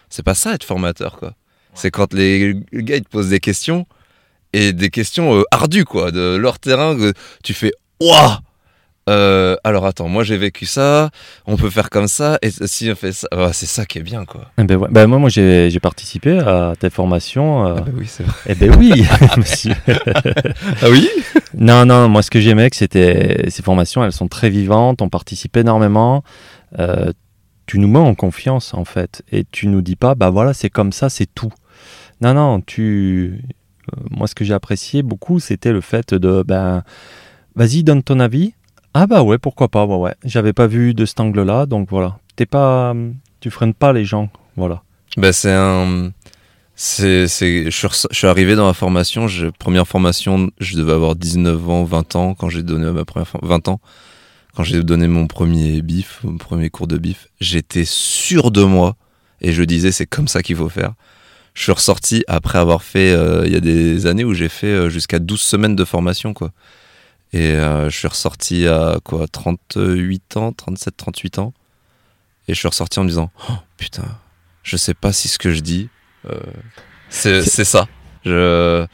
c'est 0.10 0.24
pas 0.24 0.36
ça 0.36 0.54
être 0.54 0.64
formateur, 0.64 1.18
quoi. 1.18 1.34
C'est 1.74 1.90
quand 1.90 2.14
les 2.14 2.54
gars 2.74 2.98
ils 2.98 3.04
te 3.04 3.10
posent 3.10 3.30
des 3.30 3.40
questions 3.40 3.86
et 4.54 4.74
des 4.74 4.90
questions 4.90 5.38
euh, 5.40 5.44
ardues, 5.52 5.86
quoi, 5.86 6.12
de 6.12 6.36
leur 6.36 6.60
terrain. 6.60 6.96
que 6.96 7.14
tu 7.44 7.54
fais 7.54 7.72
Ouah 8.02 8.42
Euh, 9.12 9.56
alors 9.64 9.86
attends, 9.86 10.08
moi 10.08 10.24
j'ai 10.24 10.38
vécu 10.38 10.66
ça, 10.66 11.10
on 11.46 11.58
peut 11.58 11.70
faire 11.70 11.90
comme 11.90 12.08
ça, 12.08 12.38
et 12.42 12.50
si 12.52 12.90
on 12.92 12.96
fait 12.96 13.12
ça, 13.12 13.28
Ouais, 13.36 13.52
c'est 13.54 13.66
ça 13.66 13.86
qui 13.86 14.00
est 14.00 14.04
bien 14.04 14.26
quoi. 14.26 14.46
Eh 14.58 14.64
ben 14.64 14.78
ouais. 14.78 14.88
Ben 14.92 15.08
moi, 15.08 15.20
moi 15.20 15.30
j'ai 15.30 15.80
participé 15.82 16.40
à 16.40 16.74
tes 16.80 16.90
formations. 16.90 17.68
euh, 17.68 17.80
oui, 17.96 18.06
c'est 18.08 18.24
vrai. 18.24 18.34
Eh 18.48 18.56
ben 18.56 18.76
oui, 18.78 19.06
monsieur. 19.38 19.74
Ah 20.82 20.90
oui? 20.90 21.10
Non, 21.54 21.86
non, 21.86 22.08
moi 22.10 22.22
ce 22.24 22.32
que 22.32 22.40
j'aimais, 22.40 22.70
c'était 22.74 23.50
ces 23.50 23.62
formations, 23.64 24.04
elles 24.04 24.14
sont 24.14 24.28
très 24.28 24.50
vivantes, 24.50 25.02
on 25.02 25.10
participe 25.10 25.58
énormément. 25.58 26.24
euh, 26.80 27.12
tu 27.68 27.80
nous 27.80 27.88
mets 27.88 28.00
en 28.00 28.16
confiance 28.16 28.74
en 28.74 28.86
fait, 28.86 29.22
et 29.32 29.46
tu 29.50 29.68
nous 29.68 29.82
dis 29.82 29.96
pas, 29.96 30.16
bah 30.16 30.30
voilà, 30.30 30.54
c'est 30.54 30.70
comme 30.70 30.92
ça, 30.92 31.10
c'est 31.10 31.28
tout. 31.34 31.54
Non, 32.22 32.34
non, 32.34 32.62
tu. 32.62 33.44
moi 34.10 34.28
ce 34.28 34.36
que 34.36 34.44
j'ai 34.46 34.54
apprécié 34.54 35.04
beaucoup, 35.04 35.40
c'était 35.40 35.72
le 35.72 35.82
fait 35.82 36.14
de, 36.14 36.44
ben, 36.46 36.84
vas-y, 37.56 37.84
donne 37.84 38.04
ton 38.04 38.20
avis. 38.20 38.54
Ah 38.94 39.08
bah 39.08 39.24
ouais, 39.24 39.38
pourquoi 39.38 39.70
pas, 39.70 39.86
ouais, 39.86 39.96
ouais. 39.96 40.16
J'avais 40.26 40.54
pas 40.54 40.68
vu 40.68 40.94
de 40.94 41.06
cet 41.06 41.20
angle-là, 41.20 41.66
donc 41.66 41.90
voilà. 41.90 42.18
T'es 42.36 42.46
pas, 42.46 42.94
tu 43.40 43.50
freines 43.50 43.74
pas 43.74 43.94
les 43.94 44.06
gens, 44.06 44.30
voilà. 44.58 44.82
Bah, 45.18 45.34
c'est 45.34 45.52
un. 45.54 46.12
C'est, 46.76 47.28
je, 47.28 47.70
suis 47.70 47.88
je 48.10 48.16
suis 48.18 48.28
arrivé 48.28 48.56
dans 48.56 48.66
la 48.66 48.74
formation, 48.74 49.28
première 49.60 49.88
formation, 49.88 50.50
je 50.60 50.76
devais 50.78 50.94
avoir 50.94 51.16
19 51.16 51.70
ans, 51.70 51.84
20 51.84 52.16
ans 52.16 52.34
quand 52.34 52.50
j'ai 52.50 52.64
donné 52.64 52.90
ma 52.92 53.06
première 53.06 53.28
for- 53.28 53.46
20 53.46 53.68
ans, 53.68 53.80
quand 54.56 54.64
j'ai 54.64 54.82
donné 54.82 55.08
mon 55.08 55.28
premier 55.28 55.84
bif, 55.84 56.22
mon 56.24 56.38
premier 56.38 56.72
cours 56.72 56.88
de 56.88 56.98
bif, 56.98 57.28
j'étais 57.40 57.86
sûr 57.86 58.50
de 58.50 58.64
moi 58.64 58.96
et 59.42 59.52
je 59.52 59.62
disais 59.62 59.92
c'est 59.92 60.08
comme 60.08 60.28
ça 60.28 60.42
qu'il 60.42 60.56
faut 60.56 60.70
faire. 60.70 60.94
Je 61.54 61.62
suis 61.64 61.72
ressorti 61.72 62.24
après 62.28 62.58
avoir 62.58 62.82
fait, 62.82 63.12
euh, 63.12 63.44
il 63.46 63.52
y 63.54 63.58
a 63.58 63.60
des 63.60 64.08
années 64.08 64.24
où 64.24 64.34
j'ai 64.34 64.50
fait 64.50 64.68
euh, 64.68 64.90
jusqu'à 64.90 65.20
12 65.20 65.40
semaines 65.42 65.76
de 65.76 65.86
formation 65.86 66.34
quoi. 66.34 66.50
Et 67.34 67.52
euh, 67.54 67.90
je 67.90 67.98
suis 67.98 68.08
ressorti 68.08 68.68
à 68.68 68.98
quoi 69.04 69.28
38 69.28 70.38
ans, 70.38 70.52
37, 70.52 70.98
38 70.98 71.40
ans. 71.40 71.54
Et 72.48 72.54
je 72.54 72.60
suis 72.60 72.68
ressorti 72.68 73.00
en 73.00 73.04
me 73.04 73.10
disant 73.10 73.32
oh, 73.50 73.54
putain, 73.78 74.04
je 74.64 74.76
sais 74.78 74.94
pas 74.94 75.14
si 75.14 75.28
ce 75.28 75.38
que 75.38 75.52
je 75.52 75.62
dis, 75.62 75.90
euh, 76.30 76.40
c'est 77.10 77.44
ça. 77.44 77.88
Je, 78.26 78.86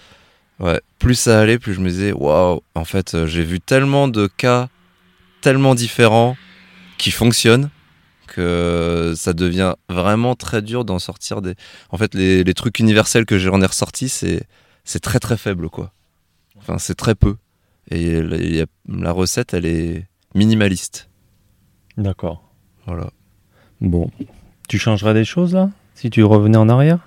ouais, 0.59 0.81
plus 0.99 1.15
ça 1.15 1.39
allait, 1.39 1.57
plus 1.57 1.73
je 1.73 1.79
me 1.79 1.89
disais 1.89 2.11
waouh. 2.11 2.61
En 2.75 2.85
fait, 2.85 3.15
euh, 3.15 3.25
j'ai 3.25 3.43
vu 3.43 3.59
tellement 3.59 4.07
de 4.07 4.27
cas, 4.27 4.69
tellement 5.41 5.73
différents, 5.73 6.37
qui 6.97 7.11
fonctionnent 7.11 7.69
que 8.27 9.13
ça 9.15 9.33
devient 9.33 9.73
vraiment 9.89 10.35
très 10.35 10.61
dur 10.61 10.85
d'en 10.85 10.99
sortir 10.99 11.41
des. 11.41 11.55
En 11.89 11.97
fait, 11.97 12.13
les, 12.13 12.43
les 12.43 12.53
trucs 12.53 12.77
universels 12.79 13.25
que 13.25 13.39
j'en 13.39 13.61
ai 13.61 13.65
ressortis, 13.65 14.09
c'est 14.09 14.43
c'est 14.83 14.99
très 14.99 15.19
très 15.19 15.37
faible 15.37 15.69
quoi. 15.69 15.91
Enfin, 16.59 16.77
c'est 16.77 16.95
très 16.95 17.15
peu. 17.15 17.35
Et 17.89 18.21
la, 18.87 19.11
recette, 19.11 19.53
elle 19.53 19.65
est 19.65 20.05
minimaliste. 20.35 21.09
D'accord. 21.97 22.43
Voilà. 22.85 23.09
Bon. 23.81 24.09
Tu 24.67 24.77
changerais 24.77 25.13
des 25.13 25.25
choses 25.25 25.53
là 25.53 25.69
Si 25.95 26.09
tu 26.09 26.23
revenais 26.23 26.57
en 26.57 26.69
arrière? 26.69 26.99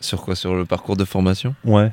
Sur 0.00 0.22
quoi? 0.22 0.34
Sur 0.36 0.54
le 0.54 0.64
parcours 0.64 0.96
de 0.96 1.04
formation? 1.04 1.54
Ouais. 1.64 1.92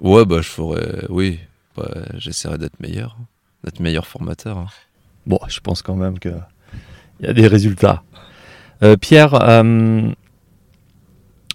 Ouais, 0.00 0.24
bah 0.24 0.38
je 0.42 0.48
ferais. 0.48 1.06
Oui, 1.08 1.38
bah, 1.76 1.88
j'essaierai 2.14 2.58
d'être 2.58 2.78
meilleur, 2.80 3.16
d'être 3.62 3.80
meilleur 3.80 4.06
formateur. 4.06 4.58
hein. 4.58 4.66
Bon, 5.26 5.38
je 5.48 5.60
pense 5.60 5.80
quand 5.82 5.94
même 5.94 6.18
que 6.18 6.30
il 7.20 7.26
y 7.26 7.28
a 7.28 7.32
des 7.32 7.46
résultats. 7.46 8.02
Euh, 8.82 8.96
Pierre, 8.96 9.34
euh, 9.34 10.10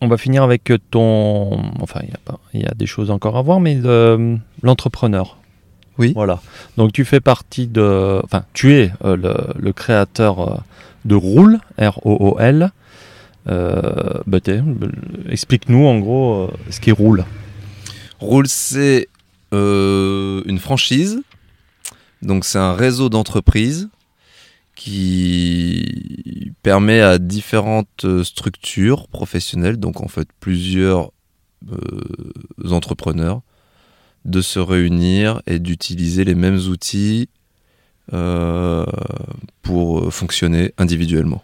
on 0.02 0.08
va 0.08 0.18
finir 0.18 0.44
avec 0.44 0.72
ton. 0.92 1.60
Enfin, 1.82 2.02
il 2.54 2.62
y 2.62 2.66
a 2.66 2.72
y 2.72 2.76
des 2.76 2.86
choses 2.86 3.12
encore 3.12 3.38
à 3.38 3.42
voir, 3.42 3.60
mais 3.60 3.80
euh, 3.84 4.36
l'entrepreneur. 4.62 5.38
Oui. 5.98 6.14
Voilà. 6.16 6.40
Donc 6.78 6.94
tu 6.94 7.06
fais 7.06 7.20
partie 7.20 7.68
de. 7.68 8.22
Enfin, 8.24 8.44
tu 8.54 8.74
es 8.74 8.92
euh, 9.04 9.16
le, 9.16 9.36
le 9.62 9.74
créateur 9.74 10.40
euh, 10.40 10.58
de 11.06 11.16
Roule, 11.16 11.60
R-O-O-L. 11.78 12.72
Euh, 13.48 13.82
bah, 14.28 14.40
Explique-nous 15.30 15.86
en 15.86 16.00
gros 16.00 16.34
euh, 16.34 16.52
ce 16.70 16.80
qui 16.80 16.92
roule. 16.92 17.26
Roule, 18.20 18.48
c'est 18.48 19.08
une 19.52 20.60
franchise. 20.60 21.22
Donc, 22.22 22.46
c'est 22.46 22.60
un 22.60 22.74
réseau 22.74 23.10
d'entreprises 23.10 23.90
qui 24.80 26.54
permet 26.64 27.02
à 27.02 27.18
différentes 27.18 28.06
structures 28.24 29.10
professionnelles, 29.10 29.76
donc 29.76 30.00
en 30.00 30.08
fait 30.08 30.30
plusieurs 30.40 31.12
euh, 31.70 32.72
entrepreneurs, 32.72 33.42
de 34.24 34.40
se 34.40 34.58
réunir 34.58 35.42
et 35.48 35.60
d'utiliser 35.60 36.24
les 36.24 36.34
mêmes 36.34 36.56
outils 36.56 37.28
euh, 38.14 38.86
pour 39.64 40.14
fonctionner 40.14 40.74
individuellement. 40.78 41.44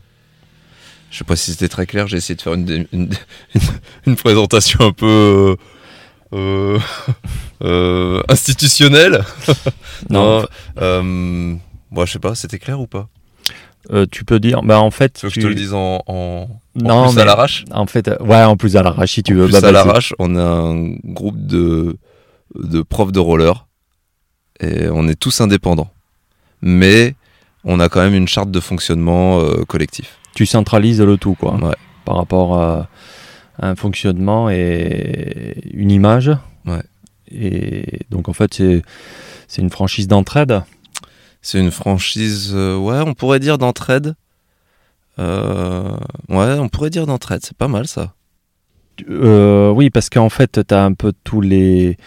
Je 1.12 1.18
sais 1.18 1.26
pas 1.26 1.36
si 1.36 1.52
c'était 1.52 1.68
très 1.68 1.86
clair, 1.86 2.08
j'ai 2.08 2.16
essayé 2.16 2.36
de 2.36 2.42
faire 2.42 2.54
une, 2.54 4.16
présentation 4.16 4.80
un 4.80 4.94
peu 4.94 5.06
euh, 5.06 5.56
euh, 6.34 6.80
euh, 7.64 8.24
institutionnelle. 8.30 9.26
Non, 10.10 10.46
euh, 10.78 11.58
moi 11.92 12.06
je 12.06 12.14
sais 12.14 12.20
pas, 12.20 12.34
c'était 12.34 12.60
clair 12.60 12.80
ou 12.80 12.88
pas? 12.88 13.10
Euh, 13.92 14.06
tu 14.10 14.26
peux 14.26 14.40
dire. 14.40 14.62
Bah 14.64 14.80
en 14.80 14.92
fait. 14.92 15.14
Tu 15.14 15.26
veux 15.26 15.30
que 15.30 15.36
je 15.36 15.42
te 15.42 15.48
le 15.48 15.56
dise 15.56 15.74
en, 15.74 16.02
en, 16.08 16.48
plus 16.74 16.84
mais 16.84 17.22
à 17.22 17.26
l'arrache 17.26 17.66
En 17.72 17.86
fait, 17.86 18.08
euh, 18.08 18.18
ouais, 18.20 18.44
en 18.44 18.58
plus 18.58 18.76
à 18.76 18.84
l'arrache 18.84 19.14
si 19.14 19.24
tu 19.24 19.34
veux. 19.34 19.46
En 19.46 19.48
plus 19.50 19.62
Bah, 19.62 19.68
à 19.68 19.72
l'arrache, 19.72 20.14
on 20.20 20.36
a 20.36 20.42
un 20.44 20.96
groupe 21.04 21.46
de, 21.46 21.98
de 22.56 22.82
profs 22.82 23.12
de 23.12 23.20
roller 23.20 23.66
et 24.60 24.88
on 24.90 25.08
est 25.08 25.20
tous 25.20 25.42
indépendants. 25.42 25.90
Mais 26.62 27.16
on 27.64 27.80
a 27.80 27.90
quand 27.90 28.02
même 28.02 28.14
une 28.16 28.28
charte 28.28 28.52
de 28.52 28.60
fonctionnement 28.60 29.40
euh, 29.40 29.64
collectif. 29.66 30.18
tu 30.36 30.46
centralises 30.46 31.02
le 31.02 31.18
tout, 31.18 31.36
quoi. 31.36 31.56
Ouais. 31.56 31.76
Par 32.06 32.16
rapport 32.16 32.60
à 32.60 32.88
un 33.60 33.76
fonctionnement 33.76 34.50
et 34.50 35.56
une 35.74 35.92
image. 35.92 36.32
Ouais. 36.66 36.84
Et 37.32 38.00
donc, 38.12 38.30
en 38.30 38.34
fait, 38.34 38.54
c'est, 38.54 38.82
c'est 39.48 39.62
une 39.62 39.70
franchise 39.70 40.08
d'entraide. 40.08 40.62
C'est 41.48 41.60
une 41.60 41.70
franchise, 41.70 42.54
euh, 42.56 42.76
ouais, 42.76 43.02
on 43.06 43.14
pourrait 43.14 43.40
dire 43.40 43.60
d'entraide. 43.60 44.16
Euh, 45.20 45.96
ouais, 46.28 46.58
on 46.58 46.70
pourrait 46.70 46.90
dire 46.90 47.06
d'entraide, 47.06 47.42
c'est 47.44 47.56
pas 47.56 47.68
mal 47.68 47.86
ça. 47.88 48.16
Euh, 49.12 49.70
oui, 49.70 49.92
parce 49.92 50.10
qu'en 50.10 50.30
fait, 50.30 50.60
tu 50.68 50.74
as 50.74 50.84
un 50.84 50.94
peu 50.94 51.14
tous 51.24 51.42
les. 51.42 52.00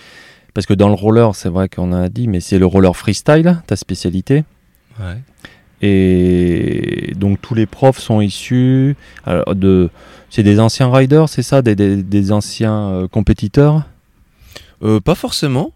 Parce 0.54 0.66
que 0.66 0.74
dans 0.74 0.88
le 0.88 0.94
roller, 0.96 1.36
c'est 1.36 1.50
vrai 1.50 1.68
qu'on 1.68 1.92
a 1.92 2.08
dit, 2.08 2.26
mais 2.26 2.40
c'est 2.40 2.58
le 2.58 2.66
roller 2.66 2.96
freestyle, 2.96 3.62
ta 3.68 3.76
spécialité. 3.76 4.42
Ouais. 4.98 5.22
Et 5.82 7.12
donc, 7.14 7.40
tous 7.40 7.54
les 7.54 7.66
profs 7.66 8.00
sont 8.00 8.20
issus 8.20 8.96
alors, 9.24 9.54
de. 9.54 9.88
C'est 10.30 10.42
des 10.42 10.58
anciens 10.58 10.90
riders, 10.92 11.28
c'est 11.28 11.44
ça 11.44 11.62
des, 11.62 11.76
des- 11.76 12.02
des 12.02 12.32
anciens 12.32 13.06
compétiteurs? 13.12 13.84
Pas 14.80 15.14
forcément, 15.14 15.72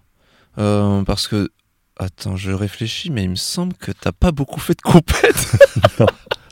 parce 0.57 1.29
que. 1.29 1.49
Attends, 2.03 2.37
je 2.37 2.51
réfléchis, 2.51 3.11
mais 3.11 3.23
il 3.23 3.31
me 3.31 3.37
semble 3.37 3.75
que 3.75 3.93
t'as 3.93 4.11
pas 4.11 4.33
beaucoup 4.33 4.59
fait 4.59 4.75
de 4.75 4.83
compète. 4.83 5.57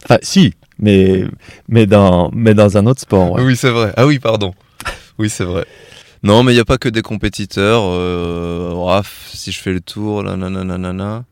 Enfin, 0.04 0.18
si, 0.22 0.54
mais, 0.78 1.24
mais, 1.68 1.86
dans, 1.86 2.30
mais 2.32 2.54
dans 2.54 2.76
un 2.76 2.86
autre 2.86 3.00
sport. 3.00 3.32
ouais. 3.32 3.42
Oui, 3.42 3.56
c'est 3.56 3.70
vrai. 3.70 3.92
Ah 3.96 4.06
oui, 4.06 4.18
pardon. 4.18 4.54
Oui, 5.18 5.28
c'est 5.28 5.44
vrai. 5.44 5.66
Non, 6.22 6.42
mais 6.42 6.52
il 6.52 6.54
n'y 6.54 6.60
a 6.60 6.64
pas 6.64 6.78
que 6.78 6.88
des 6.88 7.02
compétiteurs. 7.02 7.82
Euh, 7.84 8.72
Raph, 8.74 9.30
si 9.32 9.52
je 9.52 9.60
fais 9.60 9.72
le 9.72 9.80
tour, 9.80 10.22
là, 10.22 10.36
nanana, 10.36 11.24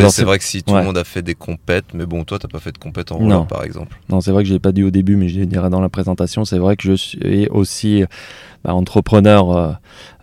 c'est 0.00 0.16
c'est- 0.16 0.24
vrai 0.24 0.38
que 0.38 0.44
si 0.44 0.62
tout 0.62 0.72
ouais. 0.72 0.80
le 0.80 0.86
monde 0.86 0.98
a 0.98 1.04
fait 1.04 1.22
des 1.22 1.34
compètes, 1.34 1.94
mais 1.94 2.06
bon, 2.06 2.24
toi, 2.24 2.38
t'as 2.38 2.48
pas 2.48 2.58
fait 2.60 2.72
de 2.72 2.78
compète 2.78 3.12
en 3.12 3.18
roller, 3.18 3.46
par 3.46 3.64
exemple. 3.64 3.98
Non, 4.08 4.20
c'est 4.20 4.30
vrai 4.32 4.42
que 4.42 4.48
je 4.48 4.54
l'ai 4.54 4.60
pas 4.60 4.72
dit 4.72 4.82
au 4.82 4.90
début, 4.90 5.16
mais 5.16 5.28
je 5.28 5.40
le 5.40 5.46
dirai 5.46 5.70
dans 5.70 5.80
la 5.80 5.88
présentation. 5.88 6.44
C'est 6.44 6.58
vrai 6.58 6.76
que 6.76 6.82
je 6.84 6.92
suis 6.94 7.46
aussi 7.48 8.04
bah, 8.64 8.74
entrepreneur. 8.74 9.50
euh, 9.56 9.72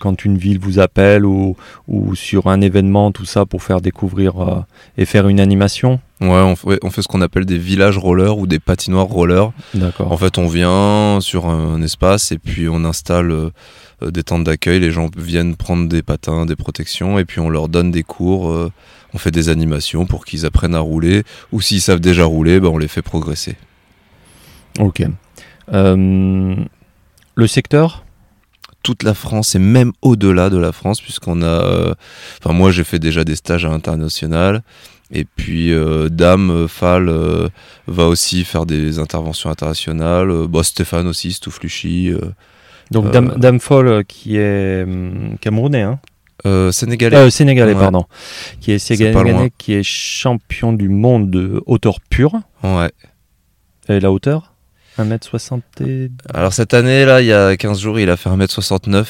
quand 0.00 0.24
une 0.24 0.36
ville 0.36 0.58
vous 0.58 0.78
appelle 0.78 1.24
ou, 1.24 1.56
ou 1.88 2.14
sur 2.14 2.46
un 2.48 2.60
événement, 2.60 3.12
tout 3.12 3.24
ça 3.24 3.46
pour 3.46 3.62
faire 3.62 3.80
découvrir 3.80 4.40
euh, 4.40 4.60
et 4.98 5.04
faire 5.04 5.28
une 5.28 5.40
animation. 5.40 6.00
Ouais, 6.20 6.28
on, 6.28 6.54
f- 6.54 6.64
ouais, 6.64 6.78
on 6.82 6.90
fait 6.90 7.02
ce 7.02 7.08
qu'on 7.08 7.20
appelle 7.20 7.44
des 7.44 7.58
villages 7.58 7.98
rollers 7.98 8.38
ou 8.38 8.46
des 8.46 8.58
patinoires 8.58 9.06
rollers. 9.06 9.52
D'accord. 9.74 10.10
En 10.10 10.16
fait, 10.16 10.38
on 10.38 10.48
vient 10.48 11.18
sur 11.20 11.46
un 11.46 11.82
espace 11.82 12.32
et 12.32 12.38
puis 12.38 12.68
on 12.68 12.84
installe 12.84 13.30
euh, 13.30 13.50
des 14.10 14.22
tentes 14.22 14.44
d'accueil. 14.44 14.80
Les 14.80 14.90
gens 14.90 15.08
viennent 15.16 15.56
prendre 15.56 15.88
des 15.88 16.02
patins, 16.02 16.46
des 16.46 16.56
protections 16.56 17.18
et 17.18 17.24
puis 17.24 17.40
on 17.40 17.48
leur 17.50 17.68
donne 17.68 17.90
des 17.90 18.02
cours. 18.02 18.46
on 19.14 19.18
fait 19.18 19.30
des 19.30 19.48
animations 19.48 20.04
pour 20.04 20.24
qu'ils 20.24 20.44
apprennent 20.46 20.74
à 20.74 20.80
rouler. 20.80 21.22
Ou 21.52 21.60
s'ils 21.60 21.80
savent 21.80 22.00
déjà 22.00 22.24
rouler, 22.24 22.60
ben, 22.60 22.68
on 22.68 22.78
les 22.78 22.88
fait 22.88 23.02
progresser. 23.02 23.56
Ok. 24.78 25.02
Le 25.72 27.46
secteur? 27.46 28.04
Toute 28.86 29.02
la 29.02 29.14
France 29.14 29.56
et 29.56 29.58
même 29.58 29.92
au-delà 30.00 30.48
de 30.48 30.58
la 30.58 30.70
France, 30.70 31.00
puisqu'on 31.00 31.42
a. 31.42 31.46
euh, 31.46 31.94
Enfin, 32.40 32.52
moi, 32.54 32.70
j'ai 32.70 32.84
fait 32.84 33.00
déjà 33.00 33.24
des 33.24 33.34
stages 33.34 33.64
à 33.64 33.68
l'international. 33.68 34.62
Et 35.12 35.24
puis, 35.24 35.72
euh, 35.72 36.08
Dame 36.08 36.50
euh, 36.50 36.68
Fall 36.68 37.08
euh, 37.08 37.48
va 37.88 38.06
aussi 38.06 38.44
faire 38.44 38.64
des 38.64 39.00
interventions 39.00 39.50
internationales. 39.50 40.30
Euh, 40.30 40.46
bah, 40.46 40.62
Stéphane 40.62 41.08
aussi, 41.08 41.32
Stouffluchy. 41.32 42.10
euh, 42.10 42.20
Donc 42.92 43.10
Dame, 43.10 43.58
euh, 43.72 44.02
qui 44.06 44.36
est 44.36 44.84
hum, 44.84 45.36
camerounais, 45.40 45.82
hein 45.82 45.98
sénégalais. 46.70 47.28
Sénégalais, 47.30 47.74
Ouais. 47.74 47.80
pardon. 47.80 48.04
Qui 48.60 48.70
est 48.70 48.78
sénégalais, 48.78 49.50
qui 49.58 49.74
est 49.74 49.82
champion 49.82 50.72
du 50.72 50.88
monde 50.88 51.28
de 51.28 51.60
hauteur 51.66 51.98
pure. 52.08 52.34
Ouais. 52.62 52.92
Et 53.88 53.98
la 53.98 54.12
hauteur? 54.12 54.52
1m60 54.98 55.60
et... 55.86 56.10
Alors 56.32 56.52
cette 56.52 56.74
année, 56.74 57.04
là, 57.04 57.20
il 57.20 57.26
y 57.26 57.32
a 57.32 57.56
15 57.56 57.80
jours, 57.80 57.98
il 58.00 58.10
a 58.10 58.16
fait 58.16 58.30
1m69 58.30 59.04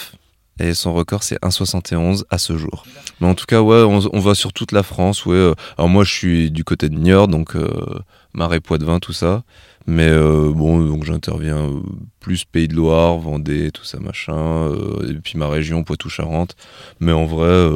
et 0.58 0.74
son 0.74 0.94
record 0.94 1.22
c'est 1.22 1.40
1,71 1.42 2.24
à 2.30 2.38
ce 2.38 2.56
jour. 2.56 2.84
Mais 3.20 3.26
en 3.26 3.34
tout 3.34 3.46
cas, 3.46 3.60
ouais, 3.60 3.82
on, 3.82 4.20
va 4.20 4.34
sur 4.34 4.52
toute 4.52 4.72
la 4.72 4.82
France. 4.82 5.26
Ouais. 5.26 5.34
euh, 5.34 5.54
Alors 5.76 5.88
moi, 5.88 6.04
je 6.04 6.12
suis 6.12 6.50
du 6.50 6.64
côté 6.64 6.88
de 6.88 6.96
Niort, 6.96 7.28
donc 7.28 7.56
euh, 7.56 7.98
Marais, 8.32 8.60
Poitevin, 8.60 8.98
tout 8.98 9.12
ça. 9.12 9.42
Mais 9.86 10.08
euh, 10.08 10.50
bon, 10.52 10.80
donc 10.80 11.04
j'interviens 11.04 11.58
euh, 11.58 11.80
plus 12.20 12.44
Pays 12.44 12.68
de 12.68 12.74
Loire, 12.74 13.18
Vendée, 13.18 13.70
tout 13.70 13.84
ça 13.84 14.00
machin, 14.00 14.70
et 15.08 15.14
puis 15.14 15.38
ma 15.38 15.48
région 15.48 15.84
Poitou-Charentes. 15.84 16.56
Mais 17.00 17.12
en 17.12 17.26
vrai, 17.26 17.68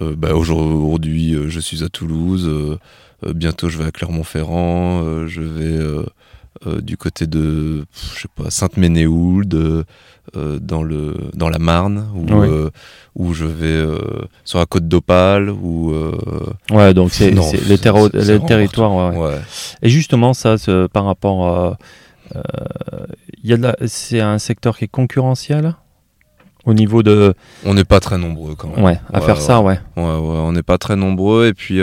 bah, 0.00 0.34
aujourd'hui, 0.34 1.36
je 1.48 1.60
suis 1.60 1.82
à 1.82 1.88
Toulouse. 1.88 2.78
bientôt, 3.34 3.68
je 3.68 3.78
vais 3.78 3.86
à 3.86 3.90
Clermont-Ferrand. 3.90 5.26
je 5.26 5.40
vais 5.42 6.04
euh, 6.66 6.80
du 6.80 6.96
côté 6.96 7.26
de, 7.26 7.84
je 8.14 8.22
sais 8.22 8.28
pas, 8.34 8.50
Sainte-Ménéhould, 8.50 9.54
euh, 9.54 9.84
euh, 10.36 10.58
dans 10.60 10.82
le 10.82 11.14
dans 11.34 11.48
la 11.48 11.58
Marne, 11.58 12.06
où, 12.14 12.20
Oui. 12.34 12.48
euh, 12.48 12.70
où 13.14 13.32
je 13.32 13.46
vais 13.46 13.64
sur 14.44 14.58
la 14.58 14.66
côte 14.66 14.86
d'Opale, 14.88 15.48
euh, 15.92 16.12
Ouais, 16.70 16.92
donc 16.94 17.12
c'est 17.12 17.30
c'est- 17.42 17.58
terro- 17.78 18.08
ouais, 19.10 19.16
ouais. 19.18 19.26
ouais. 19.28 19.40
Et 19.82 19.88
justement, 19.88 20.34
ça, 20.34 20.56
par 20.92 21.04
rapport 21.06 21.46
à. 21.46 21.78
il 23.42 23.48
c'est 23.86 24.20
un 24.20 24.38
secteur 24.38 24.76
qui 24.76 24.84
est 24.84 24.88
concurrentiel 24.88 25.74
au 26.66 26.74
niveau 26.74 27.02
de. 27.02 27.32
on 27.64 27.72
n'est 27.72 27.84
pas 27.84 28.00
très 28.00 28.18
nombreux 28.18 28.54
quand 28.54 28.68
même. 28.68 28.84
Ouais, 28.84 29.00
à 29.12 29.20
faire 29.22 29.40
ça, 29.40 29.60
ouais. 29.62 29.80
Ouais, 29.96 30.02
ouais, 30.02 30.08
on 30.10 30.52
n'est 30.52 30.62
pas 30.62 30.76
très 30.76 30.96
nombreux. 30.96 31.46
Et 31.46 31.54
puis, 31.54 31.80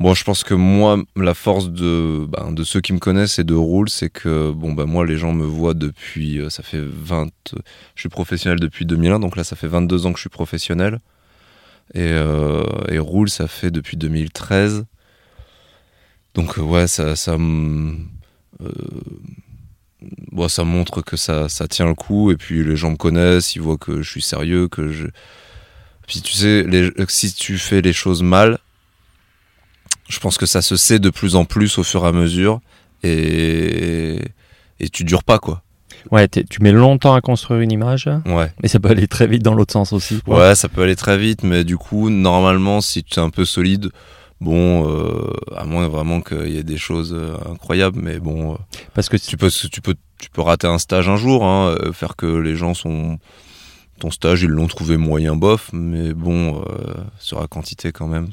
bon, 0.00 0.14
je 0.14 0.24
pense 0.24 0.42
que 0.42 0.54
moi, 0.54 0.98
la 1.14 1.34
force 1.34 1.70
de, 1.70 2.26
ben, 2.26 2.52
de 2.52 2.64
ceux 2.64 2.80
qui 2.80 2.92
me 2.92 2.98
connaissent 2.98 3.38
et 3.38 3.44
de 3.44 3.54
Roule, 3.54 3.90
c'est 3.90 4.10
que, 4.10 4.50
bon, 4.50 4.72
bah, 4.72 4.86
moi, 4.86 5.06
les 5.06 5.18
gens 5.18 5.32
me 5.32 5.44
voient 5.44 5.74
depuis, 5.74 6.40
euh, 6.40 6.50
ça 6.50 6.62
fait 6.62 6.80
20, 6.80 7.30
je 7.94 8.00
suis 8.00 8.08
professionnel 8.08 8.58
depuis 8.58 8.86
2001, 8.86 9.20
donc 9.20 9.36
là, 9.36 9.44
ça 9.44 9.56
fait 9.56 9.68
22 9.68 10.06
ans 10.06 10.12
que 10.12 10.18
je 10.18 10.22
suis 10.22 10.30
professionnel. 10.30 11.00
Et, 11.94 12.12
euh, 12.12 12.64
Roule, 12.98 13.30
ça 13.30 13.46
fait 13.46 13.70
depuis 13.70 13.96
2013. 13.96 14.86
Donc, 16.34 16.58
euh, 16.58 16.62
ouais, 16.62 16.86
ça, 16.86 17.16
ça, 17.16 17.36
bon, 17.36 17.98
ça 20.48 20.64
montre 20.64 21.02
que 21.02 21.16
ça, 21.16 21.48
ça 21.48 21.68
tient 21.68 21.86
le 21.86 21.94
coup. 21.94 22.30
Et 22.30 22.36
puis, 22.36 22.64
les 22.64 22.76
gens 22.76 22.90
me 22.90 22.96
connaissent, 22.96 23.54
ils 23.54 23.60
voient 23.60 23.78
que 23.78 24.02
je 24.02 24.10
suis 24.10 24.22
sérieux, 24.22 24.68
que 24.68 24.90
je, 24.92 25.06
puis 26.06 26.22
tu 26.22 26.32
sais, 26.32 26.64
si 27.08 27.32
tu 27.34 27.58
fais 27.58 27.82
les 27.82 27.92
choses 27.92 28.22
mal, 28.22 28.58
je 30.10 30.20
pense 30.20 30.36
que 30.36 30.44
ça 30.46 30.60
se 30.60 30.76
sait 30.76 30.98
de 30.98 31.08
plus 31.10 31.34
en 31.36 31.44
plus 31.46 31.78
au 31.78 31.82
fur 31.82 32.04
et 32.04 32.08
à 32.08 32.12
mesure 32.12 32.60
et, 33.02 34.18
et 34.80 34.88
tu 34.90 35.04
dures 35.04 35.24
pas 35.24 35.38
quoi. 35.38 35.62
Ouais, 36.10 36.28
tu 36.28 36.62
mets 36.62 36.72
longtemps 36.72 37.12
à 37.14 37.20
construire 37.20 37.60
une 37.60 37.72
image, 37.72 38.08
Ouais. 38.24 38.50
mais 38.62 38.68
ça 38.68 38.80
peut 38.80 38.88
aller 38.88 39.06
très 39.06 39.26
vite 39.26 39.42
dans 39.42 39.52
l'autre 39.54 39.72
sens 39.72 39.92
aussi. 39.92 40.20
quoi. 40.22 40.38
Ouais, 40.48 40.54
ça 40.54 40.68
peut 40.70 40.82
aller 40.82 40.96
très 40.96 41.18
vite, 41.18 41.42
mais 41.42 41.62
du 41.62 41.76
coup, 41.76 42.08
normalement, 42.08 42.80
si 42.80 43.04
tu 43.04 43.20
es 43.20 43.22
un 43.22 43.28
peu 43.28 43.44
solide, 43.44 43.90
bon, 44.40 44.88
euh, 44.88 45.30
à 45.54 45.64
moins 45.64 45.88
vraiment 45.88 46.22
qu'il 46.22 46.48
y 46.48 46.56
ait 46.56 46.62
des 46.62 46.78
choses 46.78 47.12
euh, 47.14 47.36
incroyables, 47.52 48.00
mais 48.00 48.18
bon, 48.18 48.54
euh, 48.54 48.56
Parce 48.94 49.10
que 49.10 49.18
tu 49.18 49.36
peux, 49.36 49.50
tu 49.50 49.82
peux, 49.82 49.94
tu 50.18 50.30
peux 50.30 50.40
rater 50.40 50.66
un 50.66 50.78
stage 50.78 51.10
un 51.10 51.16
jour, 51.16 51.44
hein, 51.44 51.76
faire 51.92 52.16
que 52.16 52.24
les 52.26 52.56
gens 52.56 52.72
sont 52.72 53.18
ton 53.98 54.10
stage, 54.10 54.40
ils 54.40 54.48
l'ont 54.48 54.68
trouvé 54.68 54.96
moyen 54.96 55.36
bof, 55.36 55.68
mais 55.74 56.14
bon, 56.14 56.62
euh, 56.62 56.94
sur 57.18 57.40
la 57.42 57.46
quantité 57.46 57.92
quand 57.92 58.06
même. 58.06 58.28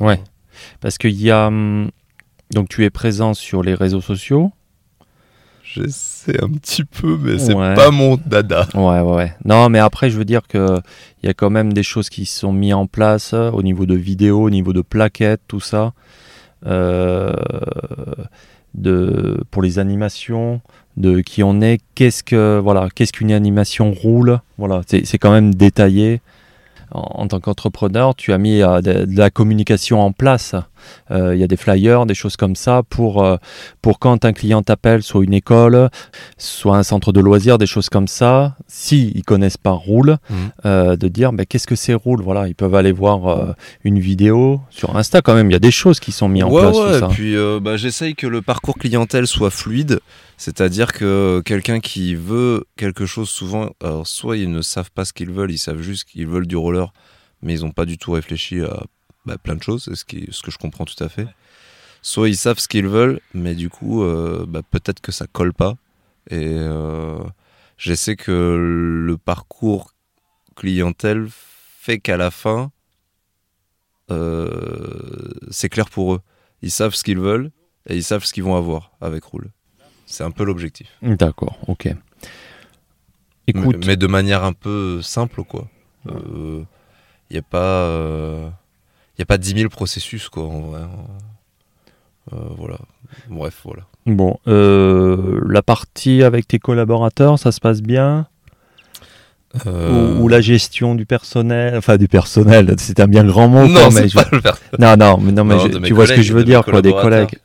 Ouais. 0.00 0.18
Parce 0.80 0.98
qu'il 0.98 1.20
y 1.20 1.30
a. 1.30 1.46
hum, 1.48 1.90
Donc, 2.54 2.68
tu 2.68 2.84
es 2.84 2.90
présent 2.90 3.34
sur 3.34 3.62
les 3.62 3.74
réseaux 3.74 4.00
sociaux. 4.00 4.52
J'essaie 5.64 6.42
un 6.42 6.48
petit 6.50 6.84
peu, 6.84 7.18
mais 7.20 7.38
c'est 7.38 7.52
Ouais. 7.54 7.74
pas 7.74 7.90
mon 7.90 8.16
dada. 8.24 8.68
Ouais, 8.74 9.00
ouais, 9.00 9.14
ouais. 9.16 9.34
Non, 9.44 9.68
mais 9.68 9.80
après, 9.80 10.10
je 10.10 10.16
veux 10.16 10.24
dire 10.24 10.46
que 10.48 10.78
il 11.22 11.26
y 11.26 11.28
a 11.28 11.34
quand 11.34 11.50
même 11.50 11.72
des 11.72 11.82
choses 11.82 12.08
qui 12.08 12.24
sont 12.24 12.52
mises 12.52 12.72
en 12.74 12.86
place 12.86 13.32
euh, 13.34 13.50
au 13.50 13.62
niveau 13.62 13.84
de 13.84 13.96
vidéos, 13.96 14.42
au 14.44 14.50
niveau 14.50 14.72
de 14.72 14.80
plaquettes, 14.80 15.40
tout 15.48 15.60
ça. 15.60 15.92
Euh, 16.66 17.32
de, 18.74 19.42
pour 19.50 19.62
les 19.62 19.78
animations, 19.78 20.60
de 20.96 21.20
qui 21.20 21.42
on 21.42 21.60
est, 21.60 21.80
qu'est-ce 21.94 22.22
que 22.22 22.58
voilà, 22.62 22.88
qu'est-ce 22.94 23.12
qu'une 23.12 23.32
animation 23.32 23.92
roule, 23.92 24.40
voilà, 24.58 24.82
c'est 24.86 25.04
c'est 25.06 25.18
quand 25.18 25.32
même 25.32 25.54
détaillé. 25.54 26.20
En, 26.92 27.26
tant 27.26 27.40
qu'entrepreneur, 27.40 28.14
tu 28.14 28.32
as 28.32 28.38
mis 28.38 28.62
euh, 28.62 28.80
de 28.80 29.16
la 29.16 29.30
communication 29.30 30.00
en 30.00 30.12
place. 30.12 30.54
Euh, 31.10 31.34
Il 31.34 31.40
y 31.40 31.44
a 31.44 31.46
des 31.46 31.56
flyers, 31.56 32.06
des 32.06 32.14
choses 32.14 32.36
comme 32.36 32.56
ça 32.56 32.82
pour 32.88 33.22
euh, 33.24 33.36
pour 33.82 33.98
quand 33.98 34.24
un 34.24 34.32
client 34.32 34.62
t'appelle, 34.62 35.02
soit 35.02 35.22
une 35.24 35.34
école, 35.34 35.88
soit 36.38 36.76
un 36.76 36.82
centre 36.82 37.12
de 37.12 37.20
loisirs, 37.20 37.58
des 37.58 37.66
choses 37.66 37.88
comme 37.88 38.08
ça. 38.08 38.56
Si 38.66 39.12
ils 39.14 39.22
connaissent 39.24 39.56
pas 39.56 39.70
Roule, 39.72 40.16
Mhm. 40.30 40.36
euh, 40.64 40.96
de 40.96 41.08
dire 41.08 41.32
mais 41.32 41.46
qu'est-ce 41.46 41.66
que 41.66 41.76
c'est 41.76 41.94
Roule? 41.94 42.22
Voilà, 42.22 42.48
ils 42.48 42.54
peuvent 42.54 42.74
aller 42.74 42.92
voir 42.92 43.54
une 43.84 43.98
vidéo 43.98 44.60
sur 44.70 44.96
Insta 44.96 45.22
quand 45.22 45.34
même. 45.34 45.50
Il 45.50 45.52
y 45.52 45.56
a 45.56 45.60
des 45.60 45.70
choses 45.70 46.00
qui 46.00 46.12
sont 46.12 46.28
mises 46.28 46.44
en 46.44 46.50
place. 46.50 46.76
ouais, 46.76 46.92
tout 46.92 46.98
ça. 47.00 47.06
et 47.06 47.14
puis 47.14 47.34
bah, 47.60 47.76
j'essaye 47.76 48.14
que 48.14 48.26
le 48.26 48.42
parcours 48.42 48.76
clientèle 48.78 49.26
soit 49.26 49.50
fluide, 49.50 50.00
c'est-à-dire 50.36 50.92
que 50.92 51.42
quelqu'un 51.44 51.80
qui 51.80 52.14
veut 52.14 52.64
quelque 52.76 53.06
chose, 53.06 53.28
souvent, 53.28 53.70
alors 53.82 54.06
soit 54.06 54.36
ils 54.36 54.50
ne 54.50 54.62
savent 54.62 54.90
pas 54.90 55.04
ce 55.04 55.12
qu'ils 55.12 55.30
veulent, 55.30 55.50
ils 55.52 55.58
savent 55.58 55.80
juste 55.80 56.04
qu'ils 56.04 56.26
veulent 56.26 56.46
du 56.46 56.56
roller, 56.56 56.92
mais 57.42 57.54
ils 57.54 57.60
n'ont 57.64 57.70
pas 57.70 57.84
du 57.86 57.96
tout 57.98 58.12
réfléchi 58.12 58.60
à 58.62 58.82
bah, 59.26 59.36
plein 59.38 59.56
de 59.56 59.62
choses, 59.62 59.92
ce, 59.92 60.04
qui, 60.04 60.28
ce 60.30 60.42
que 60.42 60.50
je 60.50 60.58
comprends 60.58 60.84
tout 60.84 61.02
à 61.02 61.08
fait. 61.08 61.26
Soit 62.00 62.28
ils 62.28 62.36
savent 62.36 62.60
ce 62.60 62.68
qu'ils 62.68 62.86
veulent, 62.86 63.20
mais 63.34 63.54
du 63.54 63.68
coup, 63.68 64.04
euh, 64.04 64.46
bah, 64.48 64.62
peut-être 64.62 65.00
que 65.00 65.10
ça 65.10 65.26
colle 65.26 65.52
pas. 65.52 65.76
Et 66.30 66.46
euh, 66.46 67.18
j'essaie 67.76 68.16
que 68.16 68.30
le 68.32 69.16
parcours 69.16 69.92
clientèle 70.54 71.26
fait 71.30 71.98
qu'à 71.98 72.16
la 72.16 72.30
fin, 72.30 72.70
euh, 74.10 75.32
c'est 75.50 75.68
clair 75.68 75.90
pour 75.90 76.14
eux. 76.14 76.20
Ils 76.62 76.70
savent 76.70 76.94
ce 76.94 77.02
qu'ils 77.02 77.18
veulent 77.18 77.50
et 77.88 77.96
ils 77.96 78.04
savent 78.04 78.24
ce 78.24 78.32
qu'ils 78.32 78.44
vont 78.44 78.56
avoir 78.56 78.92
avec 79.00 79.24
Roule. 79.24 79.50
C'est 80.06 80.22
un 80.22 80.30
peu 80.30 80.44
l'objectif. 80.44 80.96
D'accord, 81.02 81.58
ok. 81.66 81.88
Écoute, 83.48 83.84
mais 83.84 83.96
de 83.96 84.06
manière 84.06 84.44
un 84.44 84.52
peu 84.52 85.02
simple, 85.02 85.42
quoi. 85.42 85.68
Il 86.08 86.66
n'y 87.32 87.38
a 87.38 87.42
pas. 87.42 88.52
Il 89.16 89.20
y 89.20 89.22
a 89.22 89.26
pas 89.26 89.38
10 89.38 89.54
000 89.56 89.68
processus, 89.70 90.28
quoi, 90.28 90.44
en 90.44 90.60
vrai. 90.60 90.80
Euh, 92.32 92.36
voilà. 92.58 92.78
Bref, 93.30 93.60
voilà. 93.64 93.84
bon, 94.04 94.36
euh, 94.48 95.40
la 95.48 95.62
partie 95.62 96.22
avec 96.22 96.46
tes 96.48 96.58
collaborateurs, 96.58 97.38
ça 97.38 97.52
se 97.52 97.60
passe 97.60 97.80
bien? 97.82 98.26
Euh, 99.66 100.16
ou, 100.18 100.24
ou 100.24 100.28
la 100.28 100.40
gestion 100.42 100.94
du 100.94 101.06
personnel, 101.06 101.76
enfin 101.78 101.96
du 101.96 102.08
personnel, 102.08 102.74
c'est 102.78 103.00
un 103.00 103.06
bien 103.06 103.24
grand 103.24 103.48
mot. 103.48 103.66
Non, 103.66 103.88
quoi, 103.88 103.90
mais 104.02 104.08
je- 104.08 104.14
pas 104.14 104.26
le 104.30 104.40
non, 104.78 104.96
non, 104.98 105.18
mais 105.18 105.32
non, 105.32 105.44
mais 105.44 105.54
Non, 105.54 105.60
je- 105.72 105.78
tu 105.78 105.94
vois 105.94 106.06
ce 106.06 106.12
que 106.12 106.22
je 106.22 106.34
veux 106.34 106.44
dire, 106.44 106.62
quoi, 106.64 106.82
des 106.82 106.90
collègues. 106.92 107.38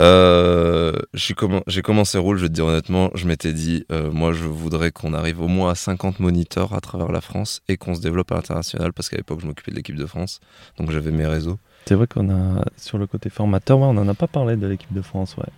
Euh, 0.00 0.92
j'ai 1.12 1.34
commencé 1.34 2.18
Roule, 2.18 2.38
je 2.38 2.42
vais 2.42 2.48
te 2.48 2.54
dire 2.54 2.64
honnêtement, 2.66 3.10
je 3.14 3.26
m'étais 3.26 3.52
dit, 3.52 3.84
euh, 3.92 4.10
moi 4.10 4.32
je 4.32 4.44
voudrais 4.44 4.90
qu'on 4.90 5.12
arrive 5.12 5.42
au 5.42 5.48
moins 5.48 5.70
à 5.70 5.74
50 5.74 6.18
moniteurs 6.18 6.72
à 6.72 6.80
travers 6.80 7.12
la 7.12 7.20
France 7.20 7.60
et 7.68 7.76
qu'on 7.76 7.94
se 7.94 8.00
développe 8.00 8.32
à 8.32 8.36
l'international 8.36 8.92
parce 8.94 9.10
qu'à 9.10 9.18
l'époque 9.18 9.40
je 9.42 9.46
m'occupais 9.46 9.70
de 9.70 9.76
l'équipe 9.76 9.96
de 9.96 10.06
France, 10.06 10.40
donc 10.78 10.90
j'avais 10.90 11.10
mes 11.10 11.26
réseaux. 11.26 11.58
C'est 11.86 11.94
vrai 11.94 12.06
qu'on 12.06 12.30
a, 12.30 12.64
sur 12.76 12.96
le 12.96 13.06
côté 13.06 13.28
formateur, 13.28 13.78
ouais, 13.78 13.86
on 13.86 13.94
n'en 13.94 14.08
a 14.08 14.14
pas 14.14 14.28
parlé 14.28 14.56
de 14.56 14.66
l'équipe 14.66 14.92
de 14.92 15.02
France, 15.02 15.36
ouais. 15.36 15.52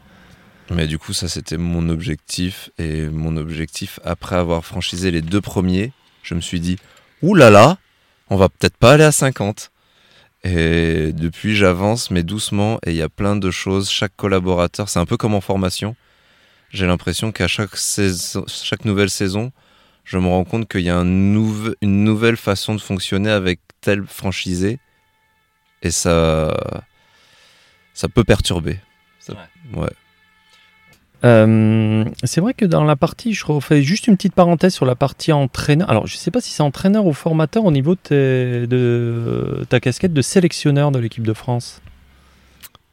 Mais 0.71 0.87
du 0.87 0.99
coup, 0.99 1.13
ça, 1.13 1.29
c'était 1.29 1.59
mon 1.59 1.89
objectif. 1.89 2.71
Et 2.79 3.09
mon 3.09 3.37
objectif, 3.37 4.01
après 4.05 4.37
avoir 4.37 4.65
franchisé 4.65 5.11
les 5.11 5.21
deux 5.23 5.41
premiers, 5.41 5.93
je 6.23 6.35
me 6.35 6.41
suis 6.41 6.61
dit, 6.61 6.79
là 7.23 7.51
là, 7.51 7.79
on 8.31 8.37
va 8.37 8.49
peut-être 8.49 8.77
pas 8.77 8.93
aller 8.93 9.05
à 9.05 9.13
50. 9.13 9.71
Et 10.45 11.13
depuis, 11.15 11.57
j'avance, 11.57 12.11
mais 12.11 12.23
doucement. 12.23 12.79
Et 12.85 12.91
il 12.91 12.97
y 12.97 13.03
a 13.03 13.09
plein 13.09 13.37
de 13.37 13.51
choses. 13.51 13.91
Chaque 13.91 14.15
collaborateur, 14.15 14.89
c'est 14.89 14.99
un 14.99 15.07
peu 15.07 15.17
comme 15.17 15.35
en 15.35 15.41
formation. 15.41 15.97
J'ai 16.71 16.87
l'impression 16.87 17.33
qu'à 17.33 17.49
chaque, 17.49 17.77
saison, 17.77 18.45
chaque 18.47 18.85
nouvelle 18.85 19.11
saison, 19.11 19.53
je 20.05 20.19
me 20.19 20.29
rends 20.29 20.45
compte 20.45 20.69
qu'il 20.69 20.83
y 20.83 20.91
a 20.91 20.97
un 20.97 21.05
une 21.07 22.05
nouvelle 22.05 22.37
façon 22.37 22.75
de 22.75 22.81
fonctionner 22.81 23.31
avec 23.31 23.61
tel 23.81 24.05
franchisé. 24.07 24.79
Et 25.83 25.91
ça, 25.91 26.55
ça 27.95 28.09
peut 28.09 28.25
perturber. 28.25 28.79
Ça- 29.21 29.35
ouais. 29.75 29.89
Euh, 31.25 32.05
c'est 32.23 32.41
vrai 32.43 32.53
que 32.55 32.67
dans 32.67 32.85
la 32.85 32.97
partie, 32.97 33.33
je 33.33 33.47
refais 33.47 33.83
juste 33.83 34.07
une 34.09 34.17
petite 34.17 34.35
parenthèse 34.35 34.75
sur 34.75 34.85
la 34.85 34.95
partie 34.95 35.33
entraîneur. 35.33 35.89
Alors, 35.91 36.07
je 36.07 36.17
sais 36.17 36.31
pas 36.31 36.41
si 36.43 36.51
c'est 36.53 36.63
entraîneur 36.63 37.07
ou 37.07 37.15
formateur 37.15 37.65
au 37.65 37.73
niveau 37.73 37.97
de, 38.11 39.65
ta 39.71 39.81
casquette 39.81 40.13
de 40.13 40.21
sélectionneur 40.23 40.91
de 40.93 40.99
l'équipe 40.99 41.27
de 41.27 41.33
France. 41.33 41.81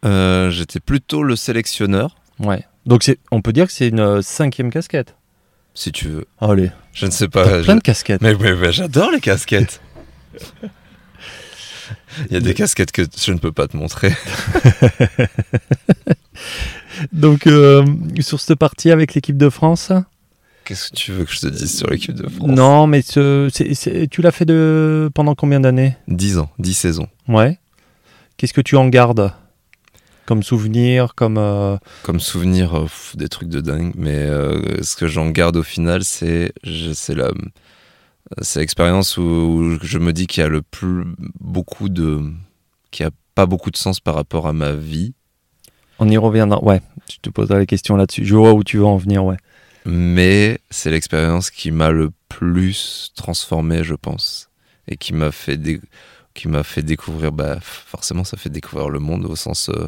Euh, 0.06 0.50
J'étais 0.50 0.80
plutôt 0.80 1.24
le 1.24 1.36
sélectionneur, 1.36 2.16
Ouais. 2.40 2.64
Donc, 2.88 3.12
on 3.32 3.42
peut 3.42 3.54
dire 3.54 3.68
que 3.68 3.74
c'est 3.74 3.90
une 3.90 4.00
euh, 4.00 4.22
cinquième 4.24 4.72
casquette. 4.72 5.14
si 5.76 5.92
tu 5.92 6.08
veux. 6.08 6.26
Allez, 6.40 6.72
Je 6.94 7.06
ne 7.06 7.12
sais 7.12 7.28
pas. 7.28 7.62
plein 7.62 7.76
de 7.76 7.82
casquettes. 7.82 8.22
Mais, 8.22 8.34
mais- 8.34 8.56
mais 8.56 8.72
j'adore 8.72 9.12
les 9.12 9.20
casquettes. 9.20 9.82
Il 12.30 12.34
y 12.34 12.38
a 12.38 12.40
des 12.40 12.54
casquettes 12.54 12.92
que 12.92 13.04
je 13.18 13.32
ne 13.34 13.38
peux 13.38 13.52
pas 13.52 13.68
te 13.68 13.76
montrer. 13.78 14.14
Donc, 17.12 17.48
euh, 17.48 17.86
sur 18.20 18.40
cette 18.40 18.58
partie 18.60 18.92
avec 18.92 19.14
l'équipe 19.14 19.38
de 19.38 19.50
France 19.50 19.92
Qu'est-ce 20.64 20.92
que 20.92 20.96
tu 20.96 21.12
veux 21.12 21.26
que 21.26 21.32
je 21.34 21.40
te 21.40 21.48
dise 21.48 21.76
sur 21.80 21.90
l'équipe 21.90 22.14
de 22.14 22.30
France? 22.30 22.48
Non, 22.50 22.86
mais 22.88 23.02
ce- 23.02 23.50
c'est- 23.52 23.74
c'est- 23.74 24.08
tu 24.08 24.22
l'as 24.22 24.32
fait 24.32 24.46
de, 24.46 25.10
pendant 25.14 25.34
combien 25.36 25.60
d'années? 25.60 25.98
10 26.08 26.38
ans, 26.38 26.50
10 26.60 26.76
saisons. 26.76 27.08
Ouais. 27.28 27.60
Qu'est-ce 28.38 28.54
que 28.54 28.62
tu 28.62 28.76
en 28.76 28.88
gardes? 28.88 29.34
Comme 30.28 30.44
souvenir, 30.44 31.16
comme. 31.16 31.38
euh, 31.40 31.78
Comme 32.04 32.20
souvenir, 32.20 32.76
euh, 32.76 32.84
pff, 32.84 33.16
des 33.18 33.28
trucs 33.28 33.50
de 33.50 33.60
dingue. 33.60 33.94
Mais 33.96 34.16
euh, 34.16 34.82
ce 34.84 34.96
que 34.96 35.08
j'en 35.08 35.30
garde 35.32 35.58
au 35.58 35.64
final, 35.64 36.04
c'est 36.04 36.54
je- 36.64 36.94
c'est 36.94 37.16
la 37.16 37.32
c'est 38.42 38.60
l'expérience 38.62 39.18
où, 39.18 39.24
où 39.24 39.78
je 39.82 39.98
me 39.98 40.14
dis 40.14 40.28
qu'il 40.28 40.42
y 40.42 40.46
a 40.46 40.50
le 40.50 40.62
plus 40.62 41.04
beaucoup 41.42 41.90
de 41.90 42.22
qui 42.92 43.04
a 43.04 43.10
pas 43.36 43.46
beaucoup 43.46 43.72
de 43.72 43.78
sens 43.78 44.00
par 44.00 44.16
rapport 44.16 44.48
à 44.48 44.54
ma 44.54 44.72
vie. 44.74 45.14
On 46.02 46.10
y 46.10 46.18
reviendra. 46.18 46.62
Ouais, 46.64 46.82
je 47.10 47.18
te 47.22 47.30
poserai 47.30 47.60
la 47.60 47.66
question 47.66 47.96
là-dessus. 47.96 48.26
Je 48.26 48.36
vois 48.36 48.54
où 48.54 48.64
tu 48.64 48.78
veux 48.78 48.86
en 48.86 48.98
venir, 48.98 49.24
ouais. 49.24 49.38
mais 49.86 50.60
c'est 50.70 50.90
l'expérience 50.92 51.50
qui 51.52 51.72
m'a 51.72 51.92
le 51.92 52.10
plus 52.30 53.12
transformé, 53.16 53.84
je 53.84 53.96
pense, 53.96 54.50
et 54.88 54.98
qui 54.98 55.14
m'a 55.14 55.32
fait 55.32 55.58
dé- 55.58 55.80
qui 56.34 56.48
m'a 56.48 56.64
fait 56.64 56.82
découvrir. 56.82 57.32
Bah, 57.32 57.58
forcément, 57.62 58.24
ça 58.24 58.36
fait 58.38 58.50
découvrir 58.50 58.90
le 58.90 59.00
monde 59.00 59.26
au 59.26 59.36
sens 59.36 59.70
euh, 59.70 59.88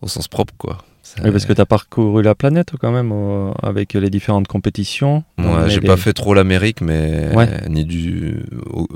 au 0.00 0.08
sens 0.08 0.28
propre, 0.28 0.54
quoi. 0.58 0.78
Oui, 1.22 1.30
parce 1.30 1.44
que 1.46 1.52
tu 1.52 1.60
as 1.60 1.66
parcouru 1.66 2.22
la 2.22 2.34
planète 2.34 2.72
quand 2.80 2.92
même 2.92 3.10
euh, 3.12 3.52
avec 3.62 3.92
les 3.92 4.08
différentes 4.08 4.46
compétitions. 4.48 5.24
Ouais, 5.36 5.44
Mais 5.64 5.68
j'ai 5.70 5.80
les- 5.80 5.86
pas 5.86 5.96
fait 5.98 6.12
trop 6.14 6.32
l'Amérique, 6.32 6.80
mais 6.80 7.28
Ouais. 7.34 7.68
ni 7.68 7.84
du, 7.84 8.42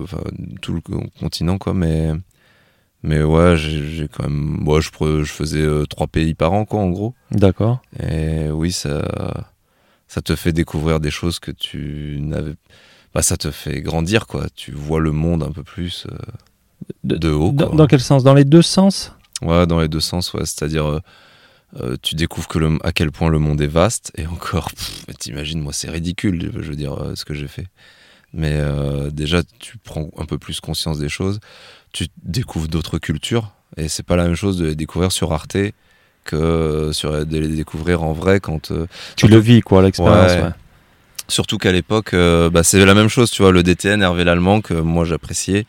enfin, 0.03 0.23
tout 0.63 0.73
le 0.73 0.81
continent, 1.21 1.59
quoi. 1.59 1.75
Mais 1.75 2.13
mais 3.07 3.23
ouais, 3.23 3.57
j'ai 3.57 4.09
quand 4.09 4.25
même, 4.25 4.33
moi, 4.33 4.81
je, 4.81 4.91
faisais 5.25 5.61
euh, 5.63 5.87
trois 5.87 6.09
pays 6.09 6.35
par 6.35 6.53
an, 6.53 6.65
quoi, 6.65 6.81
en 6.81 6.91
gros. 6.91 7.15
D'accord. 7.31 7.81
Et 8.03 8.51
oui, 8.51 8.73
ça, 8.73 9.47
ça 10.09 10.21
te 10.23 10.35
fait 10.35 10.53
découvrir 10.53 10.99
des 10.99 11.13
choses 11.13 11.39
que 11.39 11.53
tu 11.53 12.19
n'avais. 12.21 12.55
Bah, 13.15 13.23
ça 13.23 13.37
te 13.37 13.53
fait 13.53 13.81
grandir, 13.81 14.27
quoi. 14.27 14.47
Tu 14.57 14.73
vois 14.73 14.99
le 14.99 15.13
monde 15.13 15.45
un 15.45 15.53
peu 15.53 15.63
plus 15.63 16.07
euh, 16.11 16.17
De- 17.05 17.17
de 17.17 17.31
haut, 17.31 17.53
Dans, 17.53 17.69
quoi. 17.69 17.77
dans 17.77 17.87
quel 17.87 18.01
sens? 18.01 18.25
Dans 18.25 18.35
les 18.35 18.45
deux 18.45 18.61
sens? 18.63 19.15
Ouais, 19.41 19.69
dans 19.69 19.81
les 19.81 19.89
deux 19.89 20.01
sens, 20.01 20.35
ouais. 20.35 20.45
C'est-à-dire, 20.45 21.01
euh, 21.77 21.97
tu 22.03 22.17
découvres 22.17 22.49
que 22.49 22.59
le, 22.59 22.77
à 22.83 22.91
quel 22.91 23.13
point 23.13 23.31
le 23.31 23.39
monde 23.39 23.61
est 23.61 23.69
vaste, 23.69 24.11
et 24.17 24.27
encore, 24.27 24.73
t'imagines, 25.21 25.61
moi, 25.61 25.73
c'est 25.73 25.91
ridicule, 25.91 26.51
je 26.57 26.69
veux 26.71 26.77
dire, 26.77 27.13
ce 27.15 27.25
que 27.25 27.35
j'ai 27.35 27.49
fait. 27.49 27.69
Mais 28.33 28.61
déjà, 29.13 29.43
tu 29.61 29.79
prends 29.79 30.11
un 30.19 30.25
peu 30.27 30.37
plus 30.37 30.61
conscience 30.61 30.99
des 30.99 31.09
choses, 31.09 31.39
tu 31.97 32.09
découvres 32.23 32.69
d'autres 32.69 32.99
cultures, 32.99 33.53
et 33.77 33.89
c'est 33.89 34.03
pas 34.03 34.17
la 34.17 34.25
même 34.25 34.35
chose 34.35 34.59
de 34.59 34.67
les 34.67 34.75
découvrir 34.75 35.13
sur 35.13 35.33
Arte 35.33 35.57
que 36.25 36.37
euh, 36.37 36.93
sur, 36.93 37.25
de 37.25 37.39
les 37.39 37.49
découvrir 37.49 38.03
en 38.03 38.13
vrai 38.13 38.41
quand. 38.41 38.71
euh, 38.71 38.87
Tu 39.17 39.29
le 39.29 39.39
vis, 39.39 39.61
quoi, 39.63 39.83
l'expérience. 39.83 40.33
Ouais. 40.33 40.43
ouais. 40.43 40.51
Surtout 41.29 41.59
qu'à 41.59 41.73
l'époque, 41.73 42.15
euh, 42.15 42.51
bah, 42.51 42.63
c'est 42.63 42.85
la 42.85 42.95
même 42.95 43.09
chose, 43.09 43.31
tu 43.31 43.43
vois, 43.43 43.51
le 43.53 43.63
DTN, 43.63 44.03
Hervé 44.03 44.25
Lallemand, 44.25 44.61
que 44.61 44.75
moi 44.75 45.05
j'appréciais. 45.05 45.67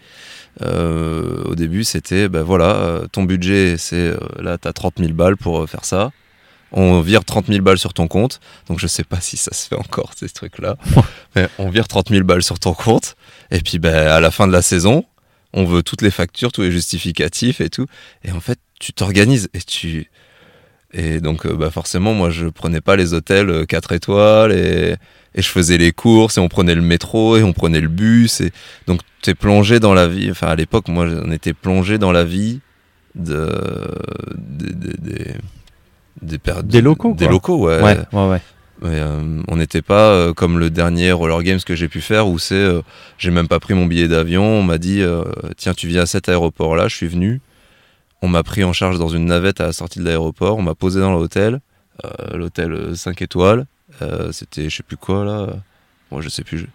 euh, 0.63 1.43
au 1.45 1.55
début, 1.55 1.83
c'était, 1.83 2.27
bah 2.29 2.43
voilà, 2.43 3.01
ton 3.11 3.23
budget, 3.23 3.75
c'est, 3.77 4.11
là, 4.39 4.57
t'as 4.57 4.73
30 4.73 4.95
000 4.99 5.13
balles 5.13 5.37
pour 5.37 5.67
faire 5.69 5.85
ça. 5.85 6.11
On 6.73 6.99
vire 7.01 7.23
30 7.23 7.47
000 7.47 7.61
balles 7.61 7.77
sur 7.77 7.93
ton 7.93 8.07
compte. 8.07 8.39
Donc, 8.67 8.79
je 8.79 8.87
sais 8.87 9.05
pas 9.05 9.21
si 9.21 9.37
ça 9.37 9.53
se 9.53 9.67
fait 9.69 9.75
encore, 9.75 10.11
ces 10.17 10.27
trucs-là. 10.29 10.75
Mais 11.35 11.47
on 11.59 11.69
vire 11.69 11.87
30 11.87 12.09
000 12.09 12.23
balles 12.25 12.43
sur 12.43 12.59
ton 12.59 12.73
compte. 12.73 13.15
Et 13.51 13.61
puis, 13.61 13.79
bah, 13.79 14.15
à 14.15 14.19
la 14.19 14.31
fin 14.31 14.47
de 14.47 14.51
la 14.51 14.61
saison, 14.61 15.05
on 15.53 15.65
veut 15.65 15.83
toutes 15.83 16.01
les 16.01 16.11
factures, 16.11 16.51
tous 16.51 16.61
les 16.61 16.71
justificatifs 16.71 17.61
et 17.61 17.69
tout. 17.69 17.85
Et 18.23 18.31
en 18.31 18.39
fait, 18.39 18.59
tu 18.79 18.93
t'organises 18.93 19.49
et 19.53 19.59
tu. 19.61 20.09
Et 20.93 21.19
donc, 21.19 21.45
euh, 21.45 21.53
bah 21.55 21.69
forcément, 21.69 22.13
moi, 22.13 22.29
je 22.29 22.47
prenais 22.47 22.81
pas 22.81 22.95
les 22.95 23.13
hôtels 23.13 23.65
4 23.67 23.91
étoiles 23.91 24.51
et, 24.53 24.95
et 25.35 25.41
je 25.41 25.49
faisais 25.49 25.77
les 25.77 25.91
courses 25.91 26.37
et 26.37 26.41
on 26.41 26.47
prenait 26.47 26.75
le 26.75 26.81
métro 26.81 27.35
et 27.37 27.43
on 27.43 27.53
prenait 27.53 27.81
le 27.81 27.89
bus. 27.89 28.41
Et 28.41 28.51
donc, 28.87 29.01
tu 29.21 29.29
es 29.31 29.35
plongé 29.35 29.79
dans 29.79 29.93
la 29.93 30.07
vie. 30.07 30.31
Enfin, 30.31 30.47
à 30.47 30.55
l'époque, 30.55 30.87
moi, 30.87 31.05
on 31.05 31.31
était 31.31 31.53
plongé 31.53 31.97
dans 31.97 32.11
la 32.11 32.23
vie 32.23 32.61
de, 33.15 33.51
des, 34.37 35.33
des, 36.21 36.37
des, 36.63 36.81
locaux, 36.81 37.13
Des 37.13 37.25
quoi. 37.25 37.31
locaux, 37.31 37.67
ouais. 37.67 37.81
Ouais, 37.81 37.97
ouais, 38.13 38.27
ouais. 38.29 38.41
Euh, 38.83 39.41
on 39.47 39.55
n'était 39.55 39.81
pas 39.81 40.11
euh, 40.11 40.33
comme 40.33 40.59
le 40.59 40.69
dernier 40.69 41.11
Roller 41.11 41.41
Games 41.41 41.59
que 41.65 41.75
j'ai 41.75 41.87
pu 41.87 41.99
faire 41.99 42.27
où 42.27 42.37
c'est 42.37 42.53
euh, 42.53 42.81
j'ai 43.17 43.31
même 43.31 43.47
pas 43.47 43.59
pris 43.59 43.73
mon 43.73 43.85
billet 43.87 44.07
d'avion. 44.07 44.43
On 44.45 44.63
m'a 44.63 44.77
dit 44.77 45.03
tiens, 45.57 45.73
tu 45.73 45.87
viens 45.87 46.03
à 46.03 46.05
cet 46.05 46.29
aéroport 46.29 46.75
là, 46.75 46.87
je 46.87 46.95
suis 46.95 47.07
venu. 47.07 47.41
On 48.21 48.27
m'a 48.27 48.43
pris 48.43 48.63
en 48.63 48.73
charge 48.73 48.97
dans 48.99 49.09
une 49.09 49.25
navette 49.25 49.61
à 49.61 49.65
la 49.67 49.73
sortie 49.73 49.99
de 49.99 50.03
l'aéroport. 50.05 50.57
On 50.57 50.61
m'a 50.61 50.75
posé 50.75 50.99
dans 50.99 51.11
l'hôtel, 51.13 51.59
l'hôtel 52.33 52.95
5 52.95 53.21
étoiles. 53.21 53.65
C'était 54.31 54.69
je 54.69 54.75
sais 54.77 54.83
plus 54.83 54.97
quoi 54.97 55.23
là. 55.25 55.47
Moi 56.11 56.21
je 56.21 56.29
sais 56.29 56.43
plus. 56.43 56.59
je- 56.59 56.65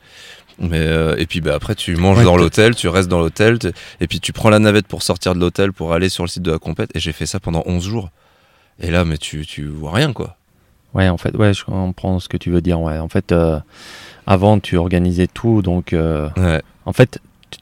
Mais 0.59 0.87
et 1.19 1.27
puis 1.27 1.41
bah, 1.41 1.55
après 1.55 1.75
tu 1.75 1.95
manges 1.97 2.19
Ouais, 2.19 2.25
dans 2.25 2.37
l'hôtel, 2.37 2.75
tu 2.75 2.89
restes 2.89 3.09
dans 3.09 3.19
l'hôtel 3.21 3.59
et 4.01 4.07
puis 4.07 4.19
tu 4.21 4.33
prends 4.33 4.51
la 4.51 4.59
navette 4.59 4.87
pour 4.87 5.03
sortir 5.03 5.35
de 5.35 5.41
l'hôtel 5.41 5.73
pour 5.73 5.93
aller 5.93 6.09
sur 6.09 6.25
le 6.25 6.29
site 6.29 6.43
de 6.43 6.51
la 6.53 6.59
compète. 6.59 6.91
Et 6.95 7.01
j'ai 7.01 7.13
fait 7.13 7.27
ça 7.27 7.39
pendant 7.41 7.63
11 7.67 7.85
jours. 7.85 8.11
Et 8.81 8.91
là 8.91 9.05
mais 9.05 9.19
tu 9.19 9.47
tu 9.47 9.67
vois 9.67 9.93
rien 9.93 10.13
quoi. 10.13 10.37
Ouais, 10.95 11.09
en 11.09 11.17
fait, 11.17 11.35
ouais, 11.37 11.55
je 11.55 11.65
comprends 11.65 12.19
ce 12.21 12.29
que 12.29 12.37
tu 12.37 12.51
veux 12.51 12.61
dire. 12.61 12.81
Ouais, 12.81 12.99
en 12.99 13.09
fait, 13.09 13.33
euh, 13.33 13.59
avant, 14.27 14.59
tu 14.59 14.77
organisais 14.77 15.27
tout, 15.27 15.63
donc, 15.63 15.93
euh, 15.93 16.29
Ouais. 16.37 16.61
en 16.87 16.93
fait, 16.93 17.19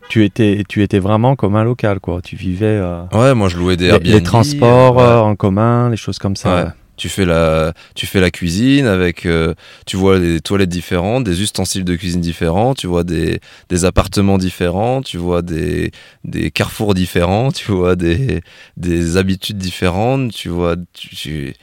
tu- 0.08 0.24
étais, 0.24 0.64
tu 0.68 0.82
étais 0.82 0.98
vraiment 0.98 1.36
comme 1.36 1.56
un 1.56 1.64
local, 1.64 2.00
quoi. 2.00 2.20
Tu 2.22 2.36
vivais 2.36 2.66
euh, 2.66 3.02
Ouais, 3.12 3.34
moi 3.34 3.48
je 3.48 3.56
louais 3.56 3.76
des 3.76 3.84
les, 3.86 3.90
Airbnb. 3.92 4.06
les 4.12 4.22
transports 4.22 4.98
euh, 5.00 5.16
ouais. 5.22 5.22
en 5.30 5.36
commun, 5.36 5.90
les 5.90 5.96
choses 5.96 6.18
comme 6.18 6.36
ça. 6.36 6.64
Ouais. 6.64 6.70
Tu 6.96 7.08
fais 7.08 7.24
la, 7.24 7.72
tu 7.94 8.04
fais 8.04 8.20
la 8.20 8.30
cuisine 8.30 8.84
avec, 8.86 9.26
tu 9.86 9.96
vois 9.96 10.18
des 10.18 10.40
toilettes 10.40 10.68
différentes, 10.68 11.24
des 11.24 11.40
ustensiles 11.40 11.82
de 11.84 11.96
cuisine 11.96 12.20
différents, 12.20 12.74
tu 12.74 12.86
vois 12.88 13.04
des, 13.04 13.40
des 13.70 13.84
appartements 13.86 14.36
différents, 14.36 15.00
tu 15.00 15.16
vois 15.16 15.40
des, 15.40 15.92
des 16.24 16.50
carrefours 16.50 16.92
différents, 16.92 17.52
tu 17.52 17.72
vois 17.72 17.96
des, 17.96 18.42
des 18.76 19.16
habitudes 19.16 19.56
différentes, 19.56 20.32
tu 20.32 20.50
vois, 20.50 20.76
tu, 20.92 21.16
tu- 21.16 21.54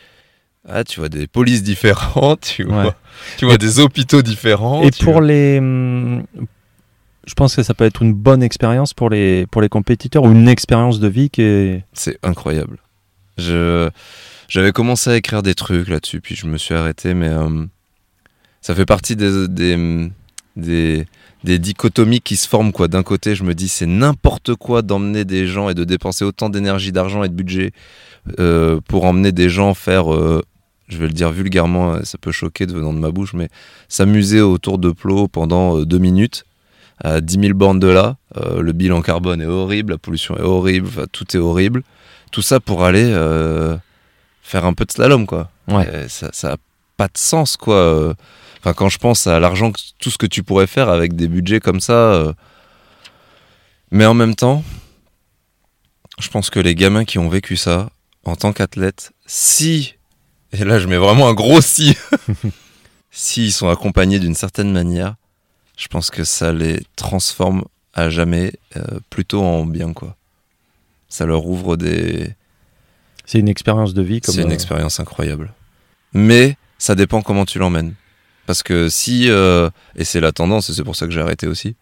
ah, 0.67 0.83
tu 0.83 0.99
vois 0.99 1.09
des 1.09 1.27
polices 1.27 1.63
différentes, 1.63 2.41
tu 2.41 2.63
Ouais. 2.65 2.71
vois, 2.83 2.95
tu 3.37 3.45
vois 3.45 3.57
des 3.57 3.79
hôpitaux 3.79 4.21
différents. 4.21 4.83
Et 4.83 4.91
pour 4.91 5.13
vois- 5.13 5.21
les, 5.25 5.59
je 5.59 7.33
pense 7.35 7.55
que 7.55 7.63
ça 7.63 7.73
peut 7.73 7.85
être 7.85 8.01
une 8.01 8.13
bonne 8.13 8.41
expérience 8.43 8.93
pour 8.93 9.09
les 9.09 9.45
pour 9.47 9.61
les 9.61 9.69
compétiteurs 9.69 10.23
ou 10.23 10.31
une 10.31 10.47
expérience 10.47 10.99
de 10.99 11.07
vie 11.07 11.29
qui 11.29 11.41
est. 11.41 11.83
C'est 11.93 12.17
incroyable. 12.23 12.77
Je 13.37 13.89
j'avais 14.47 14.71
commencé 14.71 15.09
à 15.09 15.15
écrire 15.17 15.43
des 15.43 15.55
trucs 15.55 15.89
là-dessus, 15.89 16.21
puis 16.21 16.35
je 16.35 16.47
me 16.47 16.57
suis 16.57 16.73
arrêté, 16.73 17.13
mais 17.13 17.27
euh, 17.27 17.65
ça 18.61 18.73
fait 18.73 18.85
partie 18.85 19.17
des, 19.17 19.47
des, 19.49 20.09
des, 20.55 21.05
des 21.43 21.59
dichotomies 21.59 22.21
qui 22.21 22.37
se 22.37 22.47
forment. 22.47 22.71
quoi. 22.71 22.87
D'un 22.87 23.03
côté, 23.03 23.35
je 23.35 23.43
me 23.43 23.53
dis 23.53 23.67
c'est 23.67 23.85
n'importe 23.85 24.55
quoi 24.55 24.81
d'emmener 24.83 25.25
des 25.25 25.47
gens 25.47 25.67
et 25.69 25.73
de 25.73 25.83
dépenser 25.83 26.23
autant 26.23 26.49
d'énergie, 26.49 26.93
d'argent 26.93 27.23
et 27.23 27.29
de 27.29 27.33
budget 27.33 27.71
euh, 28.39 28.79
pour 28.87 29.03
emmener 29.03 29.33
des 29.33 29.49
gens 29.49 29.73
faire, 29.73 30.13
euh, 30.13 30.41
je 30.87 30.97
vais 30.97 31.07
le 31.07 31.13
dire 31.13 31.31
vulgairement, 31.31 31.93
euh, 31.95 32.03
ça 32.03 32.17
peut 32.17 32.31
choquer 32.31 32.65
de 32.65 32.73
venant 32.73 32.93
de 32.93 32.99
ma 32.99 33.11
bouche, 33.11 33.33
mais 33.33 33.49
s'amuser 33.89 34.41
autour 34.41 34.77
de 34.77 34.91
plots 34.91 35.27
pendant 35.27 35.77
euh, 35.79 35.85
deux 35.85 35.99
minutes. 35.99 36.45
À 37.03 37.21
10 37.21 37.39
000 37.41 37.53
bornes 37.53 37.79
de 37.79 37.87
là, 37.87 38.17
Euh, 38.37 38.61
le 38.61 38.71
bilan 38.71 39.01
carbone 39.01 39.41
est 39.41 39.45
horrible, 39.45 39.93
la 39.93 39.97
pollution 39.97 40.35
est 40.37 40.41
horrible, 40.41 40.87
enfin, 40.87 41.05
tout 41.11 41.35
est 41.35 41.39
horrible 41.39 41.83
tout 42.31 42.41
ça 42.41 42.59
pour 42.59 42.83
aller 42.83 43.05
euh, 43.05 43.77
faire 44.41 44.65
un 44.65 44.73
peu 44.73 44.85
de 44.85 44.91
slalom 44.91 45.25
quoi. 45.25 45.49
Ouais. 45.67 45.87
Et 46.05 46.09
ça 46.09 46.29
ça 46.33 46.53
a 46.53 46.57
pas 46.97 47.07
de 47.07 47.17
sens 47.17 47.55
quoi. 47.57 48.13
Enfin 48.59 48.73
quand 48.73 48.89
je 48.89 48.97
pense 48.97 49.27
à 49.27 49.39
l'argent 49.39 49.71
tout 49.99 50.09
ce 50.11 50.17
que 50.17 50.25
tu 50.27 50.43
pourrais 50.43 50.67
faire 50.67 50.89
avec 50.89 51.15
des 51.15 51.27
budgets 51.27 51.59
comme 51.59 51.79
ça 51.79 51.93
euh, 51.93 52.33
mais 53.91 54.05
en 54.05 54.13
même 54.13 54.35
temps 54.35 54.63
je 56.19 56.27
pense 56.29 56.49
que 56.49 56.59
les 56.59 56.75
gamins 56.75 57.05
qui 57.05 57.19
ont 57.19 57.29
vécu 57.29 57.55
ça 57.55 57.89
en 58.25 58.35
tant 58.35 58.51
qu'athlètes 58.53 59.11
si 59.25 59.95
et 60.53 60.63
là 60.63 60.79
je 60.79 60.87
mets 60.87 60.97
vraiment 60.97 61.27
un 61.27 61.33
gros 61.33 61.61
si 61.61 61.95
s'ils 63.11 63.53
sont 63.53 63.69
accompagnés 63.69 64.19
d'une 64.19 64.35
certaine 64.35 64.71
manière 64.71 65.15
je 65.77 65.87
pense 65.87 66.09
que 66.09 66.23
ça 66.23 66.53
les 66.53 66.81
transforme 66.95 67.63
à 67.93 68.09
jamais 68.09 68.53
euh, 68.75 68.99
plutôt 69.09 69.43
en 69.43 69.65
bien 69.65 69.93
quoi 69.93 70.17
ça 71.09 71.25
leur 71.25 71.45
ouvre 71.45 71.77
des. 71.77 72.35
C'est 73.25 73.39
une 73.39 73.49
expérience 73.49 73.93
de 73.93 74.01
vie. 74.01 74.21
comme 74.21 74.35
C'est 74.35 74.41
une 74.41 74.51
euh, 74.51 74.53
expérience 74.53 74.99
incroyable. 74.99 75.53
Mais 76.13 76.57
ça 76.77 76.95
dépend 76.95 77.21
comment 77.21 77.45
tu 77.45 77.59
l'emmènes. 77.59 77.93
Parce 78.45 78.63
que 78.63 78.89
si. 78.89 79.29
euh, 79.29 79.69
et 79.95 80.05
c'est 80.05 80.19
la 80.21 80.31
tendance, 80.31 80.69
et 80.69 80.73
c'est 80.73 80.83
pour 80.83 80.95
ça 80.95 81.05
que 81.05 81.11
j'ai 81.11 81.21
arrêté 81.21 81.47
aussi. 81.47 81.75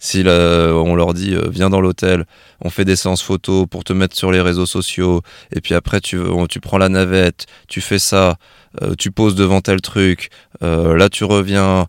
Si 0.00 0.22
là, 0.22 0.72
on 0.74 0.94
leur 0.94 1.12
dit 1.14 1.34
euh, 1.34 1.48
viens 1.50 1.70
dans 1.70 1.80
l'hôtel, 1.80 2.24
on 2.60 2.70
fait 2.70 2.84
des 2.84 2.94
séances 2.96 3.22
photos 3.22 3.66
pour 3.68 3.82
te 3.84 3.92
mettre 3.92 4.16
sur 4.16 4.30
les 4.30 4.40
réseaux 4.40 4.66
sociaux, 4.66 5.22
et 5.52 5.60
puis 5.60 5.74
après 5.74 6.00
tu, 6.00 6.18
on- 6.18 6.46
tu 6.46 6.60
prends 6.60 6.78
la 6.78 6.88
navette, 6.88 7.46
tu 7.66 7.80
fais 7.80 7.98
ça, 7.98 8.36
euh, 8.82 8.94
tu 8.96 9.10
poses 9.10 9.34
devant 9.34 9.60
tel 9.60 9.80
truc, 9.80 10.30
euh, 10.62 10.96
là 10.96 11.08
tu 11.08 11.24
reviens, 11.24 11.86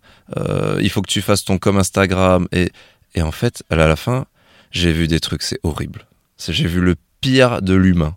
il 0.80 0.90
faut 0.90 1.02
que 1.02 1.10
tu 1.10 1.22
fasses 1.22 1.44
ton 1.44 1.58
com 1.58 1.76
Instagram, 1.78 2.46
et, 2.52 2.70
et 3.14 3.22
en 3.22 3.32
fait, 3.32 3.62
à 3.70 3.76
la 3.76 3.96
fin, 3.96 4.26
J'ai 4.72 4.92
vu 4.92 5.08
des 5.08 5.18
trucs, 5.18 5.42
c'est 5.42 5.58
horrible. 5.64 6.06
J'ai 6.38 6.68
vu 6.68 6.80
le 6.80 6.94
pire 7.20 7.60
de 7.60 7.74
l'humain. 7.74 8.14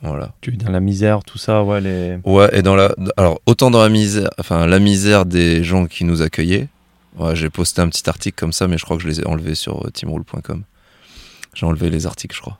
Voilà. 0.00 0.32
Tu 0.40 0.52
es 0.52 0.56
dans 0.56 0.70
la 0.70 0.80
misère, 0.80 1.22
tout 1.24 1.38
ça, 1.38 1.62
ouais, 1.64 1.80
les... 1.80 2.18
Ouais, 2.24 2.48
et 2.52 2.62
dans 2.62 2.74
la. 2.76 2.94
Alors, 3.16 3.40
autant 3.46 3.70
dans 3.70 3.82
la 3.82 3.88
misère, 3.88 4.30
enfin, 4.38 4.66
la 4.66 4.78
misère 4.78 5.26
des 5.26 5.62
gens 5.64 5.86
qui 5.86 6.04
nous 6.04 6.22
accueillaient. 6.22 6.68
Ouais, 7.18 7.36
j'ai 7.36 7.50
posté 7.50 7.82
un 7.82 7.88
petit 7.88 8.08
article 8.08 8.38
comme 8.38 8.52
ça, 8.52 8.68
mais 8.68 8.78
je 8.78 8.84
crois 8.84 8.96
que 8.96 9.02
je 9.02 9.08
les 9.08 9.20
ai 9.20 9.26
enlevés 9.26 9.54
sur 9.54 9.86
euh, 9.86 9.90
teamrule.com. 9.90 10.64
J'ai 11.54 11.66
enlevé 11.66 11.90
les 11.90 12.06
articles, 12.06 12.34
je 12.34 12.40
crois. 12.40 12.58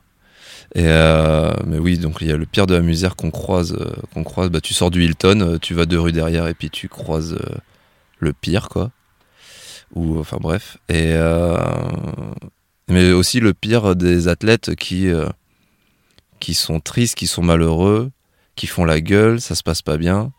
Et 0.75 0.85
euh, 0.87 1.53
mais 1.67 1.79
oui, 1.79 1.99
donc 1.99 2.19
il 2.21 2.29
y 2.29 2.33
a 2.33 2.37
le 2.37 2.47
pire 2.47 2.67
de 2.67 2.75
la 2.75 2.81
misère 2.83 3.17
qu'on 3.17 3.31
croise. 3.31 3.73
euh, 3.75 4.23
croise. 4.25 4.51
Bah, 4.51 4.61
tu 4.61 4.75
sors 4.75 4.91
du 4.91 5.05
Hilton, 5.05 5.59
tu 5.61 5.75
vas 5.75 5.87
deux 5.87 6.01
rues 6.01 6.13
derrière 6.13 6.47
et 6.49 6.55
puis 6.55 6.71
tu 6.71 6.89
croises 6.89 7.39
le 8.19 8.33
pire, 8.33 8.69
quoi. 8.69 8.91
Ou 9.95 10.19
enfin 10.19 10.39
bref. 10.41 10.79
Et 10.89 11.15
mais 12.89 13.13
aussi 13.13 13.41
le 13.41 13.55
pire 13.55 13.97
des 13.97 14.29
athlètes 14.29 14.75
qui 14.75 15.09
qui 16.41 16.55
sont 16.55 16.81
tristes, 16.81 17.15
qui 17.15 17.27
sont 17.27 17.43
malheureux, 17.43 18.11
qui 18.57 18.67
font 18.67 18.85
la 18.85 19.01
gueule, 19.01 19.41
ça 19.41 19.55
se 19.55 19.63
passe 19.63 19.83
pas 19.83 19.97
bien. 19.97 20.33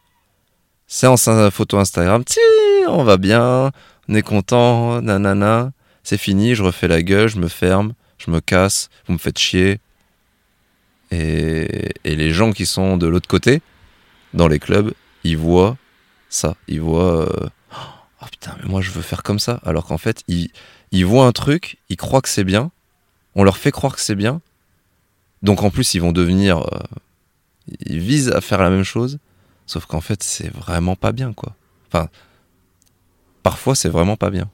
Séance 0.95 1.27
euh, 1.27 1.49
photo 1.49 1.79
Instagram, 1.79 2.23
on 2.87 3.03
va 3.03 3.17
bien, 3.17 3.71
on 4.07 4.13
est 4.13 4.21
content, 4.21 5.01
nanana. 5.01 5.71
C'est 6.03 6.19
fini, 6.19 6.53
je 6.53 6.61
refais 6.61 6.87
la 6.87 7.01
gueule, 7.01 7.27
je 7.29 7.39
me 7.39 7.47
ferme, 7.47 7.93
je 8.19 8.29
me 8.29 8.39
casse, 8.39 8.91
vous 9.07 9.13
me 9.13 9.17
faites 9.17 9.39
chier. 9.39 9.79
Et, 11.09 11.93
et 12.03 12.15
les 12.15 12.29
gens 12.29 12.51
qui 12.51 12.67
sont 12.67 12.97
de 12.97 13.07
l'autre 13.07 13.27
côté, 13.27 13.63
dans 14.35 14.47
les 14.47 14.59
clubs, 14.59 14.93
ils 15.23 15.35
voient 15.35 15.77
ça. 16.29 16.55
Ils 16.67 16.79
voient. 16.81 17.27
euh, 17.27 17.49
oh 18.21 18.25
putain, 18.29 18.55
mais 18.61 18.69
moi 18.69 18.81
je 18.81 18.91
veux 18.91 19.01
faire 19.01 19.23
comme 19.23 19.39
ça. 19.39 19.61
Alors 19.65 19.87
qu'en 19.87 19.97
fait, 19.97 20.21
ils, 20.27 20.51
ils 20.91 21.07
voient 21.07 21.25
un 21.25 21.31
truc, 21.31 21.77
ils 21.89 21.97
croient 21.97 22.21
que 22.21 22.29
c'est 22.29 22.43
bien, 22.43 22.69
on 23.33 23.43
leur 23.43 23.57
fait 23.57 23.71
croire 23.71 23.95
que 23.95 24.01
c'est 24.01 24.13
bien. 24.13 24.41
Donc 25.41 25.63
en 25.63 25.71
plus, 25.71 25.95
ils 25.95 26.01
vont 26.01 26.11
devenir. 26.11 26.59
euh, 26.59 26.79
ils 27.83 27.97
visent 27.99 28.29
à 28.29 28.41
faire 28.41 28.61
la 28.61 28.69
même 28.69 28.83
chose, 28.83 29.17
sauf 29.66 29.86
qu'en 29.86 30.01
fait, 30.01 30.24
c'est 30.24 30.51
vraiment 30.53 30.95
pas 30.95 31.11
bien, 31.11 31.34
quoi. 31.34 31.55
Enfin, 31.88 32.09
parfois, 33.43 33.76
c'est 33.76 33.89
vraiment 33.89 34.18
pas 34.18 34.30
bien. 34.30 34.49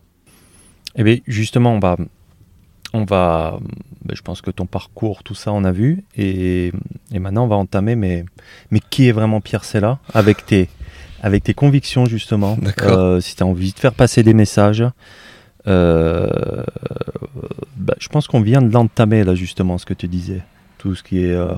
Eh 0.96 1.04
bien, 1.04 1.18
justement, 1.28 1.74
on 1.74 1.80
va, 1.80 1.98
on 2.94 3.06
va, 3.06 3.60
ben, 4.06 4.16
je 4.16 4.22
pense 4.22 4.42
que 4.42 4.52
ton 4.52 4.66
parcours, 4.66 5.24
tout 5.24 5.36
ça, 5.36 5.52
on 5.52 5.64
a 5.64 5.72
vu, 5.72 6.04
et, 6.16 6.72
et 7.12 7.20
maintenant, 7.20 7.46
on 7.46 7.48
va 7.48 7.56
entamer. 7.56 7.96
Mais, 7.96 8.26
mais 8.72 8.80
qui 8.90 9.08
est 9.08 9.12
vraiment 9.12 9.42
Pierre 9.42 9.66
Sella 9.66 10.00
avec 10.14 10.46
tes, 10.46 10.70
avec 11.22 11.44
tes 11.44 11.54
convictions 11.54 12.06
justement. 12.06 12.58
Euh, 12.82 13.20
si 13.20 13.36
tu 13.36 13.44
as 13.44 13.46
envie 13.46 13.74
de 13.74 13.80
faire 13.80 13.94
passer 13.94 14.24
des 14.24 14.34
messages, 14.34 14.86
euh, 15.68 16.64
bah, 17.76 17.96
je 18.00 18.08
pense 18.08 18.28
qu'on 18.28 18.42
vient 18.42 18.62
de 18.62 18.72
l'entamer 18.72 19.24
là 19.24 19.36
justement, 19.36 19.78
ce 19.78 19.86
que 19.86 19.94
tu 19.94 20.08
disais, 20.08 20.42
tout 20.78 20.96
ce 20.96 21.04
qui 21.04 21.26
est 21.26 21.34
euh, 21.34 21.54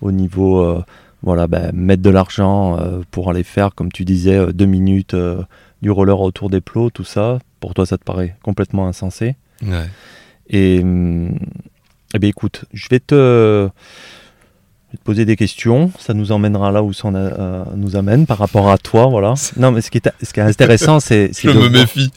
au 0.00 0.12
niveau, 0.12 0.60
euh, 0.60 0.84
voilà, 1.24 1.46
bah, 1.46 1.72
mettre 1.72 2.02
de 2.02 2.10
l'argent 2.10 2.78
euh, 2.78 3.00
pour 3.10 3.30
aller 3.30 3.42
faire, 3.42 3.74
comme 3.74 3.90
tu 3.90 4.04
disais, 4.04 4.36
euh, 4.36 4.52
deux 4.52 4.66
minutes 4.66 5.14
euh, 5.14 5.42
du 5.82 5.90
roller 5.90 6.20
autour 6.20 6.50
des 6.50 6.60
plots, 6.60 6.90
tout 6.90 7.04
ça. 7.04 7.38
Pour 7.60 7.74
toi, 7.74 7.86
ça 7.86 7.98
te 7.98 8.04
paraît 8.04 8.36
complètement 8.42 8.86
insensé. 8.86 9.34
Ouais. 9.62 9.88
Et 10.50 10.80
hum, 10.82 11.38
eh 12.14 12.18
bien, 12.18 12.28
écoute, 12.28 12.66
je 12.72 12.86
vais 12.90 13.00
te, 13.00 13.14
je 13.66 14.92
vais 14.92 14.98
te 14.98 15.02
poser 15.02 15.24
des 15.24 15.36
questions. 15.36 15.90
Ça 15.98 16.12
nous 16.14 16.30
emmènera 16.30 16.70
là 16.72 16.82
où 16.82 16.92
ça 16.92 17.08
a- 17.08 17.74
nous 17.74 17.96
amène 17.96 18.26
par 18.26 18.38
rapport 18.38 18.70
à 18.70 18.76
toi, 18.78 19.06
voilà. 19.06 19.32
Non, 19.56 19.72
mais 19.72 19.80
ce 19.80 19.90
qui 19.90 19.98
est, 19.98 20.12
ce 20.22 20.32
qui 20.32 20.40
est 20.40 20.42
intéressant, 20.44 21.00
c'est, 21.00 21.28
de 21.44 21.50
voir- 21.50 21.70
méfie. 21.70 22.12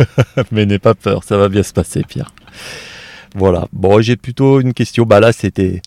mais 0.52 0.66
n'aie 0.66 0.78
pas 0.78 0.94
peur, 0.94 1.24
ça 1.24 1.36
va 1.38 1.48
bien 1.48 1.62
se 1.62 1.72
passer, 1.72 2.02
Pierre. 2.06 2.32
Voilà. 3.34 3.68
Bon, 3.72 4.00
j'ai 4.02 4.16
plutôt 4.16 4.60
une 4.60 4.74
question. 4.74 5.04
Bah 5.06 5.20
là, 5.20 5.32
c'était, 5.32 5.80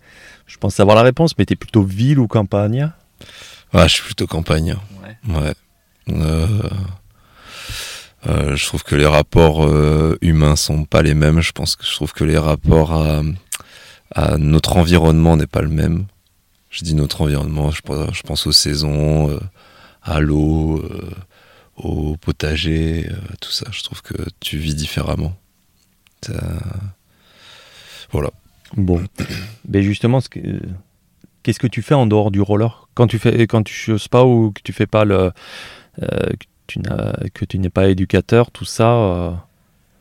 je 0.53 0.59
pense 0.59 0.75
savoir 0.75 0.95
la 0.95 1.01
réponse, 1.01 1.35
mais 1.37 1.45
t'es 1.45 1.55
plutôt 1.55 1.81
ville 1.81 2.19
ou 2.19 2.27
campagne? 2.27 2.91
Ah, 3.73 3.87
je 3.87 3.93
suis 3.95 4.03
plutôt 4.03 4.27
campagne. 4.27 4.77
Ouais. 5.27 5.53
Euh, 6.09 6.69
euh, 8.27 8.55
je 8.55 8.65
trouve 8.67 8.83
que 8.83 8.95
les 8.95 9.07
rapports 9.07 9.65
euh, 9.65 10.15
humains 10.21 10.55
sont 10.55 10.85
pas 10.85 11.01
les 11.01 11.15
mêmes. 11.15 11.41
Je 11.41 11.53
pense 11.53 11.75
que 11.75 11.83
je 11.83 11.91
trouve 11.95 12.13
que 12.13 12.23
les 12.23 12.37
rapports 12.37 12.93
à, 12.93 13.23
à 14.13 14.37
notre 14.37 14.77
environnement 14.77 15.37
n'est 15.37 15.47
pas 15.47 15.63
le 15.63 15.69
même. 15.69 16.05
Je 16.69 16.83
dis 16.83 16.93
notre 16.93 17.21
environnement, 17.21 17.71
je 17.71 17.81
pense, 17.81 18.13
je 18.13 18.21
pense 18.21 18.45
aux 18.45 18.51
saisons, 18.51 19.31
euh, 19.31 19.39
à 20.03 20.19
l'eau, 20.19 20.77
euh, 20.83 21.09
au 21.77 22.15
potager, 22.17 23.07
euh, 23.09 23.15
tout 23.41 23.51
ça. 23.51 23.65
Je 23.71 23.81
trouve 23.81 24.03
que 24.03 24.13
tu 24.39 24.59
vis 24.59 24.75
différemment. 24.75 25.35
Voilà. 28.11 28.29
Bon. 28.75 29.01
Mais 29.67 29.83
justement, 29.83 30.19
ce 30.21 30.29
que- 30.29 30.61
qu'est-ce 31.43 31.59
que 31.59 31.67
tu 31.67 31.81
fais 31.81 31.93
en 31.95 32.05
dehors 32.07 32.31
du 32.31 32.41
roller? 32.41 32.87
Quand 32.95 33.07
tu 33.07 33.19
fais, 33.19 33.47
quand 33.47 33.63
tu 33.63 33.73
choses 33.73 34.07
pas 34.07 34.25
ou 34.25 34.51
que 34.51 34.61
tu 34.63 34.73
fais 34.73 34.87
pas 34.87 35.05
le, 35.05 35.31
euh, 36.01 36.29
que 37.33 37.45
tu 37.45 37.59
n'es 37.59 37.69
pas 37.69 37.87
éducateur, 37.89 38.51
tout 38.51 38.65
ça, 38.65 38.89
euh, 38.93 39.31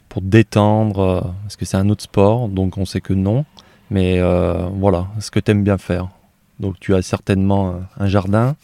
pour 0.08 0.22
te 0.22 0.26
détendre. 0.26 0.98
euh, 1.00 1.20
Est-ce 1.46 1.56
que 1.56 1.64
c'est 1.64 1.76
un 1.76 1.88
autre 1.88 2.02
sport? 2.02 2.48
Donc 2.48 2.78
on 2.78 2.84
sait 2.84 3.00
que 3.00 3.12
non. 3.14 3.44
Mais 3.90 4.18
euh, 4.20 4.68
voilà, 4.74 5.08
ce 5.20 5.30
que 5.30 5.38
tu 5.40 5.50
aimes 5.50 5.64
bien 5.64 5.78
faire. 5.78 6.08
Donc 6.60 6.78
tu 6.80 6.94
as 6.94 7.02
certainement 7.02 7.70
euh, 7.72 7.78
un 7.98 8.06
jardin. 8.08 8.56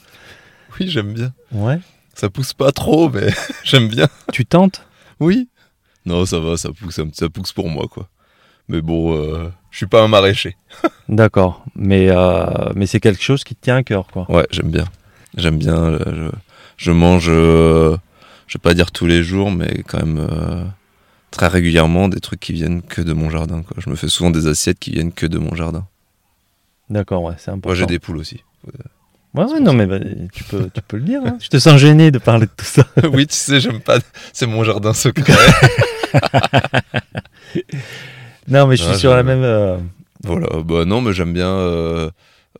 Oui, 0.79 0.89
j'aime 0.89 1.13
bien. 1.13 1.33
Ouais. 1.53 1.81
Ça 2.15 2.31
pousse 2.31 2.55
pas 2.55 2.73
trop, 2.73 3.11
mais 3.11 3.29
j'aime 3.65 3.89
bien. 3.89 4.09
Tu 4.33 4.47
tentes? 4.47 4.87
Oui. 5.21 5.49
Non, 6.07 6.25
ça 6.25 6.39
va, 6.41 6.57
ça 6.57 6.71
pousse, 6.73 7.01
ça 7.13 7.29
pousse 7.29 7.53
pour 7.53 7.69
moi, 7.69 7.87
quoi. 7.91 8.09
Mais 8.69 8.81
bon, 8.81 9.15
euh, 9.15 9.49
je 9.71 9.77
suis 9.77 9.87
pas 9.87 10.03
un 10.03 10.09
maraîcher. 10.09 10.57
D'accord. 11.09 11.65
Mais, 11.77 12.09
euh, 12.11 12.47
mais 12.75 12.87
c'est 12.87 13.01
quelque 13.01 13.23
chose 13.23 13.45
qui 13.45 13.55
te 13.55 13.63
tient 13.63 13.77
à 13.77 13.83
cœur, 13.83 14.07
quoi. 14.09 14.27
Ouais, 14.31 14.47
j'aime 14.51 14.71
bien. 14.71 14.85
J'aime 15.37 15.59
bien. 15.59 15.77
euh, 15.77 16.31
Je, 16.77 16.85
je 16.87 16.93
mange, 16.93 17.27
euh, 17.29 17.97
je 18.47 18.59
vais 18.59 18.63
pas 18.63 18.75
dire 18.75 18.91
tous 18.91 19.07
les 19.07 19.23
jours, 19.23 19.51
mais 19.51 19.83
quand 19.87 19.99
même 19.99 20.19
euh, 20.31 20.65
très 21.31 21.49
régulièrement 21.49 22.09
des 22.09 22.21
trucs 22.21 22.41
qui 22.41 22.53
viennent 22.53 22.83
que 22.83 23.03
de 23.03 23.13
mon 23.13 23.31
jardin. 23.31 23.63
Quoi. 23.63 23.77
Je 23.79 23.91
me 23.91 23.97
fais 23.97 24.09
souvent 24.09 24.31
des 24.31 24.47
assiettes 24.47 24.79
qui 24.79 24.91
viennent 24.93 25.13
que 25.13 25.27
de 25.27 25.39
mon 25.39 25.55
jardin. 25.55 25.87
D'accord, 26.91 27.23
ouais, 27.25 27.35
c'est 27.39 27.51
important. 27.51 27.69
Moi, 27.69 27.75
j'ai 27.75 27.87
des 27.87 27.99
poules 27.99 28.17
aussi. 28.17 28.43
Ouais, 29.35 29.45
ouais, 29.45 29.61
non, 29.61 29.75
mais 29.75 29.85
bah, 29.87 29.99
tu, 30.33 30.43
peux, 30.45 30.71
tu 30.73 30.81
peux 30.81 30.97
le 30.97 31.03
dire. 31.03 31.21
hein. 31.25 31.37
Je 31.43 31.49
te 31.49 31.59
sens 31.59 31.77
gêné 31.77 32.11
de 32.11 32.19
parler 32.19 32.47
de 32.47 32.51
tout 32.57 32.65
ça. 32.65 32.85
oui, 33.13 33.27
tu 33.27 33.35
sais, 33.37 33.61
j'aime 33.61 33.81
pas. 33.81 33.99
C'est 34.33 34.47
mon 34.47 34.65
jardin 34.65 34.95
secret. 34.95 35.35
Non, 38.49 38.67
mais 38.67 38.77
je 38.77 38.83
suis 38.83 38.93
Ah, 38.95 38.99
sur 38.99 39.15
la 39.15 39.23
même. 39.23 39.43
euh, 39.43 39.77
voilà. 40.25 40.49
Bah 40.65 40.85
non, 40.85 41.01
mais 41.01 41.13
j'aime 41.13 41.33
bien 41.33 41.49
euh, 41.51 42.11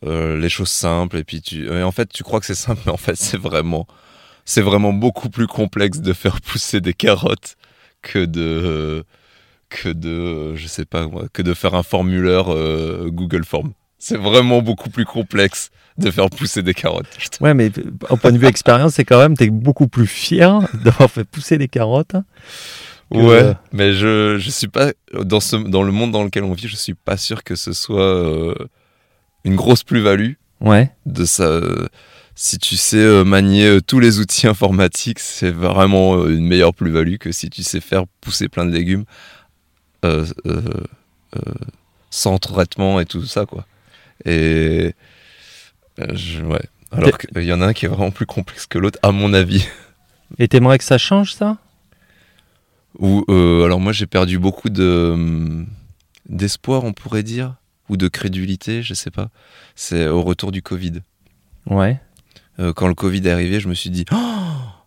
euh, 0.05 0.37
les 0.37 0.49
choses 0.49 0.69
simples. 0.69 1.17
Et 1.17 1.23
puis, 1.23 1.41
tu... 1.41 1.67
et 1.67 1.83
en 1.83 1.91
fait, 1.91 2.09
tu 2.13 2.23
crois 2.23 2.39
que 2.39 2.45
c'est 2.45 2.55
simple, 2.55 2.81
mais 2.85 2.91
en 2.91 2.97
fait, 2.97 3.15
c'est 3.15 3.37
vraiment, 3.39 3.87
c'est 4.45 4.61
vraiment 4.61 4.93
beaucoup 4.93 5.29
plus 5.29 5.47
complexe 5.47 5.99
de 5.99 6.13
faire 6.13 6.41
pousser 6.41 6.79
des 6.81 6.93
carottes 6.93 7.55
que 8.01 8.23
de, 8.25 9.03
que 9.69 9.89
de, 9.89 10.55
je 10.55 10.67
sais 10.67 10.85
pas 10.85 11.07
moi, 11.07 11.25
que 11.33 11.41
de 11.41 11.53
faire 11.53 11.73
un 11.75 11.83
formulaire 11.83 12.45
Google 13.07 13.43
Form. 13.43 13.73
C'est 14.01 14.15
vraiment 14.17 14.61
beaucoup 14.61 14.89
plus 14.89 15.03
complexe 15.03 15.71
de 15.97 16.09
faire 16.09 16.29
pousser 16.29 16.63
des 16.63 16.73
carottes. 16.73 17.07
Ouais, 17.41 17.53
mais 17.53 17.69
au 18.09 18.15
point 18.15 18.31
de 18.31 18.37
vue 18.37 18.47
expérience, 18.47 18.93
c'est 18.93 19.03
quand 19.03 19.19
même, 19.19 19.35
t'es 19.35 19.49
beaucoup 19.49 19.87
plus 19.89 20.07
fier 20.07 20.59
d'avoir 20.85 21.09
fait 21.11 21.25
pousser 21.25 21.57
des 21.57 21.67
carottes. 21.67 22.15
Ouais, 23.11 23.53
mais 23.71 23.93
je 23.93 24.37
je 24.37 24.49
suis 24.51 24.67
pas 24.67 24.91
dans 25.13 25.39
ce 25.39 25.55
dans 25.55 25.81
le 25.83 25.91
monde 25.91 26.11
dans 26.11 26.23
lequel 26.23 26.43
on 26.43 26.53
vit, 26.53 26.67
je 26.67 26.75
suis 26.75 26.93
pas 26.93 27.17
sûr 27.17 27.43
que 27.43 27.55
ce 27.55 27.73
soit 27.73 28.03
euh, 28.03 28.53
une 29.43 29.55
grosse 29.55 29.83
plus-value 29.83 30.33
Ouais. 30.61 30.91
de 31.05 31.25
ça. 31.25 31.43
euh, 31.43 31.87
Si 32.35 32.57
tu 32.59 32.77
sais 32.77 32.97
euh, 32.97 33.23
manier 33.23 33.79
tous 33.85 33.99
les 33.99 34.19
outils 34.19 34.45
informatiques, 34.55 35.19
c'est 35.19 35.49
vraiment 35.51 36.27
une 36.27 36.45
meilleure 36.45 36.73
plus-value 36.73 37.15
que 37.17 37.31
si 37.31 37.49
tu 37.49 37.63
sais 37.63 37.79
faire 37.81 38.05
pousser 38.21 38.47
plein 38.47 38.65
de 38.65 38.71
légumes 38.71 39.05
euh, 40.05 40.25
sans 42.09 42.37
traitement 42.37 42.99
et 42.99 43.05
tout 43.05 43.25
ça, 43.25 43.45
quoi. 43.45 43.65
Et 44.25 44.93
je- 46.13 46.41
ouais. 46.43 46.61
Alors 46.91 47.17
qu'il 47.17 47.43
y 47.43 47.53
en 47.53 47.61
a 47.61 47.67
un 47.67 47.73
qui 47.73 47.85
est 47.85 47.89
vraiment 47.89 48.09
plus 48.11 48.25
complexe 48.25 48.65
que 48.65 48.77
l'autre, 48.79 48.97
à 49.03 49.11
mon 49.11 49.33
avis. 49.33 49.67
Et 50.39 50.47
t'aimerais 50.47 50.77
que 50.77 50.83
ça 50.83 50.97
change, 50.97 51.33
ça? 51.33 51.57
Ou 52.97 53.23
euh, 53.29 53.65
alors 53.65 53.79
moi 53.79 53.93
j'ai 53.93 54.07
perdu 54.07 54.39
beaucoup 54.39 54.69
de 54.69 55.11
hum, 55.13 55.67
d'espoir, 56.27 56.83
on 56.83 56.93
pourrait 56.93 57.23
dire, 57.23 57.55
ou 57.89 57.97
de 57.97 58.07
crédulité, 58.07 58.81
je 58.81 58.93
sais 58.93 59.11
pas. 59.11 59.29
C'est 59.75 60.07
au 60.07 60.21
retour 60.21 60.51
du 60.51 60.61
Covid. 60.61 61.01
Ouais. 61.67 61.99
Euh, 62.59 62.73
quand 62.73 62.87
le 62.87 62.95
Covid 62.95 63.27
est 63.27 63.31
arrivé, 63.31 63.59
je 63.59 63.67
me 63.67 63.73
suis 63.73 63.89
dit, 63.89 64.05
Oh 64.11 64.15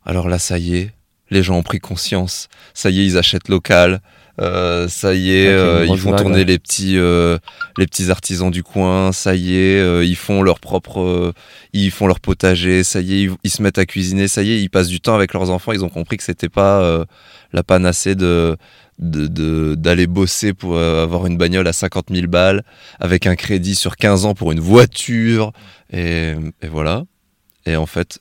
alors 0.05 0.29
là, 0.29 0.39
ça 0.39 0.59
y 0.59 0.77
est, 0.77 0.93
les 1.33 1.43
gens 1.43 1.57
ont 1.57 1.63
pris 1.63 1.81
conscience. 1.81 2.49
Ça 2.75 2.91
y 2.91 3.01
est, 3.01 3.05
ils 3.05 3.19
achètent 3.19 3.49
local. 3.49 4.01
Euh, 4.41 4.89
ça 4.89 5.15
y 5.15 5.31
est, 5.31 5.49
euh, 5.49 5.87
ils 5.87 5.99
font 5.99 6.17
tourner 6.17 6.45
les 6.45 6.59
petits, 6.59 6.97
euh, 6.97 7.39
les 7.77 7.87
petits 7.87 8.11
artisans 8.11 8.51
du 8.51 8.63
coin. 8.63 9.13
Ça 9.13 9.35
y 9.35 9.57
est, 9.57 10.07
ils 10.07 10.17
font 10.17 10.43
leur 10.43 10.61
propre, 10.61 11.33
ils 11.73 11.91
font 11.91 12.07
leur 12.07 12.21
potager. 12.21 12.85
Ça 12.85 13.01
y 13.01 13.15
est, 13.15 13.23
ils, 13.25 13.33
ils 13.45 13.51
se 13.51 13.63
mettent 13.63 13.79
à 13.79 13.87
cuisiner. 13.87 14.29
Ça 14.29 14.43
y 14.43 14.53
est, 14.53 14.63
ils 14.63 14.71
passent 14.71 14.89
du 14.89 15.01
temps 15.01 15.15
avec 15.15 15.33
leurs 15.33 15.51
enfants. 15.51 15.73
Ils 15.73 15.85
ont 15.85 15.91
compris 15.91 16.17
que 16.17 16.25
c'était 16.25 16.49
pas 16.49 17.05
la 17.53 17.63
panacée 17.63 18.15
de 18.15 18.57
d'aller 18.99 20.07
bosser 20.07 20.53
pour 20.53 20.79
avoir 20.79 21.27
une 21.27 21.37
bagnole 21.37 21.67
à 21.67 21.73
50 21.73 22.07
000 22.13 22.29
balles 22.29 22.63
avec 23.01 23.27
un 23.27 23.35
crédit 23.35 23.75
sur 23.75 23.97
15 23.97 24.27
ans 24.27 24.35
pour 24.35 24.53
une 24.53 24.61
voiture 24.61 25.53
et, 25.93 26.35
et 26.61 26.69
voilà 26.69 27.03
et 27.67 27.75
en 27.75 27.87
fait 27.87 28.21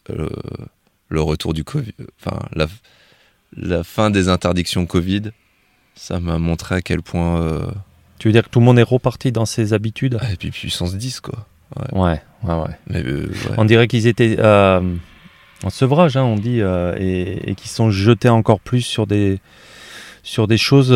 le 1.10 1.22
retour 1.22 1.54
du 1.54 1.64
Covid 1.64 1.94
enfin 2.20 2.40
la, 2.54 2.68
la 3.58 3.84
fin 3.84 4.10
des 4.10 4.30
interdictions 4.30 4.86
Covid 4.86 5.32
ça 5.96 6.20
m'a 6.20 6.38
montré 6.38 6.76
à 6.76 6.82
quel 6.82 7.02
point 7.02 7.42
euh, 7.42 7.60
Tu 8.18 8.28
veux 8.28 8.32
dire 8.32 8.44
que 8.44 8.50
tout 8.50 8.60
le 8.60 8.66
monde 8.66 8.80
est 8.80 8.84
reparti 8.84 9.32
dans 9.32 9.46
ses 9.46 9.74
habitudes? 9.74 10.18
Ah, 10.22 10.32
et 10.32 10.36
puis 10.38 10.50
puissance 10.52 10.96
10 10.96 11.20
quoi 11.20 11.46
Ouais, 11.92 12.22
ouais, 12.44 12.54
ouais. 12.54 12.76
mais 12.88 13.04
euh, 13.04 13.28
ouais. 13.28 13.56
On 13.58 13.66
dirait 13.66 13.88
qu'ils 13.88 14.08
étaient 14.08 14.36
euh, 14.40 14.82
en 15.64 15.70
sevrage, 15.70 16.18
hein, 16.18 16.24
on 16.24 16.36
dit, 16.38 16.60
et, 16.60 17.50
et 17.52 17.56
qu'ils 17.56 17.70
sont 17.70 17.92
jetés 17.92 18.30
encore 18.30 18.60
plus 18.62 18.82
sur 18.82 19.06
des, 19.08 19.40
sur 20.24 20.48
des 20.48 20.58
choses 20.58 20.94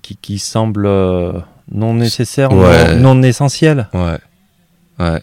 qui, 0.00 0.16
qui 0.16 0.38
semblent 0.38 0.88
non 1.72 1.94
nécessaires, 1.94 2.52
Ouais. 2.52 2.96
non, 2.96 3.14
non 3.16 3.22
essentielles. 3.24 3.88
ouais 3.94 4.18
ouais 4.98 5.22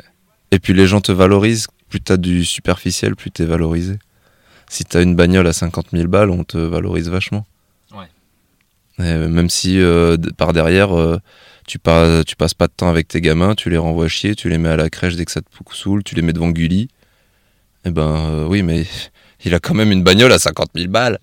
et 0.52 0.60
puis 0.60 0.74
les 0.74 0.88
gens 0.88 1.02
te 1.02 1.12
valorisent 1.12 1.68
plus 1.90 2.00
t'as 2.02 2.18
du 2.18 2.46
superficiel 2.46 3.16
plus 3.16 3.32
t'es 3.32 3.46
valorisé 3.46 4.00
si 4.70 4.84
t'as 4.84 5.02
une 5.02 5.16
bagnole 5.16 5.48
à 5.48 5.54
50 5.54 5.88
000 5.94 6.08
balles 6.08 6.30
on 6.30 6.44
te 6.44 6.58
valorise 6.58 7.10
vachement 7.10 7.46
Ouais. 7.94 8.08
Et 9.00 9.28
même 9.28 9.50
si 9.50 9.80
euh, 9.80 10.18
par 10.38 10.54
derrière, 10.54 10.98
euh, 10.98 11.20
tu, 11.68 11.80
pas, 11.80 12.24
tu 12.24 12.36
passes 12.36 12.54
pas 12.54 12.68
de 12.68 12.74
temps 12.76 12.90
avec 12.90 13.08
tes 13.08 13.22
gamins, 13.22 13.56
tu 13.56 13.70
les 13.70 13.78
renvoies 13.78 14.08
chier, 14.08 14.36
tu 14.36 14.50
les 14.50 14.58
mets 14.58 14.70
à 14.70 14.76
la 14.76 14.90
crèche 14.90 15.16
dès 15.16 15.26
que 15.26 15.32
ça 15.32 15.42
te 15.42 15.48
saoule, 15.74 16.04
tu 16.04 16.16
les 16.16 16.22
mets 16.22 16.34
devant 16.34 16.50
Gulli. 16.50 16.90
Eh 17.86 17.92
ben 17.92 18.30
euh, 18.30 18.46
oui, 18.48 18.64
mais 18.64 18.86
il 19.46 19.54
a 19.54 19.60
quand 19.60 19.74
même 19.74 19.92
une 19.92 20.04
bagnole 20.04 20.32
à 20.32 20.40
50 20.40 20.72
000 20.76 20.90
balles. 20.90 21.20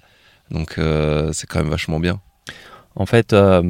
Donc 0.50 0.78
euh, 0.78 1.30
c'est 1.32 1.46
quand 1.46 1.60
même 1.60 1.70
vachement 1.70 2.00
bien. 2.00 2.20
En 2.96 3.06
fait, 3.06 3.32
euh, 3.32 3.62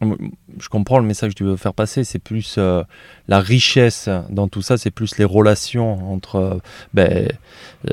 je 0.00 0.68
comprends 0.68 0.98
le 0.98 1.06
message 1.06 1.30
que 1.32 1.36
tu 1.38 1.44
veux 1.44 1.56
faire 1.56 1.74
passer. 1.74 2.04
C'est 2.04 2.18
plus 2.18 2.56
euh, 2.58 2.82
la 3.28 3.40
richesse 3.40 4.08
dans 4.30 4.48
tout 4.48 4.62
ça, 4.62 4.76
c'est 4.76 4.90
plus 4.90 5.16
les 5.18 5.24
relations 5.24 6.12
entre 6.12 6.36
euh, 6.36 6.58
ben, 6.94 7.28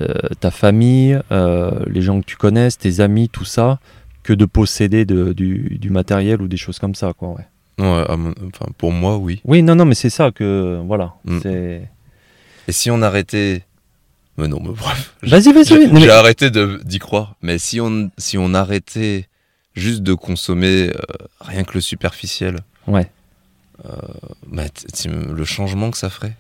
euh, 0.02 0.14
ta 0.40 0.52
famille, 0.52 1.20
les 1.32 2.02
gens 2.02 2.20
que 2.22 2.26
tu 2.26 2.36
connais, 2.38 2.70
tes 2.72 3.00
amis, 3.00 3.30
tout 3.30 3.46
ça, 3.46 3.80
que 4.24 4.34
de 4.34 4.46
posséder 4.46 5.06
de- 5.06 5.34
du, 5.34 5.78
du 5.80 5.90
matériel 5.90 6.42
ou 6.42 6.48
des 6.48 6.58
choses 6.58 6.80
comme 6.80 6.96
ça. 6.96 7.14
Quoi, 7.14 7.30
ouais. 7.30 7.46
Enfin, 7.80 8.68
pour 8.78 8.92
moi, 8.92 9.18
oui. 9.18 9.42
Oui, 9.46 9.64
non, 9.64 9.76
non, 9.76 9.86
mais 9.86 9.96
c'est 9.96 10.10
ça 10.10 10.32
que. 10.32 10.82
Voilà. 10.86 11.14
Mm. 11.26 11.40
Et 11.46 12.72
si 12.72 12.90
on 12.92 13.02
arrêtait... 13.02 13.64
Mais 14.38 14.48
non, 14.48 14.60
mais 14.62 14.70
bref. 14.72 15.16
Vas-y, 15.22 15.52
vas-y. 15.54 15.66
J'ai 15.66 15.88
mais- 15.88 16.10
arrêté 16.10 16.50
d'y 16.50 17.00
croire. 17.00 17.36
Mais 17.42 17.58
si 17.58 17.80
on, 17.82 18.10
si 18.18 18.38
on 18.38 18.54
arrêtait 18.54 19.28
juste 19.76 20.02
de 20.04 20.14
consommer 20.14 20.90
euh, 20.90 20.94
rien 21.42 21.64
que 21.64 21.74
le 21.74 21.82
superficiel, 21.82 22.58
Ouais. 22.88 23.10
bah, 24.52 24.70
t- 24.70 24.86
t- 24.88 25.10
le 25.10 25.46
changement 25.46 25.92
que 25.92 25.98
ça 25.98 26.10
ferait. 26.10 26.36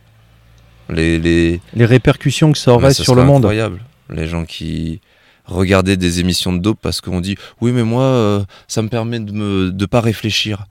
Les, 0.89 1.17
les, 1.19 1.61
Les 1.73 1.85
répercussions 1.85 2.51
que 2.51 2.57
ça 2.57 2.73
aurait 2.73 2.93
ce 2.93 3.03
sur 3.03 3.15
le 3.15 3.23
monde. 3.23 3.43
incroyable. 3.45 3.81
Les 4.09 4.27
gens 4.27 4.45
qui 4.45 4.99
regardaient 5.45 5.97
des 5.97 6.19
émissions 6.19 6.53
de 6.53 6.59
dope 6.59 6.79
parce 6.81 7.01
qu'on 7.01 7.19
dit 7.21 7.35
oui 7.61 7.71
mais 7.73 7.83
moi 7.83 8.03
euh, 8.03 8.45
ça 8.67 8.81
me 8.81 8.87
permet 8.89 9.19
de 9.19 9.31
me 9.31 9.71
de 9.71 9.85
pas 9.85 10.01
réfléchir. 10.01 10.65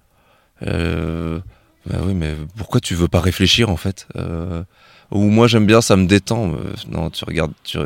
Euh, 0.67 1.41
bah 1.87 1.99
oui 2.05 2.15
mais 2.15 2.35
pourquoi 2.57 2.81
tu 2.81 2.95
veux 2.95 3.09
pas 3.09 3.21
réfléchir 3.21 3.69
en 3.71 3.77
fait 3.77 4.07
Euh, 4.17 4.63
Ou 5.11 5.25
moi 5.31 5.47
j'aime 5.49 5.67
bien 5.67 5.81
ça 5.81 5.97
me 5.97 6.07
détend. 6.07 6.53
Euh, 6.53 6.73
non 6.91 7.11
tu 7.11 7.25
regardes 7.25 7.53
tu... 7.65 7.79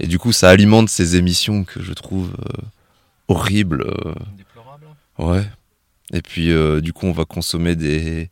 et 0.00 0.06
du 0.06 0.18
coup 0.18 0.32
ça 0.32 0.48
alimente 0.50 0.88
ces 0.88 1.16
émissions 1.16 1.64
que 1.64 1.82
je 1.82 1.92
trouve 1.92 2.30
euh, 2.40 2.62
horribles. 3.28 3.82
euh, 3.82 4.14
Ouais. 5.18 5.44
Et 6.12 6.22
puis 6.22 6.50
euh, 6.50 6.80
du 6.80 6.92
coup 6.92 7.06
on 7.06 7.12
va 7.12 7.24
consommer 7.24 7.76
des 7.76 8.30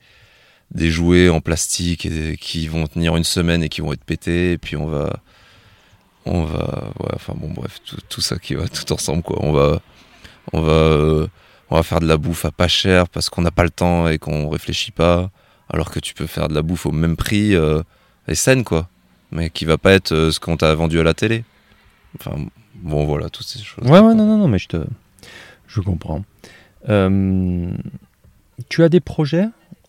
des 0.73 0.91
jouets 0.91 1.29
en 1.29 1.41
plastique 1.41 2.07
et, 2.07 2.37
qui 2.37 2.67
vont 2.67 2.87
tenir 2.87 3.17
une 3.17 3.25
semaine 3.25 3.63
et 3.63 3.69
qui 3.69 3.81
vont 3.81 3.93
être 3.93 4.05
pétés. 4.05 4.53
Et 4.53 4.59
puis 4.59 4.77
on 4.77 4.87
va 4.87 5.21
on 6.27 6.45
va 6.45 6.93
ouais 7.01 7.11
enfin 7.15 7.35
bon 7.37 7.51
bref 7.53 7.79
tout, 7.85 7.99
tout 8.09 8.21
ça 8.21 8.39
qui 8.39 8.55
va 8.55 8.69
tout 8.69 8.93
ensemble 8.93 9.23
quoi. 9.23 9.39
On 9.41 9.53
va 9.53 9.81
on 10.53 10.61
va 10.61 10.73
euh, 10.73 11.27
on 11.71 11.77
va 11.77 11.83
faire 11.83 12.01
de 12.01 12.07
la 12.07 12.17
bouffe 12.17 12.45
à 12.45 12.51
pas 12.51 12.69
cher 12.69 13.09
parce 13.09 13.31
qu'on 13.31 13.43
n'a 13.43 13.51
pas 13.51 13.65
le 13.65 13.71
temps 13.71 14.09
et 14.09 14.19
qu'on 14.19 14.49
réfléchit 14.49 14.91
pas. 14.93 15.31
Alors 15.71 15.91
que 15.91 16.01
tu 16.01 16.13
peux 16.15 16.27
faire 16.27 16.49
de 16.49 16.55
la 16.55 16.63
bouffe 16.63 16.85
au 16.87 16.93
même 16.93 17.17
prix 17.17 17.55
euh, 17.55 17.83
et 18.29 18.35
saine 18.35 18.65
quoi. 18.65 18.89
Mais 19.31 19.49
qui 19.51 19.65
va 19.65 19.79
pas 19.79 19.93
être 19.93 20.31
ce 20.31 20.39
qu'on 20.41 20.57
t'a 20.59 20.75
vendu 20.75 21.01
à 21.01 21.05
la 21.05 21.15
télé. 21.15 21.45
Enfin 22.19 22.37
bon 22.83 23.05
voilà 23.07 23.31
toutes 23.31 23.47
ces 23.47 23.61
choses 23.61 23.85
Ouais, 23.85 24.01
ouais, 24.01 24.15
non, 24.15 24.27
non, 24.27 24.37
non, 24.39 24.49
mais 24.49 24.59
je 24.59 24.69
te. 24.69 24.85
Je 25.67 25.81
comprends. 25.81 26.25
Euh, 26.89 27.73
tu 28.69 28.83
as 28.83 28.89
des 28.89 29.01
projets 29.01 29.47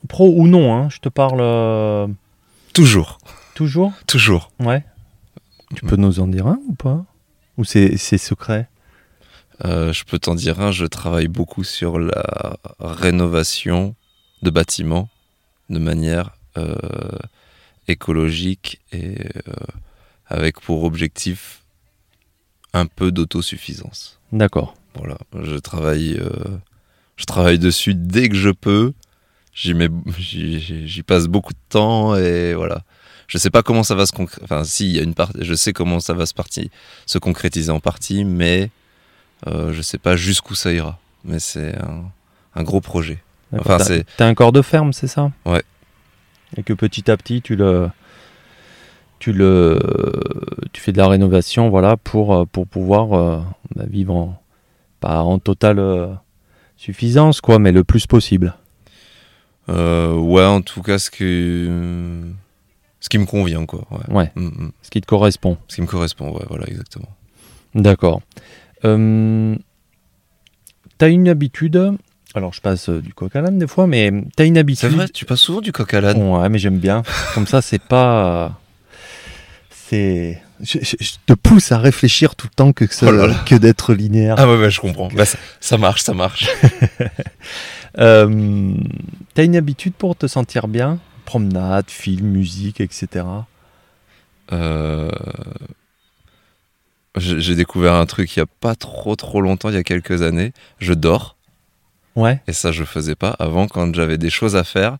Pro 0.07 0.33
ou 0.35 0.47
non, 0.47 0.73
hein, 0.75 0.89
je 0.89 0.99
te 0.99 1.09
parle 1.09 1.39
euh, 1.41 2.07
toujours 2.73 3.19
toujours? 3.55 3.93
Toujours 4.07 4.51
Ouais. 4.59 4.83
Tu 5.75 5.85
peux 5.85 5.95
nous 5.95 6.19
en 6.19 6.27
dire 6.27 6.47
un 6.47 6.59
ou 6.67 6.73
pas? 6.73 7.05
Ou 7.57 7.63
c'est 7.63 7.97
c'est 7.97 8.17
secret? 8.17 8.67
Euh, 9.65 9.93
je 9.93 10.03
peux 10.03 10.19
t'en 10.19 10.35
dire 10.35 10.59
un, 10.59 10.71
je 10.71 10.85
travaille 10.85 11.27
beaucoup 11.27 11.63
sur 11.63 11.99
la 11.99 12.57
rénovation 12.79 13.95
de 14.41 14.49
bâtiments 14.49 15.09
de 15.69 15.79
manière 15.79 16.31
euh, 16.57 16.75
écologique 17.87 18.81
et 18.91 19.15
euh, 19.47 19.53
avec 20.27 20.59
pour 20.59 20.83
objectif 20.83 21.62
un 22.73 22.85
peu 22.85 23.11
d'autosuffisance. 23.11 24.19
D'accord. 24.31 24.75
Voilà, 24.95 25.17
je 25.41 25.55
travaille, 25.57 26.17
euh, 26.19 26.29
je 27.17 27.25
travaille 27.25 27.59
dessus 27.59 27.93
dès 27.95 28.29
que 28.29 28.35
je 28.35 28.49
peux. 28.49 28.93
J'y 29.53 29.73
mets, 29.75 29.89
j'y, 30.17 31.03
passe 31.03 31.27
beaucoup 31.27 31.53
de 31.53 31.59
temps 31.69 32.15
et 32.15 32.53
voilà. 32.55 32.81
Je 33.27 33.37
sais 33.37 33.49
pas 33.51 33.61
comment 33.63 33.83
ça 33.83 33.95
va 33.95 34.05
se 34.05 34.11
concrétiser. 34.11 34.43
Enfin, 34.43 34.63
si, 34.63 34.85
il 34.89 34.95
y 34.95 34.99
a 34.99 35.03
une 35.03 35.13
partie. 35.13 35.37
Je 35.41 35.53
sais 35.53 35.73
comment 35.73 35.99
ça 35.99 36.13
va 36.13 36.25
se 36.25 36.33
partie, 36.33 36.69
se 37.05 37.17
concrétiser 37.19 37.71
en 37.71 37.79
partie, 37.79 38.23
mais 38.25 38.69
euh, 39.47 39.71
je 39.73 39.81
sais 39.81 39.97
pas 39.99 40.15
jusqu'où 40.15 40.55
ça 40.55 40.71
ira. 40.73 40.99
Mais 41.23 41.39
c'est 41.39 41.75
un, 41.77 42.03
un 42.55 42.63
gros 42.63 42.81
projet. 42.81 43.19
D'accord. 43.51 43.67
Enfin, 43.67 43.77
T'as- 43.77 43.83
c'est- 43.85 44.05
T'as 44.17 44.27
un 44.27 44.33
corps 44.33 44.51
de 44.51 44.61
ferme, 44.61 44.91
c'est 44.93 45.07
ça? 45.07 45.31
Ouais. 45.45 45.63
Et 46.57 46.63
que 46.63 46.73
petit 46.73 47.09
à 47.11 47.17
petit, 47.17 47.41
tu 47.41 47.55
le. 47.55 47.89
Tu 49.23 49.31
le. 49.31 49.79
Tu 50.73 50.81
fais 50.81 50.91
de 50.91 50.97
la 50.97 51.07
rénovation, 51.07 51.69
voilà, 51.69 51.95
pour, 51.95 52.35
euh, 52.35 52.43
pour 52.43 52.67
pouvoir 52.67 53.13
euh, 53.13 53.39
bah, 53.73 53.85
vivre 53.89 54.13
en. 54.13 54.37
Pas 54.99 55.21
en 55.21 55.39
totale 55.39 55.79
euh, 55.79 56.07
suffisance, 56.75 57.39
quoi, 57.39 57.57
mais 57.57 57.71
le 57.71 57.85
plus 57.85 58.05
possible. 58.05 58.53
Euh, 59.69 60.13
ouais, 60.13 60.43
en 60.43 60.59
tout 60.61 60.81
cas, 60.81 60.99
ce 60.99 61.09
que 61.09 62.21
ce 62.99 63.07
qui 63.07 63.17
me 63.17 63.25
convient, 63.25 63.65
quoi. 63.65 63.87
Ouais. 63.91 64.13
Ouais, 64.13 64.31
Mm, 64.35 64.47
mm. 64.47 64.71
ce 64.81 64.89
qui 64.89 64.99
te 64.99 65.05
correspond. 65.07 65.57
Ce 65.69 65.75
qui 65.75 65.81
me 65.81 65.87
correspond, 65.87 66.33
ouais, 66.33 66.43
voilà, 66.49 66.67
exactement. 66.67 67.07
D'accord. 67.75 68.19
T'as 68.81 68.89
une 71.07 71.29
habitude. 71.29 71.93
Alors, 72.35 72.51
je 72.51 72.59
passe 72.59 72.89
du 72.89 73.13
coq 73.13 73.33
à 73.37 73.41
l'âne 73.41 73.57
des 73.57 73.67
fois, 73.67 73.87
mais 73.87 74.11
t'as 74.35 74.45
une 74.45 74.57
habitude. 74.57 74.89
C'est 74.89 74.95
vrai, 74.97 75.07
tu 75.07 75.23
passes 75.23 75.39
souvent 75.39 75.61
du 75.61 75.71
coq 75.71 75.93
à 75.93 76.01
l'âne. 76.01 76.21
Ouais, 76.21 76.49
mais 76.49 76.57
j'aime 76.57 76.79
bien. 76.79 77.03
Comme 77.33 77.47
ça, 77.47 77.61
c'est 77.61 77.81
pas. 77.81 78.59
C'est. 79.89 80.41
Je, 80.61 80.79
je- 80.81 80.95
je 80.99 81.11
te 81.25 81.33
pousse 81.33 81.71
à 81.73 81.77
réfléchir 81.77 82.35
tout 82.35 82.47
le 82.49 82.55
temps 82.55 82.71
que, 82.73 82.87
ça- 82.87 83.07
Oh 83.09 83.11
là 83.11 83.27
là. 83.27 83.35
que 83.45 83.55
d'être 83.55 83.93
linéaire. 83.93 84.35
Ah 84.37 84.47
ouais, 84.47 84.71
je 84.71 84.79
comprends. 84.79 85.09
Bah, 85.09 85.25
ça, 85.25 85.37
ça 85.59 85.77
marche, 85.77 86.01
ça 86.01 86.13
marche. 86.13 86.47
Euh, 87.99 88.73
T'as 89.35 89.43
une 89.43 89.55
habitude 89.55 89.93
pour 89.93 90.15
te 90.15 90.25
sentir 90.25 90.67
bien? 90.67 90.97
Promenade, 91.25 91.91
film, 91.91 92.25
musique, 92.25 92.81
etc. 92.81 93.23
Euh, 94.51 95.11
J'ai 97.17 97.53
découvert 97.53 97.93
un 97.93 98.07
truc 98.07 98.35
il 98.35 98.39
y 98.39 98.41
a 98.41 98.47
pas 98.47 98.73
trop 98.73 99.15
trop 99.15 99.41
longtemps, 99.41 99.69
il 99.69 99.75
y 99.75 99.77
a 99.77 99.83
quelques 99.83 100.23
années. 100.23 100.53
Je 100.79 100.93
dors 100.93 101.35
Ouais. 102.15 102.41
et 102.47 102.53
ça 102.53 102.71
je 102.71 102.83
faisais 102.83 103.13
pas 103.15 103.35
avant 103.37 103.67
quand 103.67 103.93
j'avais 103.93 104.17
des 104.17 104.31
choses 104.31 104.55
à 104.55 104.63
faire. 104.63 104.97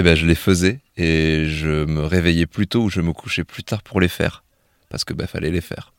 Eh 0.00 0.02
ben 0.02 0.14
je 0.16 0.24
les 0.24 0.34
faisais 0.34 0.80
et 0.96 1.44
je 1.46 1.84
me 1.84 2.06
réveillais 2.06 2.46
plus 2.46 2.66
tôt 2.66 2.84
ou 2.84 2.88
je 2.88 3.02
me 3.02 3.12
couchais 3.12 3.44
plus 3.44 3.62
tard 3.62 3.82
pour 3.82 4.00
les 4.00 4.08
faire 4.08 4.44
parce 4.88 5.04
que 5.04 5.12
bah 5.12 5.26
fallait 5.26 5.50
les 5.50 5.60
faire. 5.60 5.92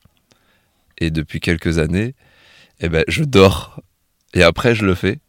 Et 0.98 1.12
depuis 1.12 1.40
quelques 1.40 1.78
années, 1.78 2.16
eh 2.80 2.90
ben 2.90 3.04
je 3.08 3.24
dors 3.24 3.80
et 4.34 4.42
après 4.42 4.74
je 4.74 4.88
le 4.88 4.96
fais. 4.96 5.20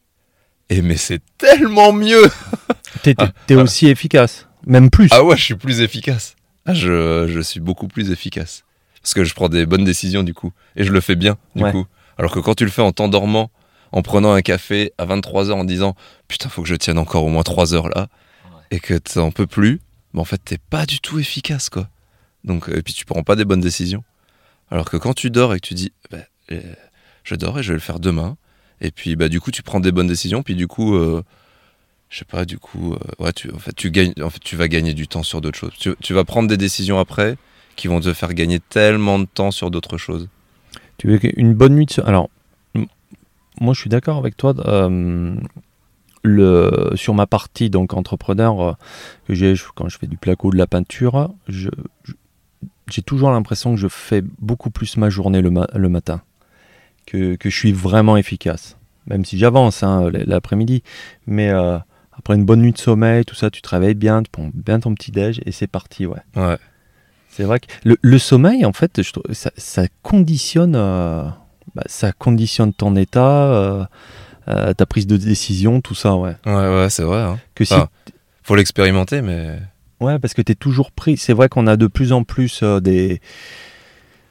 Et 0.70 0.80
mais 0.80 0.96
c'est 0.96 1.20
tellement 1.36 1.92
mieux. 1.92 2.30
T'es 3.02 3.14
Ah, 3.18 3.30
ah. 3.50 3.54
aussi 3.56 3.88
efficace. 3.88 4.48
Même 4.66 4.88
plus. 4.88 5.08
Ah 5.10 5.22
ouais, 5.22 5.36
je 5.36 5.42
suis 5.42 5.54
plus 5.54 5.82
efficace. 5.82 6.34
Ah, 6.64 6.72
je, 6.72 7.26
je 7.28 7.40
suis 7.40 7.60
beaucoup 7.60 7.88
plus 7.88 8.10
efficace. 8.10 8.64
Parce 9.02 9.12
que 9.12 9.22
je 9.24 9.34
prends 9.34 9.50
des 9.50 9.66
bonnes 9.66 9.84
décisions 9.84 10.22
du 10.22 10.32
coup. 10.32 10.52
Et 10.76 10.84
je 10.84 10.92
le 10.92 11.00
fais 11.02 11.16
bien 11.16 11.36
du 11.56 11.62
Ouais. 11.62 11.72
coup. 11.72 11.84
Alors 12.16 12.30
que 12.32 12.38
quand 12.38 12.54
tu 12.54 12.64
le 12.64 12.70
fais 12.70 12.80
en 12.80 12.92
t'endormant, 12.92 13.50
en 13.90 14.00
prenant 14.00 14.32
un 14.32 14.40
café 14.40 14.92
à 14.96 15.04
23h 15.04 15.52
en 15.52 15.64
disant 15.64 15.94
putain, 16.26 16.48
faut 16.48 16.62
que 16.62 16.68
je 16.68 16.74
tienne 16.76 16.96
encore 16.96 17.24
au 17.24 17.28
moins 17.28 17.42
3 17.42 17.74
heures 17.74 17.90
là, 17.90 18.08
et 18.72 18.80
que 18.80 18.94
t'en 18.94 19.30
peux 19.30 19.46
plus, 19.46 19.80
mais 20.14 20.20
en 20.20 20.24
fait, 20.24 20.40
t'es 20.42 20.58
pas 20.58 20.86
du 20.86 20.98
tout 20.98 21.18
efficace, 21.18 21.68
quoi. 21.68 21.88
Donc, 22.42 22.68
et 22.68 22.82
puis 22.82 22.94
tu 22.94 23.04
prends 23.04 23.22
pas 23.22 23.36
des 23.36 23.44
bonnes 23.44 23.60
décisions. 23.60 24.02
Alors 24.70 24.88
que 24.88 24.96
quand 24.96 25.12
tu 25.12 25.30
dors 25.30 25.54
et 25.54 25.60
que 25.60 25.66
tu 25.66 25.74
dis, 25.74 25.92
bah, 26.10 26.18
euh, 26.50 26.60
je 27.22 27.34
dors 27.34 27.58
et 27.58 27.62
je 27.62 27.68
vais 27.68 27.74
le 27.74 27.80
faire 27.80 28.00
demain, 28.00 28.36
et 28.80 28.90
puis 28.90 29.14
bah, 29.14 29.28
du 29.28 29.40
coup, 29.40 29.50
tu 29.50 29.62
prends 29.62 29.78
des 29.78 29.92
bonnes 29.92 30.06
décisions, 30.06 30.42
puis 30.42 30.54
du 30.54 30.66
coup, 30.66 30.96
euh, 30.96 31.22
je 32.08 32.18
sais 32.18 32.24
pas, 32.24 32.46
du 32.46 32.58
coup, 32.58 32.94
euh, 32.94 33.30
tu, 33.32 33.52
en, 33.52 33.58
fait, 33.58 33.74
tu 33.76 34.56
vas 34.56 34.68
gagner 34.68 34.94
du 34.94 35.06
temps 35.06 35.22
sur 35.22 35.42
d'autres 35.42 35.58
choses. 35.58 35.72
Tu, 36.00 36.14
vas 36.14 36.24
prendre 36.24 36.48
des 36.48 36.56
décisions 36.56 36.98
après 36.98 37.36
qui 37.76 37.88
vont 37.88 38.00
te 38.00 38.14
faire 38.14 38.32
gagner 38.32 38.58
tellement 38.58 39.18
de 39.18 39.26
temps 39.26 39.50
sur 39.50 39.70
d'autres 39.70 39.98
choses. 39.98 40.28
Tu 40.96 41.08
veux 41.08 41.20
une 41.38 41.52
bonne 41.52 41.74
nuit 41.74 41.86
de 41.86 42.02
Alors, 42.06 42.30
moi, 43.60 43.74
je 43.74 43.80
suis 43.80 43.90
d'accord 43.90 44.16
avec 44.16 44.38
toi. 44.38 44.54
euh, 44.66 45.36
le, 46.22 46.90
sur 46.94 47.14
ma 47.14 47.26
partie 47.26 47.70
donc 47.70 47.94
entrepreneur 47.94 48.60
euh, 48.60 48.72
que 49.26 49.34
j'ai 49.34 49.54
quand 49.74 49.88
je 49.88 49.98
fais 49.98 50.06
du 50.06 50.16
placo, 50.16 50.50
de 50.50 50.56
la 50.58 50.66
peinture, 50.66 51.30
je- 51.48 51.68
je- 52.04 52.12
j'ai 52.90 53.02
toujours 53.02 53.30
l'impression 53.30 53.74
que 53.74 53.80
je 53.80 53.88
fais 53.88 54.22
beaucoup 54.40 54.70
plus 54.70 54.96
ma 54.96 55.08
journée 55.10 55.40
le, 55.40 55.50
ma- 55.50 55.68
le 55.74 55.88
matin, 55.88 56.22
que, 57.06 57.34
que 57.36 57.48
je 57.50 57.56
suis 57.56 57.72
vraiment 57.72 58.16
efficace. 58.16 58.76
Même 59.06 59.24
si 59.24 59.36
j'avance 59.38 59.82
hein, 59.82 60.10
l'après-midi, 60.12 60.82
mais 61.26 61.48
euh, 61.50 61.78
après 62.12 62.34
une 62.34 62.44
bonne 62.44 62.60
nuit 62.60 62.72
de 62.72 62.78
sommeil, 62.78 63.24
tout 63.24 63.34
ça, 63.34 63.50
tu 63.50 63.62
te 63.62 63.68
réveilles 63.68 63.94
bien, 63.94 64.22
tu 64.22 64.30
prends 64.30 64.50
bien 64.54 64.78
ton 64.78 64.94
petit 64.94 65.10
déj 65.10 65.40
et 65.44 65.50
c'est 65.52 65.66
parti, 65.66 66.06
ouais. 66.06 66.20
Ouais. 66.36 66.58
C'est 67.28 67.44
vrai 67.44 67.58
que 67.60 67.66
le, 67.84 67.96
le 68.00 68.18
sommeil, 68.18 68.64
en 68.64 68.72
fait, 68.72 69.02
je 69.02 69.10
trouve, 69.12 69.24
ça, 69.32 69.50
ça 69.56 69.84
conditionne, 70.02 70.74
euh, 70.76 71.24
bah, 71.74 71.82
ça 71.86 72.12
conditionne 72.12 72.72
ton 72.74 72.94
état, 72.94 73.52
euh, 73.52 73.84
euh, 74.48 74.72
ta 74.74 74.86
prise 74.86 75.06
de 75.06 75.16
décision, 75.16 75.80
tout 75.80 75.94
ça, 75.94 76.16
ouais. 76.16 76.36
Ouais, 76.46 76.52
ouais, 76.52 76.90
c'est 76.90 77.02
vrai. 77.04 77.20
hein. 77.22 77.38
Que 77.54 77.64
si, 77.64 77.74
Ah. 77.74 77.88
Faut 78.42 78.56
l'expérimenter, 78.56 79.22
mais. 79.22 79.58
ouais, 80.00 80.18
parce 80.18 80.34
que 80.34 80.42
tu 80.42 80.52
es 80.52 80.54
toujours 80.56 80.90
pris. 80.90 81.16
C'est 81.16 81.32
vrai 81.32 81.48
qu'on 81.48 81.66
a 81.68 81.76
de 81.76 81.86
plus 81.86 82.12
en 82.12 82.24
plus 82.24 82.60
euh, 82.62 82.80
des, 82.80 83.20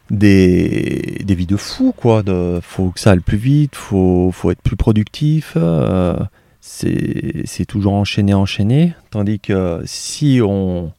des, 0.10 1.22
des 1.24 1.36
vies 1.36 1.46
de 1.46 1.56
fous, 1.58 1.94
quoi. 1.96 2.24
De, 2.24 2.60
faut 2.62 2.90
que 2.90 3.00
ça 3.00 3.12
aille 3.12 3.20
plus 3.20 3.38
vite, 3.38 3.76
faut, 3.76 4.32
faut 4.34 4.52
être 4.52 4.62
plus 4.62 4.76
productif. 4.76 5.54
euh, 5.56 6.16
c'est 6.60 7.66
toujours 7.68 7.94
enchaîné, 7.94 8.34
enchaîné. 8.34 8.94
Tandis 9.10 9.40
que 9.40 9.82
si 9.86 10.42
on, 10.44 10.92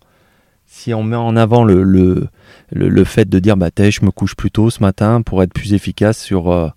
si 0.66 0.92
on 0.94 1.04
met 1.04 1.16
en 1.16 1.36
avant 1.36 1.62
le, 1.64 1.82
le, 1.84 2.28
le, 2.72 2.88
le 2.88 3.04
fait 3.04 3.28
de 3.28 3.38
dire, 3.38 3.56
bah, 3.56 3.68
je 3.78 4.04
me 4.04 4.10
couche 4.10 4.34
plus 4.34 4.50
tôt 4.50 4.70
ce 4.70 4.80
matin 4.82 5.22
pour 5.22 5.42
être 5.42 5.52
plus 5.52 5.72
efficace, 5.74 6.18
sur, 6.18 6.50
euh, 6.50 6.68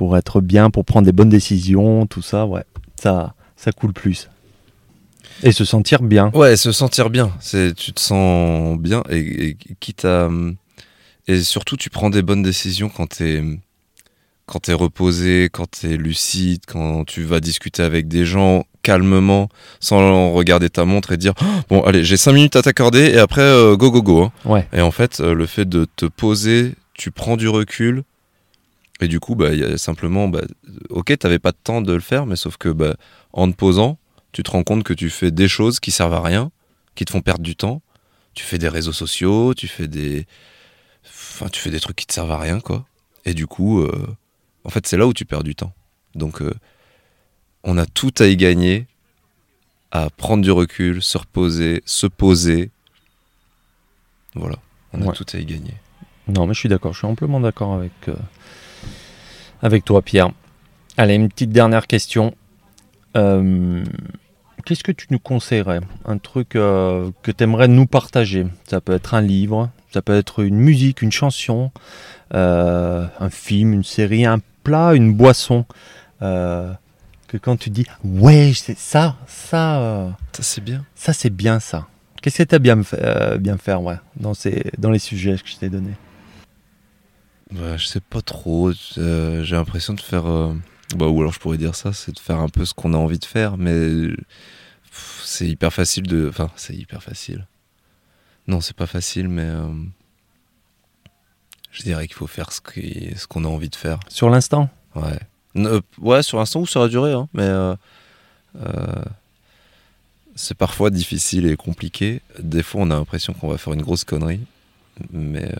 pour 0.00 0.16
être 0.16 0.40
bien, 0.40 0.70
pour 0.70 0.86
prendre 0.86 1.04
des 1.04 1.12
bonnes 1.12 1.28
décisions, 1.28 2.06
tout 2.06 2.22
ça, 2.22 2.46
ouais, 2.46 2.64
ça, 2.98 3.34
ça 3.54 3.70
coule 3.70 3.92
plus. 3.92 4.30
Et 5.42 5.52
se 5.52 5.66
sentir 5.66 6.00
bien. 6.00 6.30
Ouais, 6.32 6.56
se 6.56 6.72
sentir 6.72 7.10
bien. 7.10 7.30
C'est, 7.38 7.74
tu 7.74 7.92
te 7.92 8.00
sens 8.00 8.78
bien 8.78 9.02
et, 9.10 9.18
et 9.50 9.56
quitte 9.78 10.06
à. 10.06 10.30
Et 11.28 11.42
surtout, 11.42 11.76
tu 11.76 11.90
prends 11.90 12.08
des 12.08 12.22
bonnes 12.22 12.42
décisions 12.42 12.88
quand 12.88 13.08
t'es, 13.18 13.42
quand 14.46 14.60
t'es 14.60 14.72
reposé, 14.72 15.50
quand 15.52 15.70
t'es 15.70 15.98
lucide, 15.98 16.62
quand 16.66 17.04
tu 17.04 17.22
vas 17.24 17.40
discuter 17.40 17.82
avec 17.82 18.08
des 18.08 18.24
gens 18.24 18.64
calmement, 18.80 19.50
sans 19.80 20.32
regarder 20.32 20.70
ta 20.70 20.86
montre 20.86 21.12
et 21.12 21.18
dire 21.18 21.34
Oh, 21.42 21.44
Bon, 21.68 21.82
allez, 21.82 22.04
j'ai 22.04 22.16
5 22.16 22.32
minutes 22.32 22.56
à 22.56 22.62
t'accorder 22.62 23.00
et 23.10 23.18
après, 23.18 23.42
euh, 23.42 23.76
go, 23.76 23.90
go, 23.90 24.00
go. 24.02 24.22
hein. 24.22 24.32
Ouais. 24.46 24.66
Et 24.72 24.80
en 24.80 24.92
fait, 24.92 25.20
euh, 25.20 25.34
le 25.34 25.44
fait 25.44 25.68
de 25.68 25.86
te 25.94 26.06
poser, 26.06 26.72
tu 26.94 27.10
prends 27.10 27.36
du 27.36 27.48
recul. 27.50 28.02
Et 29.00 29.08
du 29.08 29.18
coup, 29.20 29.34
bah, 29.34 29.52
y 29.54 29.64
a 29.64 29.78
simplement, 29.78 30.28
bah, 30.28 30.42
ok, 30.90 31.16
t'avais 31.18 31.38
pas 31.38 31.52
de 31.52 31.56
temps 31.62 31.80
de 31.80 31.92
le 31.92 32.00
faire, 32.00 32.26
mais 32.26 32.36
sauf 32.36 32.56
que 32.58 32.68
bah, 32.68 32.96
en 33.32 33.50
te 33.50 33.56
posant, 33.56 33.98
tu 34.32 34.42
te 34.42 34.50
rends 34.50 34.62
compte 34.62 34.84
que 34.84 34.92
tu 34.92 35.08
fais 35.10 35.30
des 35.30 35.48
choses 35.48 35.80
qui 35.80 35.90
servent 35.90 36.14
à 36.14 36.20
rien, 36.22 36.50
qui 36.94 37.04
te 37.04 37.10
font 37.10 37.20
perdre 37.22 37.42
du 37.42 37.56
temps. 37.56 37.80
Tu 38.34 38.44
fais 38.44 38.58
des 38.58 38.68
réseaux 38.68 38.92
sociaux, 38.92 39.54
tu 39.54 39.68
fais 39.68 39.88
des, 39.88 40.26
enfin, 41.06 41.48
tu 41.48 41.60
fais 41.60 41.70
des 41.70 41.80
trucs 41.80 41.96
qui 41.96 42.06
te 42.06 42.12
servent 42.12 42.30
à 42.30 42.38
rien, 42.38 42.60
quoi. 42.60 42.86
Et 43.24 43.34
du 43.34 43.46
coup, 43.46 43.80
euh, 43.80 44.06
en 44.64 44.68
fait, 44.70 44.86
c'est 44.86 44.96
là 44.96 45.06
où 45.06 45.12
tu 45.14 45.24
perds 45.24 45.42
du 45.42 45.54
temps. 45.54 45.72
Donc, 46.14 46.42
euh, 46.42 46.52
on 47.64 47.76
a 47.78 47.86
tout 47.86 48.12
à 48.18 48.26
y 48.26 48.36
gagner, 48.36 48.86
à 49.90 50.10
prendre 50.10 50.42
du 50.44 50.50
recul, 50.50 51.02
se 51.02 51.18
reposer, 51.18 51.82
se 51.86 52.06
poser. 52.06 52.70
Voilà, 54.34 54.56
on 54.92 55.02
a 55.02 55.06
Ouais. 55.06 55.12
tout 55.14 55.26
à 55.32 55.38
y 55.38 55.44
gagner. 55.44 55.74
Non, 56.28 56.46
mais 56.46 56.54
je 56.54 56.60
suis 56.60 56.68
d'accord, 56.68 56.92
je 56.92 56.98
suis 56.98 57.06
amplement 57.06 57.40
d'accord 57.40 57.74
avec, 57.74 57.92
euh, 58.08 58.14
avec 59.62 59.84
toi, 59.84 60.02
Pierre. 60.02 60.30
Allez, 60.96 61.14
une 61.14 61.28
petite 61.28 61.50
dernière 61.50 61.86
question. 61.86 62.34
Euh, 63.16 63.84
Qu'est-ce 64.64 64.84
que 64.84 64.92
tu 64.92 65.06
nous 65.10 65.18
conseillerais? 65.18 65.80
Un 66.04 66.18
truc 66.18 66.54
euh, 66.54 67.10
que 67.22 67.30
tu 67.30 67.44
aimerais 67.44 67.68
nous 67.68 67.86
partager? 67.86 68.46
Ça 68.68 68.80
peut 68.80 68.92
être 68.92 69.14
un 69.14 69.22
livre, 69.22 69.70
ça 69.92 70.02
peut 70.02 70.14
être 70.16 70.40
une 70.44 70.58
musique, 70.58 71.00
une 71.00 71.12
chanson, 71.12 71.70
euh, 72.34 73.06
un 73.18 73.30
film, 73.30 73.72
une 73.72 73.84
série, 73.84 74.26
un 74.26 74.38
plat, 74.62 74.94
une 74.94 75.14
boisson. 75.14 75.64
que 76.20 77.36
quand 77.40 77.56
tu 77.56 77.70
dis 77.70 77.86
ouais, 78.04 78.52
c'est 78.54 78.78
ça, 78.78 79.16
ça, 79.26 80.14
Ça, 80.32 80.42
c'est 80.42 80.62
bien. 80.62 80.84
ça 80.94 81.12
c'est 81.14 81.30
bien 81.30 81.58
ça. 81.60 81.86
Qu'est-ce 82.20 82.42
que 82.42 82.42
tu 82.42 82.54
as 82.54 82.58
bien, 82.58 82.82
bien 83.38 83.56
faire 83.56 83.82
ouais, 83.82 83.96
dans, 84.16 84.34
ces, 84.34 84.70
dans 84.76 84.90
les 84.90 84.98
sujets 84.98 85.36
que 85.38 85.48
je 85.48 85.56
t'ai 85.56 85.70
donnés? 85.70 85.94
Bah, 87.52 87.76
je 87.76 87.86
sais 87.86 88.00
pas 88.00 88.22
trop. 88.22 88.70
euh, 88.98 89.42
J'ai 89.42 89.56
l'impression 89.56 89.94
de 89.94 90.00
faire. 90.00 90.26
euh, 90.26 90.54
Bah, 90.96 91.06
ou 91.06 91.20
alors 91.20 91.32
je 91.32 91.38
pourrais 91.40 91.58
dire 91.58 91.74
ça, 91.74 91.92
c'est 91.92 92.12
de 92.12 92.18
faire 92.18 92.38
un 92.38 92.48
peu 92.48 92.64
ce 92.64 92.74
qu'on 92.74 92.94
a 92.94 92.96
envie 92.96 93.18
de 93.18 93.24
faire, 93.24 93.56
mais 93.56 94.08
c'est 95.24 95.46
hyper 95.48 95.72
facile 95.72 96.04
de. 96.06 96.28
Enfin, 96.28 96.50
c'est 96.56 96.74
hyper 96.74 97.02
facile. 97.02 97.46
Non, 98.46 98.60
c'est 98.60 98.76
pas 98.76 98.86
facile, 98.86 99.28
mais 99.28 99.44
euh, 99.44 99.68
je 101.72 101.82
dirais 101.82 102.06
qu'il 102.06 102.16
faut 102.16 102.26
faire 102.26 102.50
ce 102.52 102.60
qu'on 103.28 103.44
a 103.44 103.48
envie 103.48 103.68
de 103.68 103.76
faire. 103.76 104.00
Sur 104.08 104.30
l'instant? 104.30 104.68
Ouais. 104.94 105.18
Ouais, 106.00 106.22
sur 106.22 106.38
l'instant 106.38 106.60
ou 106.60 106.66
sur 106.66 106.80
la 106.80 106.88
durée, 106.88 107.12
hein, 107.12 107.28
mais 107.34 107.48
c'est 110.34 110.56
parfois 110.56 110.90
difficile 110.90 111.46
et 111.46 111.56
compliqué. 111.56 112.22
Des 112.38 112.62
fois, 112.62 112.80
on 112.82 112.90
a 112.90 112.94
l'impression 112.94 113.32
qu'on 113.34 113.48
va 113.48 113.58
faire 113.58 113.72
une 113.74 113.82
grosse 113.82 114.04
connerie, 114.04 114.40
mais 115.12 115.52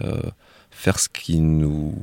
faire 0.81 0.99
ce 0.99 1.09
qui 1.09 1.39
nous 1.41 1.95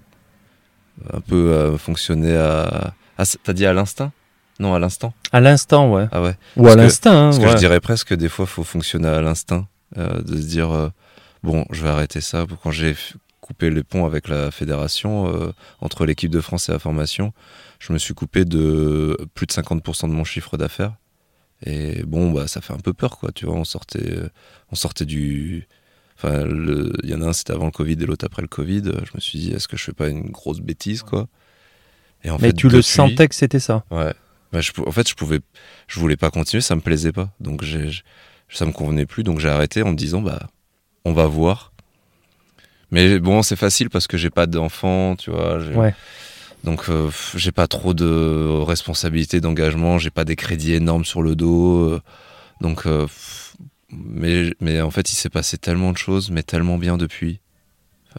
un 1.14 1.20
peu 1.22 1.52
euh, 1.52 1.78
fonctionner 1.78 2.36
à. 2.36 2.94
C'est- 3.24 3.40
T'as 3.44 3.54
dit 3.54 3.66
à 3.66 3.74
l'instinct? 3.74 4.12
Non, 4.60 4.74
à 4.74 4.80
l'instant. 4.80 5.14
À 5.32 5.40
l'instant, 5.40 5.92
ouais. 5.94 6.08
Ah 6.12 6.22
ouais. 6.22 6.36
Ou 6.56 6.64
Parce 6.64 6.76
à 6.76 6.78
l'instinct, 6.78 7.12
hein, 7.12 7.26
Parce 7.30 7.40
que 7.40 7.44
ouais. 7.46 7.52
je 7.52 7.58
dirais 7.58 7.80
presque 7.80 8.08
que 8.10 8.16
des 8.16 8.30
fois, 8.30 8.46
faut 8.46 8.64
fonctionner 8.64 9.08
à 9.08 9.22
l'instinct, 9.22 9.68
euh, 9.98 10.22
de 10.22 10.36
se 10.38 10.48
dire 10.48 10.72
euh, 10.72 10.90
bon, 11.44 11.66
je 11.72 11.84
vais 11.84 11.90
arrêter 11.90 12.22
ça. 12.22 12.46
Quand 12.64 12.72
j'ai 12.72 12.96
coupé 13.42 13.70
les 13.70 13.84
ponts 13.84 14.06
avec 14.06 14.28
la 14.28 14.50
fédération 14.52 15.32
euh, 15.34 15.52
entre 15.80 16.06
l'équipe 16.06 16.32
de 16.32 16.42
France 16.42 16.70
et 16.70 16.72
la 16.72 16.80
formation, 16.80 17.34
je 17.80 17.94
me 17.94 17.98
suis 18.00 18.14
coupé 18.16 18.46
de 18.46 19.18
plus 19.36 19.46
de 19.46 19.52
50% 19.54 20.10
de 20.10 20.14
mon 20.14 20.24
chiffre 20.24 20.58
d'affaires. 20.58 20.94
Et 21.66 22.04
bon, 22.04 22.32
bah, 22.32 22.48
ça 22.48 22.62
fait 22.62 22.74
un 22.74 22.80
peu 22.80 22.94
peur, 22.94 23.18
quoi. 23.18 23.32
Tu 23.32 23.46
vois, 23.46 23.56
on 23.56 23.64
sortait, 23.64 24.16
on 24.72 24.76
sortait 24.76 25.06
du. 25.06 25.68
Enfin, 26.18 26.46
il 27.04 27.10
y 27.10 27.14
en 27.14 27.22
a 27.22 27.28
un, 27.28 27.34
c'était 27.34 27.54
avant 27.54 27.66
le 27.66 27.72
Covid 27.72 27.94
et 27.94 28.06
l'autre 28.08 28.26
après 28.26 28.42
le 28.42 28.48
Covid. 28.48 28.82
Je 28.86 29.12
me 29.14 29.20
suis 29.20 29.38
dit, 29.40 29.52
est-ce 29.52 29.68
que 29.68 29.78
je 29.78 29.84
fais 29.84 29.94
pas 29.94 30.08
une 30.10 30.32
grosse 30.32 30.60
bêtise, 30.62 31.04
quoi? 31.04 31.28
Et 32.24 32.30
en 32.32 32.38
Mais 32.40 32.48
fait, 32.48 32.54
tu 32.54 32.70
le 32.70 32.82
sentais 32.82 33.28
que 33.28 33.36
c'était 33.36 33.60
ça. 33.60 33.84
Ouais. 33.92 34.14
Bah, 34.52 34.62
je, 34.62 34.72
en 34.86 34.92
fait, 34.92 35.08
je 35.08 35.14
pouvais, 35.14 35.40
je 35.88 36.00
voulais 36.00 36.18
pas 36.18 36.32
continuer, 36.32 36.62
ça 36.62 36.76
me 36.76 36.82
plaisait 36.82 37.12
pas. 37.12 37.30
Donc, 37.40 37.64
j'ai, 37.64 37.90
je- 37.92 38.02
ça 38.50 38.66
me 38.66 38.72
convenait 38.72 39.06
plus. 39.06 39.24
Donc, 39.24 39.40
j'ai 39.40 39.50
arrêté 39.50 39.84
en 39.84 39.92
me 39.92 39.96
disant, 39.96 40.22
bah, 40.22 40.48
on 41.06 41.14
va 41.14 41.28
voir. 41.28 41.72
Mais 42.92 43.20
bon, 43.20 43.44
c'est 43.44 43.56
facile 43.58 43.90
parce 43.90 44.08
que 44.08 44.18
j'ai 44.18 44.30
pas 44.30 44.48
d'enfant, 44.48 45.16
tu 45.18 45.30
vois. 45.30 45.58
Ouais. 45.58 45.94
Donc, 46.64 46.90
euh, 46.90 47.10
j'ai 47.36 47.52
pas 47.52 47.68
trop 47.68 47.94
de 47.94 48.62
responsabilités, 48.64 49.42
d'engagement. 49.42 50.00
J'ai 50.00 50.10
pas 50.10 50.26
des 50.26 50.36
crédits 50.36 50.74
énormes 50.74 51.06
sur 51.06 51.22
le 51.22 51.36
dos. 51.36 51.90
euh, 51.92 52.02
donc, 52.62 52.88
euh, 52.88 53.06
mais, 53.92 54.54
mais 54.60 54.82
en 54.82 54.92
fait, 54.92 55.12
il 55.12 55.16
s'est 55.16 55.30
passé 55.30 55.58
tellement 55.58 55.92
de 55.92 55.98
choses, 55.98 56.30
mais 56.32 56.44
tellement 56.44 56.78
bien 56.78 56.98
depuis. 56.98 57.40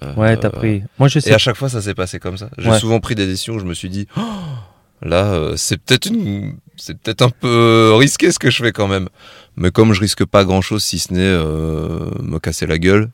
Euh, 0.02 0.14
Ouais, 0.14 0.36
t'as 0.36 0.50
pris. 0.50 0.82
Moi, 0.98 1.08
je 1.08 1.18
sais. 1.18 1.30
et 1.30 1.34
à 1.34 1.38
chaque 1.38 1.56
fois, 1.56 1.68
ça 1.68 1.82
s'est 1.82 1.94
passé 1.94 2.18
comme 2.18 2.36
ça. 2.38 2.50
J'ai 2.58 2.70
Ouais. 2.70 2.78
souvent 2.78 3.00
pris 3.00 3.14
des 3.14 3.26
décisions 3.26 3.54
où 3.54 3.58
je 3.58 3.64
me 3.64 3.74
suis 3.74 3.88
dit, 3.88 4.06
Oh, 4.16 4.20
là, 5.02 5.32
euh, 5.34 5.56
c'est 5.56 5.76
peut-être 5.76 6.06
une, 6.06 6.56
c'est 6.76 6.96
peut-être 6.98 7.22
un 7.22 7.30
peu 7.30 7.92
risqué 7.96 8.30
ce 8.30 8.38
que 8.38 8.50
je 8.50 8.62
fais 8.62 8.72
quand 8.72 8.88
même. 8.88 9.08
Mais 9.56 9.70
comme 9.70 9.92
je 9.92 10.00
risque 10.00 10.24
pas 10.24 10.44
grand-chose, 10.44 10.84
si 10.84 10.98
ce 10.98 11.12
n'est 11.12 11.20
euh, 11.20 12.10
me 12.22 12.38
casser 12.38 12.66
la 12.66 12.78
gueule, 12.78 13.10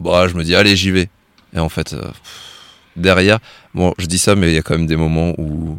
bah, 0.00 0.28
je 0.28 0.34
me 0.34 0.44
dis, 0.44 0.54
allez, 0.54 0.76
j'y 0.76 0.90
vais. 0.90 1.08
Et 1.54 1.58
en 1.58 1.68
fait, 1.68 1.94
euh, 1.94 2.10
derrière, 2.96 3.38
bon, 3.74 3.94
je 3.98 4.06
dis 4.06 4.18
ça, 4.18 4.34
mais 4.34 4.50
il 4.50 4.54
y 4.54 4.58
a 4.58 4.62
quand 4.62 4.76
même 4.76 4.86
des 4.86 4.96
moments 4.96 5.32
où 5.38 5.78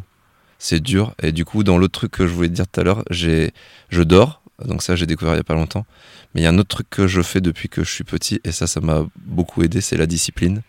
c'est 0.57 0.79
dur. 0.79 1.13
Et 1.21 1.31
du 1.31 1.45
coup, 1.45 1.63
dans 1.63 1.77
l'autre 1.77 1.99
truc 1.99 2.11
que 2.11 2.25
je 2.27 2.33
voulais 2.33 2.47
te 2.49 2.53
dire 2.53 2.67
tout 2.67 2.79
à 2.79 2.83
l'heure, 2.83 3.03
j'ai, 3.09 3.51
je 3.89 4.01
dors. 4.01 4.41
Donc 4.65 4.83
ça, 4.83 4.95
j'ai 4.95 5.05
découvert 5.05 5.33
il 5.33 5.37
y 5.37 5.39
a 5.39 5.43
pas 5.43 5.53
longtemps. 5.55 5.85
Mais 6.33 6.41
il 6.41 6.43
y 6.43 6.47
a 6.47 6.49
un 6.49 6.57
autre 6.57 6.69
truc 6.69 6.87
que 6.89 7.07
je 7.07 7.21
fais 7.21 7.41
depuis 7.41 7.69
que 7.69 7.83
je 7.83 7.91
suis 7.91 8.03
petit, 8.03 8.39
et 8.43 8.51
ça, 8.51 8.67
ça 8.67 8.79
m'a 8.81 9.05
beaucoup 9.25 9.63
aidé, 9.63 9.81
c'est 9.81 9.97
la 9.97 10.05
discipline. 10.05 10.61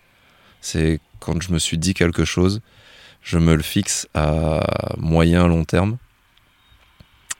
C'est 0.61 1.01
quand 1.20 1.41
je 1.43 1.53
me 1.53 1.59
suis 1.59 1.78
dit 1.78 1.95
quelque 1.95 2.24
chose, 2.24 2.61
je 3.22 3.39
me 3.39 3.55
le 3.55 3.62
fixe 3.62 4.07
à 4.14 4.62
moyen, 4.99 5.47
long 5.47 5.64
terme. 5.64 5.97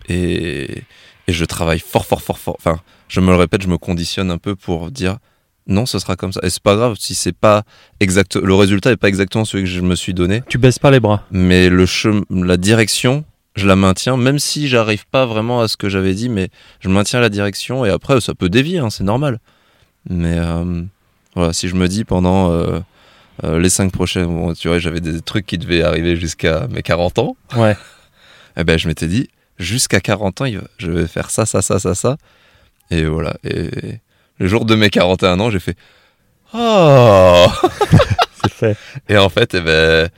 Et, 0.09 0.83
et 1.27 1.33
je 1.33 1.45
travaille 1.45 1.79
fort, 1.81 2.07
fort, 2.07 2.21
fort, 2.23 2.39
fort. 2.39 2.57
Enfin, 2.59 2.81
je 3.09 3.21
me 3.21 3.31
le 3.31 3.37
répète, 3.37 3.63
je 3.63 3.69
me 3.69 3.79
conditionne 3.79 4.31
un 4.31 4.39
peu 4.39 4.55
pour 4.57 4.91
dire 4.91 5.19
non, 5.67 5.87
ce 5.87 5.99
sera 5.99 6.15
comme 6.17 6.33
ça. 6.33 6.41
Et 6.43 6.51
c'est 6.51 6.63
pas 6.63 6.77
grave 6.77 6.97
si 6.99 7.15
c'est 7.15 7.33
pas 7.33 7.63
exact, 8.01 8.37
le 8.37 8.55
résultat 8.55 8.91
est 8.93 8.97
pas 8.99 9.09
exactement 9.09 9.47
celui 9.47 9.65
que 9.65 9.71
je 9.71 9.81
me 9.81 9.95
suis 9.95 10.13
donné, 10.13 10.43
Tu 10.49 10.59
baisses 10.59 10.79
pas 10.79 10.91
les 10.91 11.01
bras. 11.01 11.25
mais 11.31 11.71
le 11.71 11.87
chem- 11.87 12.25
la 12.31 12.59
direction, 12.59 13.25
je 13.55 13.67
la 13.67 13.77
maintiens, 13.77 14.17
même 14.17 14.39
si 14.39 14.69
j'arrive 14.69 15.07
pas 15.07 15.27
vraiment 15.27 15.61
à 15.61 15.69
ce 15.69 15.77
que 15.77 15.89
j'avais 15.89 16.15
dit, 16.15 16.29
mais 16.29 16.49
je 16.81 16.89
maintiens 16.89 17.21
la 17.21 17.29
direction 17.29 17.85
et 17.85 17.91
après 17.91 18.21
ça 18.21 18.35
peut 18.35 18.49
dévier, 18.49 18.79
hein, 18.79 18.91
c'est 18.91 19.05
normal. 19.05 19.39
Mais 20.11 20.37
euh, 20.39 20.83
voilà, 21.35 21.53
si 21.53 21.69
je 21.69 21.75
me 21.77 21.89
dis 21.89 22.05
pendant 22.05 22.51
euh, 22.51 22.81
euh, 23.45 23.59
les 23.59 23.71
cinq 23.71 23.93
prochaines, 23.93 24.27
bon, 24.27 24.55
tu 24.55 24.69
vois, 24.69 24.79
j'avais 24.79 25.01
des 25.01 25.21
trucs 25.21 25.47
qui 25.47 25.59
devaient 25.59 25.83
arriver 25.83 26.17
jusqu'à 26.17 26.67
mes 26.69 26.83
40 26.83 27.19
ans, 27.21 27.37
Ouais. 27.57 27.77
eh 28.57 28.65
ben 28.65 28.79
je 28.79 28.89
m'étais 28.89 29.07
dit 29.07 29.29
jusqu'à 29.59 30.01
40 30.01 30.41
ans, 30.41 30.47
je 30.79 30.91
vais 30.91 31.07
faire 31.07 31.31
ça, 31.31 31.47
ça, 31.47 31.63
ça, 31.63 31.79
ça, 31.79 31.95
ça. 31.95 32.17
Et 32.91 33.05
voilà. 33.05 33.37
Et 33.45 34.01
le 34.39 34.49
jour 34.49 34.65
de 34.65 34.75
mes 34.75 34.91
41 34.91 35.39
ans, 35.41 35.51
j'ai 35.51 35.61
fait 35.61 35.77
Oh 36.53 37.47
C'est 38.43 38.53
fait. 38.53 38.77
Et 39.09 39.17
en 39.17 39.29
fait, 39.29 39.55
eh 39.55 39.61
ben, 39.61 40.09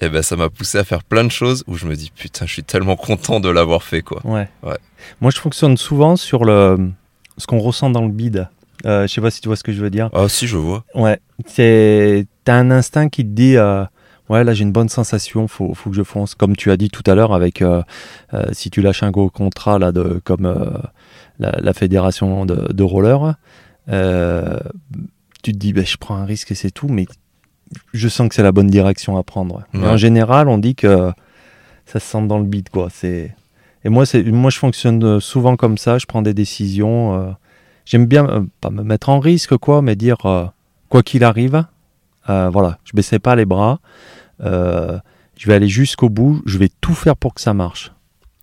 eh 0.00 0.08
ben, 0.08 0.22
ça 0.22 0.36
m'a 0.36 0.48
poussé 0.48 0.78
à 0.78 0.84
faire 0.84 1.04
plein 1.04 1.24
de 1.24 1.30
choses 1.30 1.64
où 1.66 1.76
je 1.76 1.86
me 1.86 1.94
dis 1.94 2.10
putain, 2.14 2.46
je 2.46 2.52
suis 2.52 2.64
tellement 2.64 2.96
content 2.96 3.40
de 3.40 3.48
l'avoir 3.48 3.82
fait 3.82 4.02
quoi. 4.02 4.20
Ouais. 4.24 4.48
Ouais. 4.62 4.78
Moi, 5.20 5.30
je 5.30 5.38
fonctionne 5.38 5.76
souvent 5.76 6.16
sur 6.16 6.44
le 6.44 6.90
ce 7.36 7.46
qu'on 7.46 7.58
ressent 7.58 7.90
dans 7.90 8.02
le 8.02 8.10
bide. 8.10 8.48
Euh, 8.86 9.06
je 9.06 9.12
sais 9.12 9.20
pas 9.20 9.30
si 9.30 9.40
tu 9.40 9.48
vois 9.48 9.56
ce 9.56 9.64
que 9.64 9.72
je 9.72 9.80
veux 9.80 9.90
dire. 9.90 10.08
Ah 10.14 10.28
si, 10.28 10.46
je 10.46 10.56
vois. 10.56 10.84
Ouais. 10.94 11.20
C'est 11.46 12.26
t'as 12.44 12.54
un 12.54 12.70
instinct 12.70 13.08
qui 13.08 13.24
te 13.24 13.30
dit 13.30 13.56
euh, 13.56 13.84
ouais 14.30 14.42
là 14.42 14.54
j'ai 14.54 14.62
une 14.62 14.72
bonne 14.72 14.88
sensation, 14.88 15.48
faut 15.48 15.74
faut 15.74 15.90
que 15.90 15.96
je 15.96 16.02
fonce. 16.02 16.34
Comme 16.34 16.56
tu 16.56 16.70
as 16.70 16.76
dit 16.76 16.88
tout 16.88 17.04
à 17.06 17.14
l'heure 17.14 17.34
avec 17.34 17.60
euh, 17.60 17.82
euh, 18.32 18.46
si 18.52 18.70
tu 18.70 18.80
lâches 18.80 19.02
un 19.02 19.10
gros 19.10 19.28
contrat 19.28 19.78
là 19.78 19.92
de 19.92 20.20
comme 20.24 20.46
la, 21.38 21.56
la 21.60 21.72
fédération 21.74 22.46
de, 22.46 22.72
de 22.72 22.82
roller, 22.82 23.34
tu 25.42 25.52
te 25.52 25.58
dis 25.58 25.72
ben 25.72 25.84
je 25.84 25.96
prends 25.98 26.16
un 26.16 26.24
risque 26.24 26.52
et 26.52 26.54
c'est 26.54 26.70
tout, 26.70 26.88
mais 26.88 27.06
je 27.92 28.08
sens 28.08 28.28
que 28.28 28.34
c'est 28.34 28.42
la 28.42 28.52
bonne 28.52 28.66
direction 28.68 29.16
à 29.16 29.22
prendre. 29.22 29.62
Mais 29.72 29.80
Ouais. 29.80 29.88
en 29.90 29.96
général, 29.96 30.48
on 30.48 30.58
dit 30.58 30.74
que 30.74 31.10
ça 31.86 32.00
se 32.00 32.06
sent 32.06 32.26
dans 32.26 32.38
le 32.38 32.44
bide 32.44 32.68
quoi. 32.70 32.88
C'est 32.92 33.34
et 33.84 33.88
moi 33.88 34.04
c'est 34.06 34.22
moi 34.24 34.50
je 34.50 34.58
fonctionne 34.58 35.20
souvent 35.20 35.56
comme 35.56 35.78
ça. 35.78 35.98
Je 35.98 36.06
prends 36.06 36.22
des 36.22 36.34
décisions. 36.34 37.14
euh, 37.14 37.30
J'aime 37.86 38.06
bien 38.06 38.28
euh, 38.28 38.42
pas 38.60 38.70
me 38.70 38.82
mettre 38.84 39.08
en 39.08 39.18
risque 39.18 39.56
quoi, 39.56 39.82
mais 39.82 39.96
dire 39.96 40.24
euh, 40.26 40.44
quoi 40.90 41.02
qu'il 41.02 41.24
arrive, 41.24 41.64
euh, 42.28 42.48
voilà, 42.50 42.78
je 42.84 42.92
baisserai 42.94 43.18
pas 43.18 43.34
les 43.34 43.46
bras. 43.46 43.80
je 44.40 45.46
vais 45.46 45.54
aller 45.54 45.68
jusqu'au 45.68 46.08
bout. 46.08 46.42
Je 46.46 46.58
vais 46.58 46.68
tout 46.80 46.94
faire 46.94 47.16
pour 47.16 47.34
que 47.34 47.40
ça 47.40 47.54
marche. 47.54 47.92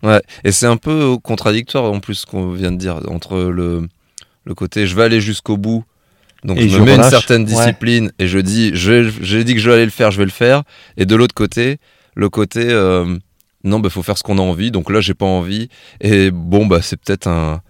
Ouais. 0.02 0.22
Et 0.44 0.52
c'est 0.52 0.66
un 0.66 0.76
peu 0.76 1.16
contradictoire 1.18 1.84
en 1.90 2.00
plus 2.00 2.14
ce 2.16 2.26
qu'on 2.26 2.52
vient 2.52 2.70
de 2.72 2.76
dire 2.76 3.00
entre 3.08 3.38
le 3.38 3.88
le 4.44 4.54
côté 4.54 4.86
je 4.86 4.94
vais 4.96 5.02
aller 5.04 5.20
jusqu'au 5.20 5.56
bout. 5.56 5.84
Donc 6.44 6.58
Et 6.58 6.68
je 6.68 6.76
je 6.76 6.80
me 6.80 6.84
mets 6.86 6.94
une 6.96 7.02
certaine 7.02 7.42
Ouais. 7.42 7.46
discipline 7.48 8.12
et 8.18 8.28
je 8.28 8.38
dis 8.38 8.70
je 8.74 9.10
j'ai 9.20 9.42
dit 9.44 9.54
que 9.54 9.60
je 9.60 9.68
vais 9.68 9.76
aller 9.76 9.84
le 9.84 9.90
faire, 9.90 10.10
je 10.10 10.18
vais 10.18 10.24
le 10.24 10.30
faire. 10.30 10.62
Et 10.96 11.04
de 11.06 11.14
l'autre 11.16 11.34
côté, 11.34 11.78
le 12.14 12.28
côté 12.28 12.60
euh, 12.70 13.16
non 13.64 13.80
bah 13.80 13.90
faut 13.90 14.02
faire 14.04 14.16
ce 14.16 14.22
qu'on 14.22 14.38
a 14.38 14.42
envie. 14.42 14.70
Donc 14.70 14.90
là 14.90 15.00
j'ai 15.00 15.14
pas 15.14 15.26
envie. 15.26 15.68
Et 16.00 16.30
bon 16.30 16.66
bah 16.66 16.78
c'est 16.80 16.96
peut-être 16.96 17.26
un 17.26 17.60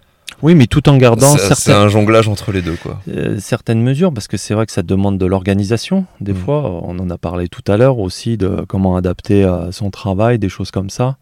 Oui, 0.43 0.53
mais 0.53 0.67
tout 0.67 0.87
en 0.87 0.97
gardant 0.97 1.35
c'est 1.35 1.47
certaines, 1.47 1.75
un 1.75 1.87
jonglage 1.89 2.27
entre 2.27 2.51
les 2.51 2.61
deux 2.61 2.75
quoi. 2.75 3.01
euh, 3.09 3.37
certaines 3.39 3.81
mesures, 3.81 4.13
parce 4.13 4.27
que 4.27 4.37
c'est 4.37 4.53
vrai 4.53 4.65
que 4.67 4.71
ça 4.71 4.83
demande 4.83 5.17
de 5.17 5.25
l'organisation. 5.25 6.05
Des 6.21 6.33
Mm. 6.33 6.37
fois, 6.37 6.69
on 6.83 6.97
en 6.99 7.09
a 7.09 7.17
parlé 7.17 7.47
tout 7.47 7.63
à 7.71 7.75
l'heure 7.75 7.97
aussi 7.97 8.37
de 8.37 8.63
comment 8.67 8.95
adapter 8.95 9.43
à 9.43 9.69
son 9.71 9.89
travail, 9.89 10.37
des 10.37 10.47
choses 10.49 10.69
comme 10.71 10.91
ça. 10.91 11.17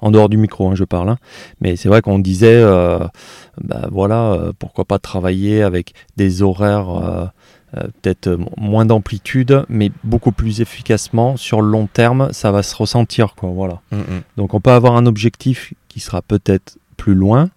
En 0.00 0.10
dehors 0.10 0.28
du 0.28 0.36
micro, 0.36 0.68
hein, 0.68 0.74
je 0.74 0.84
parle. 0.84 1.08
hein. 1.10 1.18
Mais 1.60 1.76
c'est 1.76 1.88
vrai 1.88 2.02
qu'on 2.02 2.18
disait, 2.18 2.54
euh, 2.62 2.98
bah 3.62 3.88
voilà, 3.90 4.32
euh, 4.32 4.52
pourquoi 4.58 4.84
pas 4.84 4.98
travailler 4.98 5.62
avec 5.62 5.94
des 6.16 6.42
horaires 6.42 6.90
euh, 6.90 7.26
peut-être 8.02 8.38
moins 8.56 8.84
d'amplitude, 8.86 9.64
mais 9.68 9.92
beaucoup 10.02 10.32
plus 10.32 10.60
efficacement 10.60 11.36
sur 11.36 11.62
le 11.62 11.70
long 11.70 11.86
terme, 11.86 12.32
ça 12.32 12.50
va 12.50 12.62
se 12.62 12.74
ressentir, 12.74 13.34
quoi. 13.34 13.50
Voilà. 13.50 13.80
Mm, 13.92 13.96
mm. 13.98 14.22
Donc 14.36 14.54
on 14.54 14.60
peut 14.60 14.72
avoir 14.72 14.96
un 14.96 15.06
objectif 15.06 15.72
qui 15.88 16.00
sera 16.00 16.22
peut-être 16.22 16.78
plus 16.96 17.14
loin, 17.14 17.50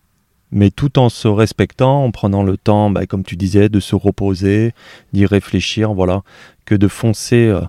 mais 0.51 0.69
tout 0.69 0.99
en 0.99 1.09
se 1.09 1.27
respectant, 1.27 2.03
en 2.03 2.11
prenant 2.11 2.43
le 2.43 2.57
temps, 2.57 2.91
bah, 2.91 3.07
comme 3.07 3.23
tu 3.23 3.35
disais, 3.35 3.69
de 3.69 3.79
se 3.79 3.95
reposer, 3.95 4.73
d'y 5.13 5.25
réfléchir, 5.25 5.93
voilà, 5.93 6.21
que 6.65 6.75
de 6.75 6.87
foncer 6.87 7.47
euh, 7.47 7.61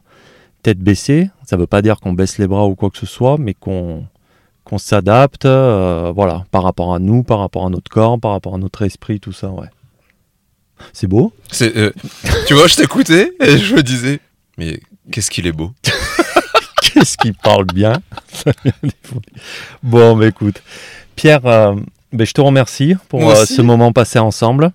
tête 0.62 0.79
baissée. 0.81 1.31
Ça 1.47 1.57
ne 1.57 1.62
veut 1.62 1.66
pas 1.66 1.81
dire 1.81 1.99
qu'on 2.01 2.12
baisse 2.12 2.37
les 2.39 2.47
bras 2.47 2.66
ou 2.66 2.75
quoi 2.75 2.91
que 2.91 2.99
ce 2.99 3.07
soit, 3.07 3.39
mais 3.39 3.55
qu'on 3.55 4.05
qu'on 4.65 4.79
s'adapte, 4.79 5.45
euh, 5.45 6.12
voilà, 6.15 6.45
par 6.51 6.62
rapport 6.62 6.95
à 6.95 6.99
nous, 6.99 7.23
par 7.23 7.39
rapport 7.39 7.67
à 7.67 7.71
notre 7.71 7.91
corps, 7.91 8.19
par 8.19 8.33
rapport 8.33 8.55
à 8.55 8.59
notre 8.59 8.83
esprit, 8.83 9.21
tout 9.21 9.33
ça, 9.33 9.49
ouais. 9.51 9.69
C'est 10.93 11.07
beau? 11.07 11.33
C'est, 11.51 11.77
euh, 11.77 11.93
tu 12.47 12.55
vois, 12.55 12.67
je 12.67 12.77
t'écoutais 12.77 13.33
et 13.41 13.59
je 13.59 13.75
me 13.75 13.83
disais, 13.83 14.21
mais 14.59 14.81
qu'est-ce 15.12 15.31
qu'il 15.31 15.47
est 15.47 15.53
beau? 15.53 15.71
Qu'est-ce 16.83 17.17
qui 17.19 17.33
parle 17.33 17.67
bien? 17.67 17.95
Bon, 19.83 20.17
bah 20.17 20.27
écoute, 20.27 20.62
Pierre, 21.17 21.45
euh, 21.47 21.75
bah, 22.12 22.25
je 22.25 22.33
te 22.33 22.41
remercie 22.41 22.95
pour 23.09 23.21
ce 23.37 23.62
moment 23.62 23.93
passé 23.93 24.19
ensemble. 24.19 24.71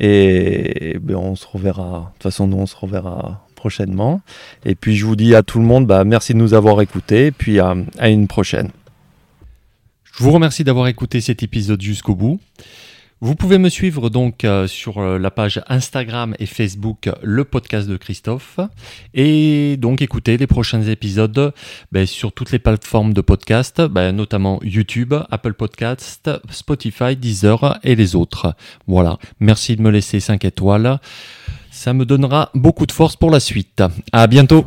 Et 0.00 0.96
bah, 1.00 1.14
on 1.16 1.36
se 1.36 1.46
reverra. 1.46 1.82
De 1.82 2.12
toute 2.14 2.22
façon, 2.24 2.46
nous, 2.46 2.56
on 2.58 2.66
se 2.66 2.76
reverra 2.76 3.44
prochainement. 3.54 4.20
Et 4.64 4.74
puis, 4.74 4.96
je 4.96 5.04
vous 5.06 5.16
dis 5.16 5.34
à 5.34 5.42
tout 5.42 5.58
le 5.58 5.64
monde, 5.64 5.86
bah, 5.86 6.04
merci 6.04 6.32
de 6.34 6.38
nous 6.38 6.54
avoir 6.54 6.80
écoutés. 6.80 7.26
Et 7.26 7.32
puis, 7.32 7.58
à- 7.60 7.74
à 7.98 8.08
une 8.08 8.28
prochaine. 8.28 8.70
Je 10.16 10.24
vous 10.24 10.32
remercie 10.32 10.64
d'avoir 10.64 10.86
écouté 10.86 11.20
cet 11.20 11.42
épisode 11.42 11.82
jusqu'au 11.82 12.14
bout. 12.14 12.40
Vous 13.20 13.34
pouvez 13.34 13.58
me 13.58 13.68
suivre 13.68 14.08
donc 14.08 14.44
euh, 14.44 14.66
sur 14.66 14.96
euh, 14.98 15.18
la 15.18 15.30
page 15.30 15.60
Instagram 15.68 16.34
et 16.38 16.46
Facebook 16.46 17.10
le 17.22 17.44
podcast 17.44 17.86
de 17.86 17.98
Christophe 17.98 18.58
et 19.12 19.76
donc 19.76 20.00
écouter 20.00 20.38
les 20.38 20.46
prochains 20.46 20.82
épisodes 20.84 21.52
ben, 21.92 22.06
sur 22.06 22.32
toutes 22.32 22.50
les 22.50 22.58
plateformes 22.58 23.12
de 23.12 23.20
podcast, 23.20 23.82
ben, 23.82 24.12
notamment 24.12 24.58
YouTube, 24.62 25.12
Apple 25.30 25.52
Podcast, 25.52 26.30
Spotify, 26.50 27.14
Deezer 27.14 27.78
et 27.82 27.94
les 27.94 28.16
autres. 28.16 28.54
Voilà, 28.86 29.18
merci 29.38 29.76
de 29.76 29.82
me 29.82 29.90
laisser 29.90 30.20
5 30.20 30.46
étoiles. 30.46 30.98
Ça 31.70 31.92
me 31.92 32.06
donnera 32.06 32.50
beaucoup 32.54 32.86
de 32.86 32.92
force 32.92 33.16
pour 33.16 33.30
la 33.30 33.40
suite. 33.40 33.82
À 34.12 34.26
bientôt. 34.26 34.64